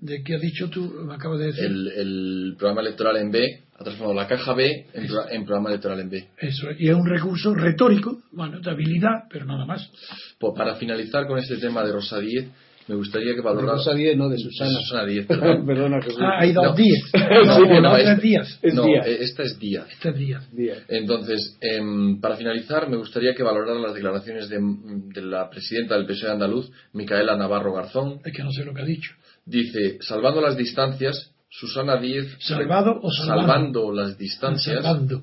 de 0.00 0.22
que 0.22 0.34
has 0.34 0.40
dicho 0.40 0.68
tú, 0.68 0.90
me 1.06 1.14
acabas 1.14 1.38
de 1.38 1.46
decir. 1.46 1.64
El 1.64 2.54
programa 2.58 2.80
electoral 2.80 3.16
en 3.18 3.30
B 3.30 3.62
ha 3.82 3.84
transformado 3.84 4.14
la 4.20 4.26
caja 4.26 4.54
B 4.54 4.86
en, 4.94 5.06
pro- 5.06 5.28
en 5.30 5.44
programa 5.44 5.68
electoral 5.70 6.00
en 6.00 6.10
B. 6.10 6.28
Eso, 6.38 6.68
y 6.78 6.88
es 6.88 6.94
un 6.94 7.06
recurso 7.06 7.54
retórico, 7.54 8.22
bueno, 8.32 8.60
de 8.60 8.70
habilidad, 8.70 9.24
pero 9.30 9.44
nada 9.44 9.64
más. 9.66 9.90
Pues 10.38 10.54
para 10.56 10.74
finalizar 10.76 11.26
con 11.26 11.38
este 11.38 11.56
tema 11.58 11.84
de 11.84 11.92
Rosa 11.92 12.18
Díez, 12.18 12.46
me 12.88 12.96
gustaría 12.96 13.30
que 13.30 13.36
De 13.36 13.42
valorara. 13.42 13.74
Rosa 13.74 13.94
Díez, 13.94 14.16
no, 14.16 14.28
de 14.28 14.38
Susana. 14.38 14.70
Susana 14.80 15.06
Díez, 15.06 15.26
perdón. 15.28 15.64
Perdona, 15.64 16.02
Jesús. 16.02 16.18
Ah, 16.20 16.38
hay 16.40 16.52
dos 16.52 16.64
No. 16.64 16.74
días. 16.74 17.02
No, 17.44 17.58
No, 17.60 17.80
no, 17.80 17.94
tres 17.94 18.08
es- 18.08 18.22
días. 18.22 18.58
Es 18.62 18.74
no, 18.74 18.84
Díaz. 18.84 19.06
eh, 19.06 19.16
esta 19.20 19.42
es 19.44 19.58
Díaz. 19.58 19.86
Este 19.90 20.12
día. 20.12 20.40
Díaz. 20.52 20.78
Entonces, 20.88 21.56
em, 21.60 22.20
para 22.20 22.36
finalizar, 22.36 22.88
me 22.88 22.96
gustaría 22.96 23.34
que 23.34 23.42
valorara 23.44 23.78
las 23.78 23.94
declaraciones 23.94 24.48
de, 24.48 24.58
de 24.60 25.22
la 25.22 25.48
presidenta 25.48 25.96
del 25.96 26.06
PSOE 26.06 26.32
andaluz, 26.32 26.70
Micaela 26.92 27.36
Navarro 27.36 27.72
Garzón. 27.72 28.20
Es 28.24 28.32
que 28.32 28.42
no 28.42 28.50
sé 28.50 28.64
lo 28.64 28.74
que 28.74 28.82
ha 28.82 28.86
dicho. 28.86 29.12
Dice, 29.46 29.98
salvando 30.00 30.40
las 30.40 30.56
distancias, 30.56 31.31
Susana 31.52 32.00
Díez... 32.00 32.34
¿Salvado 32.40 32.98
o 33.02 33.12
salvando? 33.12 33.46
Salvando 33.46 33.92
las 33.92 34.16
distancias, 34.16 34.82
Salvando. 34.82 35.22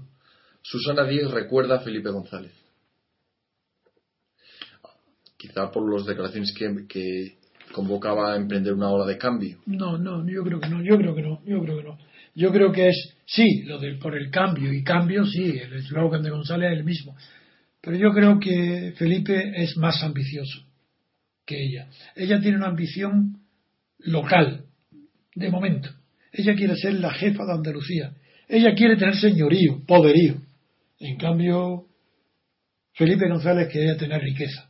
Susana 0.61 1.03
Díez 1.03 1.29
recuerda 1.31 1.77
a 1.77 1.79
Felipe 1.79 2.11
González. 2.11 2.53
Quizá 5.37 5.71
por 5.71 5.91
las 5.91 6.05
declaraciones 6.05 6.53
que, 6.53 6.85
que 6.87 7.37
convocaba 7.71 8.33
a 8.33 8.35
emprender 8.35 8.73
una 8.73 8.89
ola 8.89 9.07
de 9.07 9.17
cambio. 9.17 9.57
No, 9.65 9.97
no, 9.97 10.27
yo 10.29 10.43
creo 10.43 10.59
que 10.59 10.69
no, 10.69 10.83
yo 10.83 10.97
creo 10.97 11.15
que 11.15 11.21
no, 11.23 11.41
yo 11.45 11.63
creo 11.63 11.77
que 11.77 11.83
no. 11.83 11.97
Yo 12.35 12.51
creo 12.51 12.71
que 12.71 12.89
es, 12.89 13.17
sí, 13.25 13.63
lo 13.63 13.79
del 13.79 13.97
por 13.97 14.15
el 14.15 14.29
cambio, 14.29 14.71
y 14.71 14.83
cambio, 14.83 15.25
sí, 15.25 15.57
el 15.57 15.73
eslogan 15.73 16.21
de 16.21 16.29
González 16.29 16.73
es 16.73 16.77
el 16.77 16.83
mismo. 16.83 17.17
Pero 17.81 17.97
yo 17.97 18.11
creo 18.11 18.39
que 18.39 18.93
Felipe 18.97 19.63
es 19.63 19.77
más 19.77 20.03
ambicioso 20.03 20.59
que 21.43 21.65
ella. 21.65 21.89
Ella 22.15 22.39
tiene 22.39 22.57
una 22.57 22.67
ambición 22.67 23.39
local, 23.97 24.65
de 25.33 25.49
momento. 25.49 25.89
Ella 26.31 26.55
quiere 26.55 26.75
ser 26.75 26.93
la 26.95 27.11
jefa 27.11 27.45
de 27.45 27.53
Andalucía. 27.53 28.13
Ella 28.47 28.73
quiere 28.75 28.97
tener 28.97 29.15
señorío, 29.15 29.81
poderío. 29.85 30.35
En 30.99 31.17
cambio, 31.17 31.85
Felipe 32.93 33.27
González 33.29 33.69
quería 33.69 33.95
tener 33.97 34.21
riqueza 34.21 34.69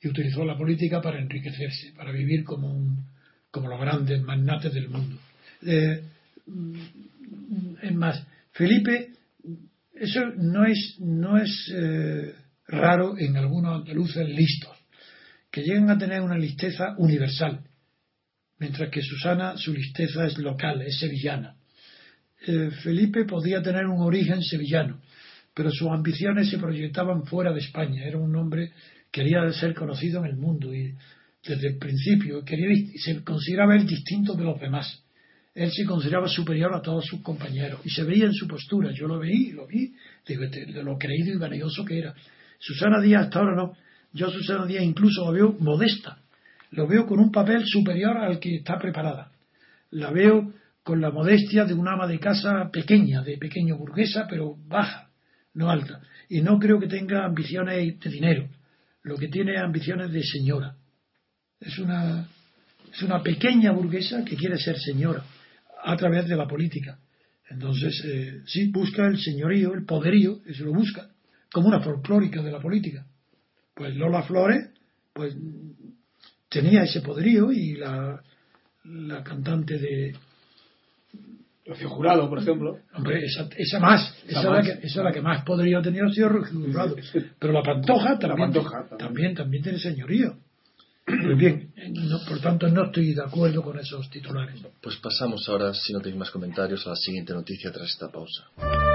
y 0.00 0.08
utilizó 0.08 0.44
la 0.44 0.56
política 0.56 1.00
para 1.00 1.20
enriquecerse, 1.20 1.92
para 1.96 2.12
vivir 2.12 2.44
como, 2.44 2.72
un- 2.74 3.06
como 3.50 3.68
los 3.68 3.80
grandes 3.80 4.20
magnates 4.22 4.72
del 4.72 4.88
mundo. 4.88 5.16
Eh, 5.62 6.02
es 7.82 7.94
más, 7.94 8.26
Felipe, 8.52 9.10
eso 9.94 10.20
no 10.36 10.64
es, 10.66 10.96
no 10.98 11.38
es 11.38 11.72
eh, 11.74 12.34
raro 12.66 13.16
en 13.18 13.36
algunos 13.36 13.80
andaluces 13.80 14.28
listos, 14.28 14.76
que 15.50 15.62
llegan 15.62 15.88
a 15.90 15.98
tener 15.98 16.20
una 16.20 16.36
listeza 16.36 16.94
universal, 16.98 17.60
mientras 18.64 18.88
que 18.88 19.02
Susana 19.02 19.58
su 19.58 19.74
listeza 19.74 20.24
es 20.24 20.38
local, 20.38 20.80
es 20.80 20.98
sevillana. 20.98 21.54
Eh, 22.46 22.70
Felipe 22.82 23.26
podía 23.26 23.62
tener 23.62 23.84
un 23.84 24.00
origen 24.00 24.42
sevillano, 24.42 25.02
pero 25.52 25.70
sus 25.70 25.88
ambiciones 25.88 26.48
se 26.48 26.56
proyectaban 26.56 27.26
fuera 27.26 27.52
de 27.52 27.60
España. 27.60 28.04
Era 28.04 28.16
un 28.16 28.34
hombre 28.34 28.72
quería 29.12 29.52
ser 29.52 29.74
conocido 29.74 30.24
en 30.24 30.30
el 30.30 30.36
mundo 30.36 30.74
y 30.74 30.94
desde 31.46 31.68
el 31.68 31.78
principio 31.78 32.42
quería 32.42 32.68
se 32.96 33.22
consideraba 33.22 33.76
él 33.76 33.86
distinto 33.86 34.32
de 34.32 34.44
los 34.44 34.58
demás. 34.58 35.04
Él 35.54 35.70
se 35.70 35.84
consideraba 35.84 36.26
superior 36.26 36.74
a 36.74 36.80
todos 36.80 37.04
sus 37.04 37.20
compañeros 37.20 37.80
y 37.84 37.90
se 37.90 38.02
veía 38.02 38.24
en 38.24 38.32
su 38.32 38.48
postura. 38.48 38.92
Yo 38.92 39.06
lo 39.06 39.18
veí, 39.18 39.52
lo 39.52 39.66
vi, 39.66 39.94
digo, 40.26 40.42
este, 40.44 40.64
de 40.64 40.82
lo 40.82 40.96
creído 40.96 41.34
y 41.34 41.36
vanidoso 41.36 41.84
que 41.84 41.98
era. 41.98 42.14
Susana 42.58 43.02
Díaz 43.02 43.24
hasta 43.24 43.40
ahora 43.40 43.56
no. 43.56 43.76
Yo 44.14 44.30
Susana 44.30 44.64
Díaz 44.64 44.82
incluso 44.82 45.26
la 45.26 45.32
veo 45.32 45.54
modesta. 45.60 46.23
Lo 46.70 46.86
veo 46.86 47.06
con 47.06 47.20
un 47.20 47.30
papel 47.30 47.64
superior 47.66 48.16
al 48.16 48.38
que 48.38 48.56
está 48.56 48.78
preparada. 48.78 49.30
La 49.90 50.10
veo 50.10 50.52
con 50.82 51.00
la 51.00 51.10
modestia 51.10 51.64
de 51.64 51.74
un 51.74 51.88
ama 51.88 52.06
de 52.06 52.18
casa 52.18 52.70
pequeña, 52.70 53.22
de 53.22 53.38
pequeño 53.38 53.76
burguesa, 53.78 54.26
pero 54.28 54.56
baja, 54.66 55.10
no 55.54 55.70
alta. 55.70 56.00
Y 56.28 56.42
no 56.42 56.58
creo 56.58 56.78
que 56.78 56.88
tenga 56.88 57.24
ambiciones 57.24 57.98
de 57.98 58.10
dinero. 58.10 58.48
Lo 59.02 59.16
que 59.16 59.28
tiene 59.28 59.54
es 59.54 59.62
ambiciones 59.62 60.10
de 60.12 60.22
señora. 60.22 60.76
Es 61.60 61.78
una, 61.78 62.26
es 62.92 63.02
una 63.02 63.22
pequeña 63.22 63.72
burguesa 63.72 64.24
que 64.24 64.36
quiere 64.36 64.58
ser 64.58 64.78
señora 64.78 65.24
a 65.84 65.96
través 65.96 66.26
de 66.28 66.36
la 66.36 66.46
política. 66.46 66.98
Entonces, 67.48 68.02
eh, 68.06 68.42
sí, 68.46 68.70
busca 68.70 69.06
el 69.06 69.18
señorío, 69.18 69.74
el 69.74 69.84
poderío, 69.84 70.40
eso 70.46 70.64
lo 70.64 70.72
busca, 70.72 71.08
como 71.52 71.68
una 71.68 71.80
folclórica 71.80 72.42
de 72.42 72.50
la 72.50 72.60
política. 72.60 73.06
Pues 73.74 73.94
Lola 73.94 74.22
Flores, 74.22 74.70
pues 75.12 75.36
tenía 76.54 76.84
ese 76.84 77.00
poderío 77.00 77.50
y 77.52 77.74
la, 77.74 78.22
la 78.84 79.22
cantante 79.22 79.76
de, 79.78 80.14
Rocío 81.66 81.88
Jurado, 81.88 82.28
por 82.28 82.38
ejemplo. 82.38 82.78
Hombre, 82.94 83.24
esa, 83.24 83.48
esa 83.56 83.80
más, 83.80 84.14
esa, 84.28 84.40
Esa 84.40 84.40
es 84.40 84.44
la 84.44 84.62
que, 84.62 84.86
esa 84.86 85.00
es 85.00 85.04
la 85.04 85.12
que 85.12 85.20
más 85.22 85.44
poderío 85.44 85.78
ha 85.78 85.82
tenido 85.82 86.06
ha 86.06 86.10
sido 86.10 86.28
Rocío 86.28 86.60
Jurado. 86.60 86.96
Pero 87.38 87.52
la 87.52 87.62
Pantoja 87.62 88.18
también, 88.18 88.52
Pantoja 88.52 88.78
también. 88.88 88.98
también, 88.98 89.34
también 89.34 89.62
tiene 89.62 89.78
señorío. 89.78 90.36
Pues 91.06 91.36
bien, 91.36 91.72
no- 91.92 92.18
por 92.26 92.40
tanto 92.40 92.68
no 92.68 92.84
estoy 92.86 93.14
de 93.14 93.22
acuerdo 93.22 93.62
con 93.62 93.78
esos 93.78 94.08
titulares. 94.10 94.60
Pues 94.82 94.96
pasamos 94.96 95.46
ahora, 95.48 95.72
si 95.74 95.92
no 95.92 96.00
tenéis 96.00 96.18
más 96.18 96.30
comentarios, 96.30 96.86
a 96.86 96.90
la 96.90 96.96
siguiente 96.96 97.32
noticia 97.34 97.72
tras 97.72 97.90
esta 97.90 98.08
pausa. 98.10 98.93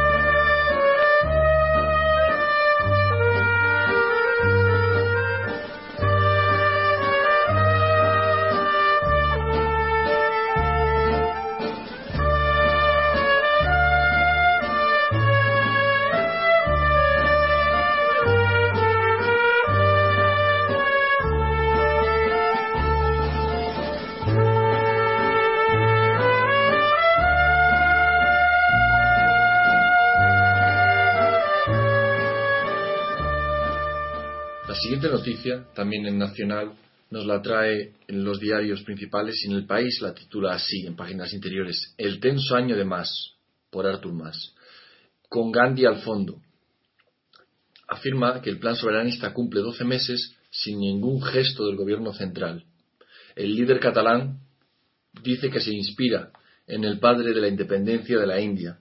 Siguiente 34.99 35.17
noticia, 35.17 35.65
también 35.73 36.05
en 36.07 36.17
Nacional, 36.17 36.73
nos 37.09 37.25
la 37.25 37.41
trae 37.41 37.93
en 38.09 38.23
los 38.25 38.37
diarios 38.37 38.83
principales 38.83 39.41
y 39.41 39.49
en 39.49 39.55
el 39.55 39.65
país 39.65 40.01
la 40.01 40.13
titula 40.13 40.53
así, 40.53 40.85
en 40.85 40.97
páginas 40.97 41.33
interiores, 41.33 41.95
El 41.97 42.19
tenso 42.19 42.53
año 42.55 42.75
de 42.75 42.83
Mas, 42.83 43.09
por 43.69 43.87
Arthur 43.87 44.11
Mas, 44.11 44.53
con 45.29 45.53
Gandhi 45.53 45.85
al 45.85 45.99
fondo. 45.99 46.41
Afirma 47.87 48.41
que 48.41 48.49
el 48.49 48.59
plan 48.59 48.75
soberanista 48.75 49.31
cumple 49.31 49.61
12 49.61 49.85
meses 49.85 50.35
sin 50.51 50.79
ningún 50.79 51.21
gesto 51.21 51.65
del 51.65 51.77
gobierno 51.77 52.11
central. 52.11 52.65
El 53.37 53.55
líder 53.55 53.79
catalán 53.79 54.39
dice 55.23 55.49
que 55.49 55.61
se 55.61 55.73
inspira 55.73 56.31
en 56.67 56.83
el 56.83 56.99
padre 56.99 57.33
de 57.33 57.39
la 57.39 57.47
independencia 57.47 58.19
de 58.19 58.27
la 58.27 58.41
India. 58.41 58.79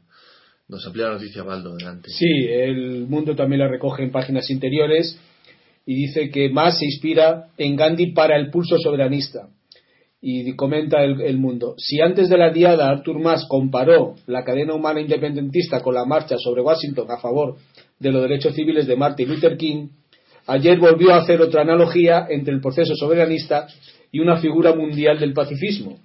Nos 0.66 0.84
amplía 0.84 1.06
la 1.06 1.14
noticia 1.14 1.44
Baldo, 1.44 1.74
adelante. 1.74 2.10
Sí, 2.10 2.48
el 2.50 3.06
mundo 3.06 3.36
también 3.36 3.60
la 3.60 3.68
recoge 3.68 4.02
en 4.02 4.10
páginas 4.10 4.50
interiores 4.50 5.16
y 5.88 5.94
dice 5.94 6.28
que 6.28 6.50
más 6.50 6.78
se 6.78 6.84
inspira 6.84 7.46
en 7.56 7.74
Gandhi 7.74 8.12
para 8.12 8.36
el 8.36 8.50
pulso 8.50 8.76
soberanista. 8.76 9.48
Y 10.20 10.54
comenta 10.54 11.02
el, 11.02 11.38
mundo, 11.38 11.76
si 11.78 12.02
antes 12.02 12.28
de 12.28 12.36
la 12.36 12.50
diada 12.50 12.90
Arthur 12.90 13.18
Mas 13.18 13.46
comparó 13.48 14.16
la 14.26 14.44
cadena 14.44 14.74
humana 14.74 15.00
independentista 15.00 15.80
con 15.80 15.94
la 15.94 16.04
marcha 16.04 16.36
sobre 16.36 16.60
Washington 16.60 17.10
a 17.10 17.16
favor 17.16 17.56
de 17.98 18.12
los 18.12 18.20
derechos 18.20 18.54
civiles 18.54 18.86
de 18.86 18.96
Martin 18.96 19.30
Luther 19.30 19.56
King, 19.56 19.88
ayer 20.46 20.78
volvió 20.78 21.14
a 21.14 21.22
hacer 21.22 21.40
otra 21.40 21.62
analogía 21.62 22.26
entre 22.28 22.52
el 22.52 22.60
proceso 22.60 22.94
soberanista 22.94 23.66
y 24.12 24.20
una 24.20 24.36
figura 24.36 24.74
mundial 24.74 25.18
del 25.18 25.32
pacifismo, 25.32 26.00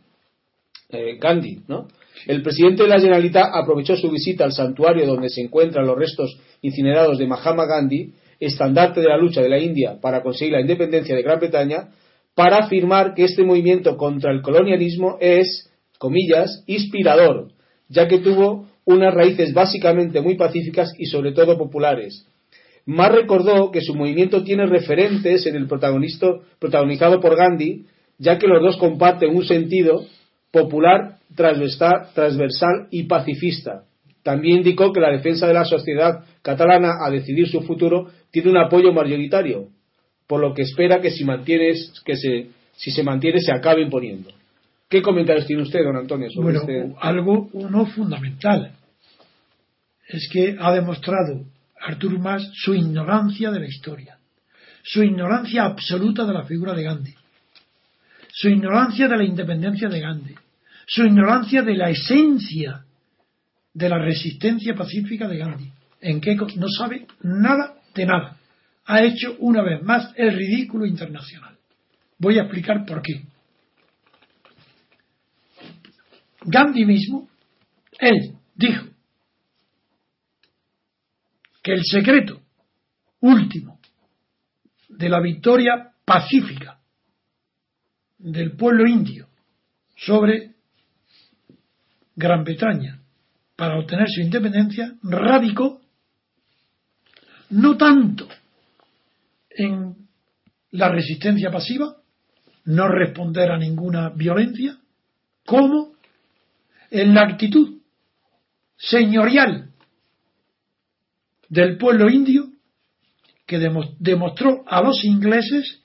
eh, 0.91 1.17
Gandhi, 1.19 1.59
¿no? 1.67 1.89
El 2.25 2.41
presidente 2.41 2.83
de 2.83 2.89
la 2.89 3.01
Generalitat 3.01 3.49
aprovechó 3.53 3.97
su 3.97 4.09
visita 4.09 4.45
al 4.45 4.53
santuario 4.53 5.05
donde 5.05 5.27
se 5.27 5.41
encuentran 5.41 5.85
los 5.85 5.97
restos 5.97 6.39
incinerados 6.61 7.17
de 7.17 7.27
Mahatma 7.27 7.65
Gandhi 7.65 8.13
estandarte 8.45 9.01
de 9.01 9.07
la 9.07 9.17
lucha 9.17 9.41
de 9.41 9.49
la 9.49 9.59
India 9.59 9.97
para 10.01 10.21
conseguir 10.21 10.53
la 10.53 10.61
independencia 10.61 11.15
de 11.15 11.23
Gran 11.23 11.39
Bretaña, 11.39 11.89
para 12.35 12.57
afirmar 12.57 13.13
que 13.13 13.25
este 13.25 13.43
movimiento 13.43 13.95
contra 13.97 14.31
el 14.31 14.41
colonialismo 14.41 15.17
es, 15.19 15.69
comillas, 15.99 16.63
inspirador, 16.67 17.51
ya 17.89 18.07
que 18.07 18.19
tuvo 18.19 18.67
unas 18.85 19.13
raíces 19.13 19.53
básicamente 19.53 20.21
muy 20.21 20.35
pacíficas 20.35 20.91
y 20.97 21.05
sobre 21.05 21.31
todo 21.31 21.57
populares. 21.57 22.25
Más 22.85 23.11
recordó 23.11 23.71
que 23.71 23.81
su 23.81 23.95
movimiento 23.95 24.43
tiene 24.43 24.65
referentes 24.65 25.45
en 25.45 25.55
el 25.55 25.67
protagonizado 25.67 27.21
por 27.21 27.37
Gandhi, 27.37 27.85
ya 28.17 28.37
que 28.37 28.47
los 28.47 28.61
dos 28.61 28.77
comparten 28.77 29.35
un 29.35 29.45
sentido 29.45 30.05
popular, 30.51 31.19
transversal 31.35 32.87
y 32.91 33.03
pacifista. 33.03 33.85
También 34.23 34.57
indicó 34.57 34.93
que 34.93 35.01
la 35.01 35.11
defensa 35.11 35.45
de 35.45 35.53
la 35.53 35.65
sociedad 35.65 36.23
catalana 36.41 36.93
a 37.05 37.11
decidir 37.11 37.47
su 37.49 37.61
futuro 37.61 38.09
tiene 38.31 38.49
un 38.49 38.57
apoyo 38.57 38.93
mayoritario, 38.93 39.67
por 40.27 40.39
lo 40.39 40.53
que 40.53 40.61
espera 40.63 41.01
que 41.01 41.11
si, 41.11 41.25
que 41.25 42.15
se, 42.15 42.47
si 42.75 42.91
se 42.91 43.03
mantiene 43.03 43.41
se 43.41 43.51
acabe 43.51 43.81
imponiendo. 43.81 44.31
¿Qué 44.89 45.01
comentarios 45.01 45.45
tiene 45.45 45.63
usted, 45.63 45.83
don 45.83 45.97
Antonio, 45.97 46.29
sobre 46.29 46.43
bueno, 46.43 46.59
este? 46.61 46.95
Algo 47.01 47.49
uno 47.53 47.85
fundamental 47.87 48.71
es 50.07 50.29
que 50.31 50.55
ha 50.59 50.71
demostrado 50.71 51.45
Artur 51.81 52.17
Mas 52.19 52.49
su 52.53 52.73
ignorancia 52.73 53.51
de 53.51 53.59
la 53.59 53.67
historia, 53.67 54.17
su 54.83 55.03
ignorancia 55.03 55.63
absoluta 55.63 56.25
de 56.25 56.33
la 56.33 56.45
figura 56.45 56.73
de 56.73 56.83
Gandhi, 56.83 57.13
su 58.31 58.49
ignorancia 58.49 59.07
de 59.07 59.17
la 59.17 59.23
independencia 59.23 59.89
de 59.89 59.99
Gandhi, 59.99 60.35
su 60.85 61.03
ignorancia 61.03 61.61
de 61.61 61.75
la 61.75 61.89
esencia 61.89 62.85
de 63.73 63.89
la 63.89 63.97
resistencia 63.97 64.75
pacífica 64.75 65.27
de 65.27 65.37
Gandhi, 65.37 65.71
en 66.01 66.21
que 66.21 66.35
no 66.35 66.67
sabe 66.67 67.07
nada 67.21 67.75
de 67.95 68.05
nada. 68.05 68.37
Ha 68.85 69.03
hecho 69.03 69.35
una 69.39 69.63
vez 69.63 69.81
más 69.81 70.13
el 70.15 70.35
ridículo 70.35 70.85
internacional. 70.85 71.57
Voy 72.19 72.37
a 72.37 72.43
explicar 72.43 72.85
por 72.85 73.01
qué. 73.01 73.23
Gandhi 76.45 76.85
mismo, 76.85 77.29
él 77.99 78.35
dijo 78.55 78.87
que 81.61 81.73
el 81.73 81.83
secreto 81.83 82.41
último 83.21 83.79
de 84.89 85.09
la 85.09 85.21
victoria 85.21 85.93
pacífica 86.05 86.79
del 88.17 88.51
pueblo 88.51 88.85
indio 88.85 89.29
sobre 89.95 90.53
Gran 92.15 92.43
Bretaña 92.43 93.02
para 93.55 93.77
obtener 93.77 94.07
su 94.09 94.21
independencia 94.21 94.95
radicó 95.03 95.81
no 97.49 97.77
tanto 97.77 98.27
en 99.49 99.95
la 100.71 100.89
resistencia 100.89 101.51
pasiva, 101.51 101.97
no 102.65 102.87
responder 102.87 103.51
a 103.51 103.57
ninguna 103.57 104.09
violencia, 104.09 104.77
como 105.45 105.93
en 106.89 107.13
la 107.13 107.23
actitud 107.23 107.79
señorial 108.77 109.69
del 111.49 111.77
pueblo 111.77 112.09
indio 112.09 112.49
que 113.45 113.59
demostró 113.99 114.63
a 114.67 114.81
los 114.81 115.03
ingleses 115.03 115.81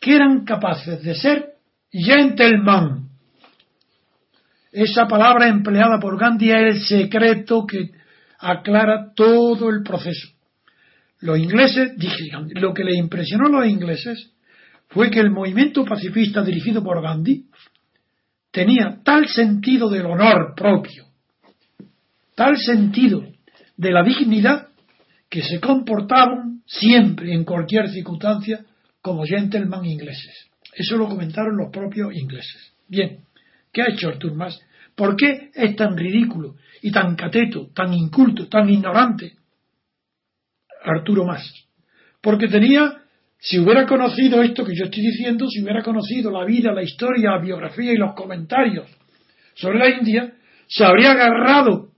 que 0.00 0.16
eran 0.16 0.44
capaces 0.44 1.02
de 1.02 1.14
ser 1.14 1.54
gentleman. 1.92 3.11
Esa 4.72 5.06
palabra 5.06 5.48
empleada 5.48 6.00
por 6.00 6.18
Gandhi 6.18 6.50
es 6.50 6.76
el 6.76 6.80
secreto 6.80 7.66
que 7.66 7.90
aclara 8.38 9.12
todo 9.14 9.68
el 9.68 9.82
proceso. 9.82 10.28
Los 11.20 11.38
ingleses, 11.38 11.92
lo 12.54 12.72
que 12.72 12.82
le 12.82 12.96
impresionó 12.96 13.46
a 13.46 13.60
los 13.60 13.68
ingleses 13.68 14.32
fue 14.88 15.10
que 15.10 15.20
el 15.20 15.30
movimiento 15.30 15.84
pacifista 15.84 16.42
dirigido 16.42 16.82
por 16.82 17.02
Gandhi 17.02 17.44
tenía 18.50 18.98
tal 19.04 19.28
sentido 19.28 19.90
del 19.90 20.06
honor 20.06 20.54
propio, 20.56 21.04
tal 22.34 22.56
sentido 22.56 23.24
de 23.76 23.90
la 23.90 24.02
dignidad, 24.02 24.68
que 25.28 25.42
se 25.42 25.60
comportaban 25.60 26.62
siempre, 26.66 27.32
en 27.32 27.44
cualquier 27.44 27.88
circunstancia, 27.90 28.64
como 29.00 29.24
gentlemen 29.24 29.84
ingleses. 29.84 30.50
Eso 30.74 30.96
lo 30.96 31.08
comentaron 31.08 31.56
los 31.56 31.70
propios 31.70 32.14
ingleses. 32.14 32.72
Bien, 32.88 33.20
¿qué 33.72 33.82
ha 33.82 33.90
hecho 33.90 34.08
Artur 34.08 34.34
Mas? 34.34 34.60
¿Por 34.94 35.16
qué 35.16 35.50
es 35.54 35.74
tan 35.76 35.96
ridículo 35.96 36.56
y 36.82 36.90
tan 36.90 37.14
cateto, 37.16 37.70
tan 37.74 37.94
inculto, 37.94 38.48
tan 38.48 38.68
ignorante 38.68 39.32
Arturo 40.84 41.24
Más. 41.24 41.42
Porque 42.20 42.48
tenía, 42.48 43.02
si 43.38 43.58
hubiera 43.58 43.86
conocido 43.86 44.42
esto 44.42 44.64
que 44.64 44.74
yo 44.74 44.84
estoy 44.84 45.02
diciendo, 45.02 45.46
si 45.48 45.62
hubiera 45.62 45.82
conocido 45.82 46.30
la 46.30 46.44
vida, 46.44 46.72
la 46.72 46.82
historia, 46.82 47.32
la 47.32 47.40
biografía 47.40 47.92
y 47.92 47.96
los 47.96 48.14
comentarios 48.14 48.86
sobre 49.54 49.78
la 49.78 49.90
India, 49.90 50.32
se 50.68 50.84
habría 50.84 51.12
agarrado 51.12 51.90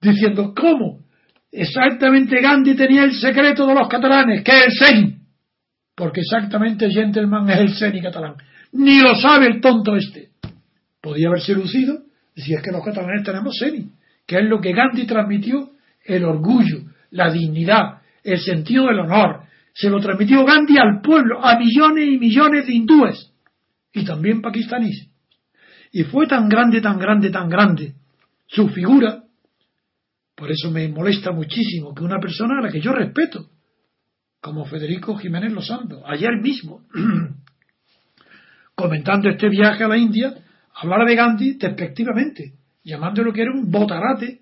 diciendo, 0.00 0.54
¿cómo? 0.54 1.04
Exactamente 1.50 2.40
Gandhi 2.40 2.74
tenía 2.74 3.04
el 3.04 3.14
secreto 3.14 3.66
de 3.66 3.74
los 3.74 3.88
catalanes, 3.88 4.42
que 4.42 4.52
es 4.52 4.64
el 4.64 4.72
Seni. 4.72 5.16
Porque 5.94 6.20
exactamente 6.20 6.90
Gentleman 6.90 7.48
es 7.50 7.58
el 7.58 7.74
Seni 7.74 8.02
catalán. 8.02 8.34
Ni 8.72 9.00
lo 9.00 9.14
sabe 9.14 9.46
el 9.46 9.60
tonto 9.60 9.96
este. 9.96 10.30
Podía 11.06 11.28
haberse 11.28 11.54
lucido, 11.54 12.02
decía 12.34 12.56
es 12.56 12.64
que 12.64 12.72
los 12.72 12.84
catalanes 12.84 13.22
tenemos 13.22 13.56
Seni, 13.56 13.92
que 14.26 14.38
es 14.38 14.44
lo 14.44 14.60
que 14.60 14.72
Gandhi 14.72 15.06
transmitió, 15.06 15.70
el 16.04 16.24
orgullo, 16.24 16.80
la 17.12 17.30
dignidad, 17.30 18.02
el 18.24 18.40
sentido 18.40 18.86
del 18.86 18.98
honor. 18.98 19.42
Se 19.72 19.88
lo 19.88 20.00
transmitió 20.00 20.44
Gandhi 20.44 20.76
al 20.78 21.00
pueblo, 21.02 21.44
a 21.44 21.56
millones 21.56 22.08
y 22.08 22.18
millones 22.18 22.66
de 22.66 22.72
hindúes 22.72 23.32
y 23.92 24.04
también 24.04 24.42
pakistaníes. 24.42 25.08
Y 25.92 26.02
fue 26.02 26.26
tan 26.26 26.48
grande, 26.48 26.80
tan 26.80 26.98
grande, 26.98 27.30
tan 27.30 27.48
grande 27.48 27.94
su 28.48 28.68
figura, 28.70 29.22
por 30.34 30.50
eso 30.50 30.72
me 30.72 30.88
molesta 30.88 31.30
muchísimo 31.30 31.94
que 31.94 32.02
una 32.02 32.18
persona 32.18 32.58
a 32.58 32.62
la 32.62 32.68
que 32.72 32.80
yo 32.80 32.92
respeto, 32.92 33.48
como 34.40 34.64
Federico 34.64 35.16
Jiménez 35.16 35.52
Los 35.52 35.68
Santos, 35.68 36.02
ayer 36.04 36.32
mismo, 36.42 36.82
comentando 38.74 39.28
este 39.28 39.48
viaje 39.48 39.84
a 39.84 39.88
la 39.88 39.98
India, 39.98 40.34
hablara 40.76 41.04
de 41.04 41.14
Gandhi 41.14 41.52
despectivamente, 41.54 42.52
llamándolo 42.84 43.32
que 43.32 43.42
era 43.42 43.52
un 43.52 43.70
botarate 43.70 44.40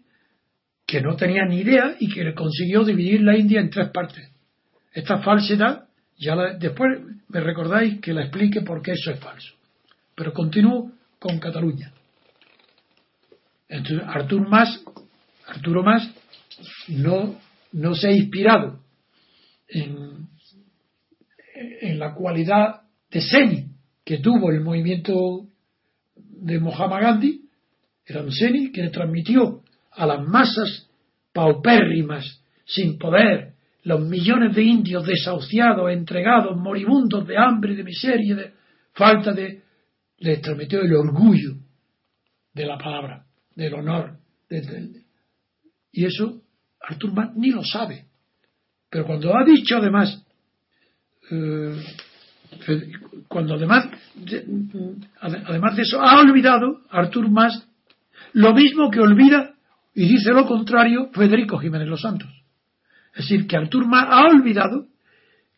que 0.86 1.00
no 1.00 1.16
tenía 1.16 1.44
ni 1.46 1.60
idea 1.60 1.96
y 1.98 2.12
que 2.12 2.34
consiguió 2.34 2.84
dividir 2.84 3.22
la 3.22 3.36
India 3.36 3.60
en 3.60 3.70
tres 3.70 3.90
partes. 3.90 4.28
Esta 4.92 5.18
falsedad, 5.18 5.88
ya 6.18 6.36
después 6.58 7.00
me 7.28 7.40
recordáis 7.40 8.00
que 8.00 8.12
la 8.12 8.22
explique 8.22 8.60
por 8.62 8.82
qué 8.82 8.92
eso 8.92 9.10
es 9.12 9.20
falso. 9.20 9.54
Pero 10.14 10.32
continúo 10.32 10.92
con 11.18 11.38
Cataluña. 11.38 11.92
Entonces, 13.68 14.06
Arturo 14.06 14.48
Mas, 14.48 14.84
Arturo 15.46 15.82
Mas 15.82 16.08
no, 16.88 17.40
no 17.72 17.94
se 17.94 18.08
ha 18.08 18.12
inspirado 18.12 18.80
en, 19.68 20.28
en 21.80 21.98
la 21.98 22.14
cualidad 22.14 22.82
de 23.10 23.20
Seni 23.20 23.66
que 24.04 24.18
tuvo 24.18 24.50
el 24.50 24.60
movimiento 24.60 25.48
de 26.40 26.58
Mohammad 26.58 27.02
Gandhi, 27.02 27.40
era 28.06 28.22
un 28.22 28.32
Seni 28.32 28.70
que 28.70 28.82
le 28.82 28.90
transmitió 28.90 29.62
a 29.92 30.06
las 30.06 30.26
masas 30.26 30.88
paupérrimas, 31.32 32.42
sin 32.64 32.98
poder, 32.98 33.54
los 33.82 34.00
millones 34.00 34.54
de 34.54 34.62
indios 34.62 35.06
desahuciados, 35.06 35.90
entregados, 35.90 36.56
moribundos 36.56 37.26
de 37.26 37.36
hambre, 37.36 37.74
de 37.74 37.84
miseria, 37.84 38.34
de 38.34 38.52
falta 38.92 39.32
de... 39.32 39.62
le 40.18 40.32
estremetió 40.32 40.80
el 40.80 40.94
orgullo 40.94 41.56
de 42.52 42.66
la 42.66 42.78
palabra, 42.78 43.24
del 43.54 43.74
honor. 43.74 44.18
y 45.92 46.04
eso 46.04 46.40
Artur 46.80 47.12
Mas 47.12 47.34
ni 47.36 47.50
lo 47.50 47.64
sabe. 47.64 48.06
Pero 48.90 49.06
cuando 49.06 49.36
ha 49.36 49.44
dicho 49.44 49.76
además, 49.76 50.24
eh, 51.30 51.82
cuando 53.28 53.54
además, 53.54 53.88
además 55.20 55.76
de 55.76 55.82
eso, 55.82 56.00
ha 56.00 56.20
olvidado 56.20 56.80
Artur 56.90 57.30
Mas 57.30 57.68
lo 58.32 58.52
mismo 58.54 58.90
que 58.90 59.00
olvida 59.00 59.54
y 59.94 60.08
dice 60.08 60.30
lo 60.32 60.46
contrario 60.46 61.10
Federico 61.12 61.58
Jiménez 61.58 61.88
Los 61.88 62.02
Santos. 62.02 62.28
Es 63.14 63.28
decir, 63.28 63.46
que 63.46 63.56
Artur 63.56 63.86
Mas 63.86 64.06
ha 64.10 64.26
olvidado 64.26 64.86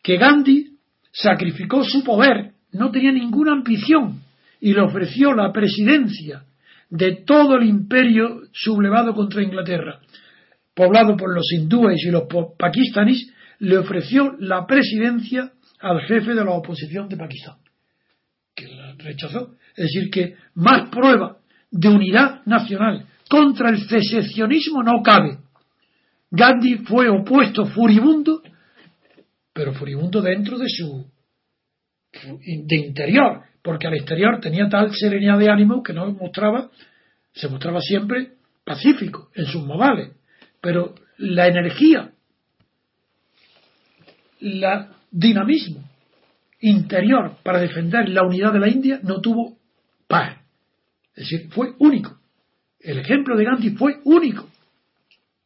que 0.03 0.17
Gandhi 0.17 0.77
sacrificó 1.11 1.83
su 1.83 2.03
poder, 2.03 2.51
no 2.71 2.91
tenía 2.91 3.11
ninguna 3.11 3.53
ambición 3.53 4.21
y 4.61 4.73
le 4.73 4.81
ofreció 4.81 5.33
la 5.33 5.51
presidencia 5.51 6.43
de 6.89 7.23
todo 7.25 7.57
el 7.57 7.67
imperio 7.67 8.41
sublevado 8.53 9.13
contra 9.13 9.43
Inglaterra, 9.43 9.99
poblado 10.73 11.17
por 11.17 11.33
los 11.33 11.51
hindúes 11.51 12.03
y 12.05 12.11
los 12.11 12.23
pakistaníes, 12.57 13.33
le 13.59 13.77
ofreció 13.77 14.35
la 14.39 14.65
presidencia 14.65 15.51
al 15.79 16.01
jefe 16.01 16.33
de 16.33 16.43
la 16.43 16.51
oposición 16.51 17.07
de 17.07 17.17
Pakistán, 17.17 17.57
que 18.55 18.67
la 18.67 18.93
rechazó. 18.97 19.55
Es 19.75 19.85
decir, 19.85 20.09
que 20.09 20.35
más 20.55 20.89
prueba 20.89 21.37
de 21.69 21.89
unidad 21.89 22.45
nacional 22.45 23.05
contra 23.29 23.69
el 23.69 23.87
secesionismo 23.87 24.81
no 24.83 25.01
cabe. 25.03 25.37
Gandhi 26.31 26.79
fue 26.79 27.09
opuesto 27.09 27.65
furibundo, 27.65 28.41
pero 29.53 29.73
furibundo 29.73 30.21
dentro 30.21 30.57
de 30.57 30.67
su 30.67 31.05
de 32.11 32.75
interior, 32.75 33.43
porque 33.61 33.87
al 33.87 33.93
exterior 33.93 34.39
tenía 34.39 34.67
tal 34.69 34.95
serenidad 34.95 35.37
de 35.37 35.49
ánimo 35.49 35.83
que 35.83 35.93
no 35.93 36.11
mostraba, 36.13 36.69
se 37.33 37.47
mostraba 37.47 37.79
siempre 37.81 38.33
pacífico 38.63 39.29
en 39.35 39.45
sus 39.45 39.63
modales, 39.63 40.11
pero 40.61 40.95
la 41.17 41.47
energía, 41.47 42.11
la 44.39 44.96
dinamismo 45.11 45.83
interior 46.59 47.37
para 47.43 47.59
defender 47.59 48.09
la 48.09 48.23
unidad 48.23 48.53
de 48.53 48.59
la 48.59 48.67
India 48.67 48.99
no 49.03 49.21
tuvo 49.21 49.57
paz. 50.07 50.37
Es 51.15 51.29
decir, 51.29 51.49
fue 51.49 51.73
único. 51.79 52.17
El 52.79 52.99
ejemplo 52.99 53.35
de 53.35 53.43
Gandhi 53.43 53.71
fue 53.71 53.97
único 54.03 54.47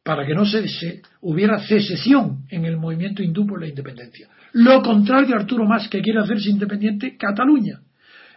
para 0.02 0.26
que 0.26 0.34
no 0.34 0.44
se, 0.44 1.02
hubiera 1.20 1.60
secesión 1.60 2.44
en 2.50 2.64
el 2.64 2.76
movimiento 2.76 3.22
hindú 3.22 3.46
por 3.46 3.60
la 3.60 3.68
independencia. 3.68 4.28
Lo 4.52 4.82
contrario 4.82 5.36
Arturo 5.36 5.64
Más, 5.64 5.88
que 5.88 6.02
quiere 6.02 6.20
hacerse 6.20 6.50
independiente, 6.50 7.16
Cataluña. 7.16 7.80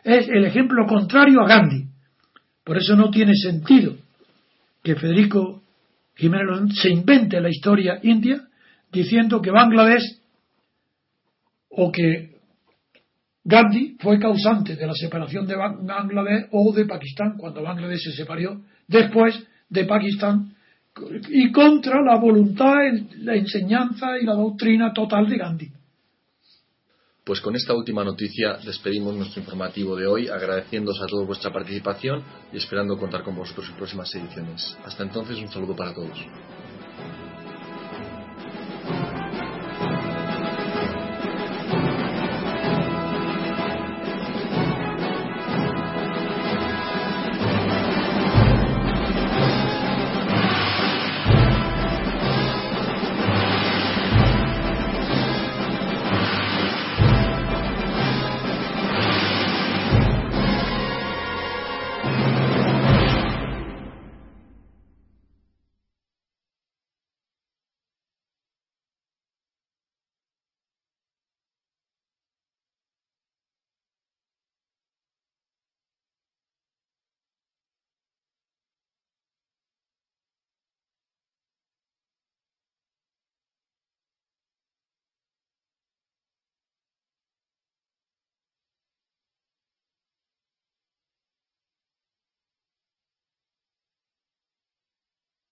Es 0.04 0.30
el 0.30 0.46
ejemplo 0.46 0.86
contrario 0.86 1.42
a 1.42 1.48
Gandhi. 1.48 1.86
Por 2.64 2.78
eso 2.78 2.96
no 2.96 3.10
tiene 3.10 3.36
sentido 3.36 3.96
que 4.84 4.96
Federico 4.96 5.64
Jiménez 6.16 6.76
se 6.82 6.90
invente 6.90 7.42
la 7.42 7.50
historia 7.50 8.00
india 8.04 8.48
diciendo 8.92 9.42
que 9.42 9.52
Bangladesh 9.52 10.20
o 11.78 11.92
que 11.92 12.36
Gandhi 13.44 13.96
fue 14.00 14.20
causante 14.20 14.76
de 14.76 14.88
la 14.88 14.94
separación 14.94 15.46
de 15.46 15.56
Bangladesh 15.56 16.48
o 16.52 16.74
de 16.74 16.86
Pakistán 16.86 17.38
cuando 17.38 17.62
Bangladesh 17.62 18.02
se 18.02 18.12
separó 18.14 18.62
después 18.88 19.36
de 19.70 19.86
Pakistán 19.86 20.56
y 21.30 21.52
contra 21.52 22.02
la 22.02 22.18
voluntad, 22.18 22.76
la 23.18 23.36
enseñanza 23.36 24.18
y 24.20 24.26
la 24.26 24.34
doctrina 24.34 24.94
total 24.94 25.30
de 25.30 25.38
Gandhi. 25.38 25.72
Pues 27.26 27.42
con 27.42 27.56
esta 27.56 27.74
última 27.74 28.04
noticia 28.04 28.58
despedimos 28.64 29.16
nuestro 29.16 29.42
informativo 29.42 29.96
de 29.96 30.08
hoy, 30.08 30.28
agradeciéndoos 30.28 31.02
a 31.02 31.08
todos 31.08 31.28
vuestra 31.28 31.52
participación 31.52 32.24
y 32.54 32.58
esperando 32.58 32.98
contar 32.98 33.24
con 33.24 33.36
vosotros 33.36 33.68
en 33.70 33.76
próximas 33.76 34.14
ediciones. 34.14 34.78
Hasta 34.86 35.04
entonces, 35.04 35.40
un 35.40 35.50
saludo 35.50 35.76
para 35.76 35.94
todos. 35.94 36.18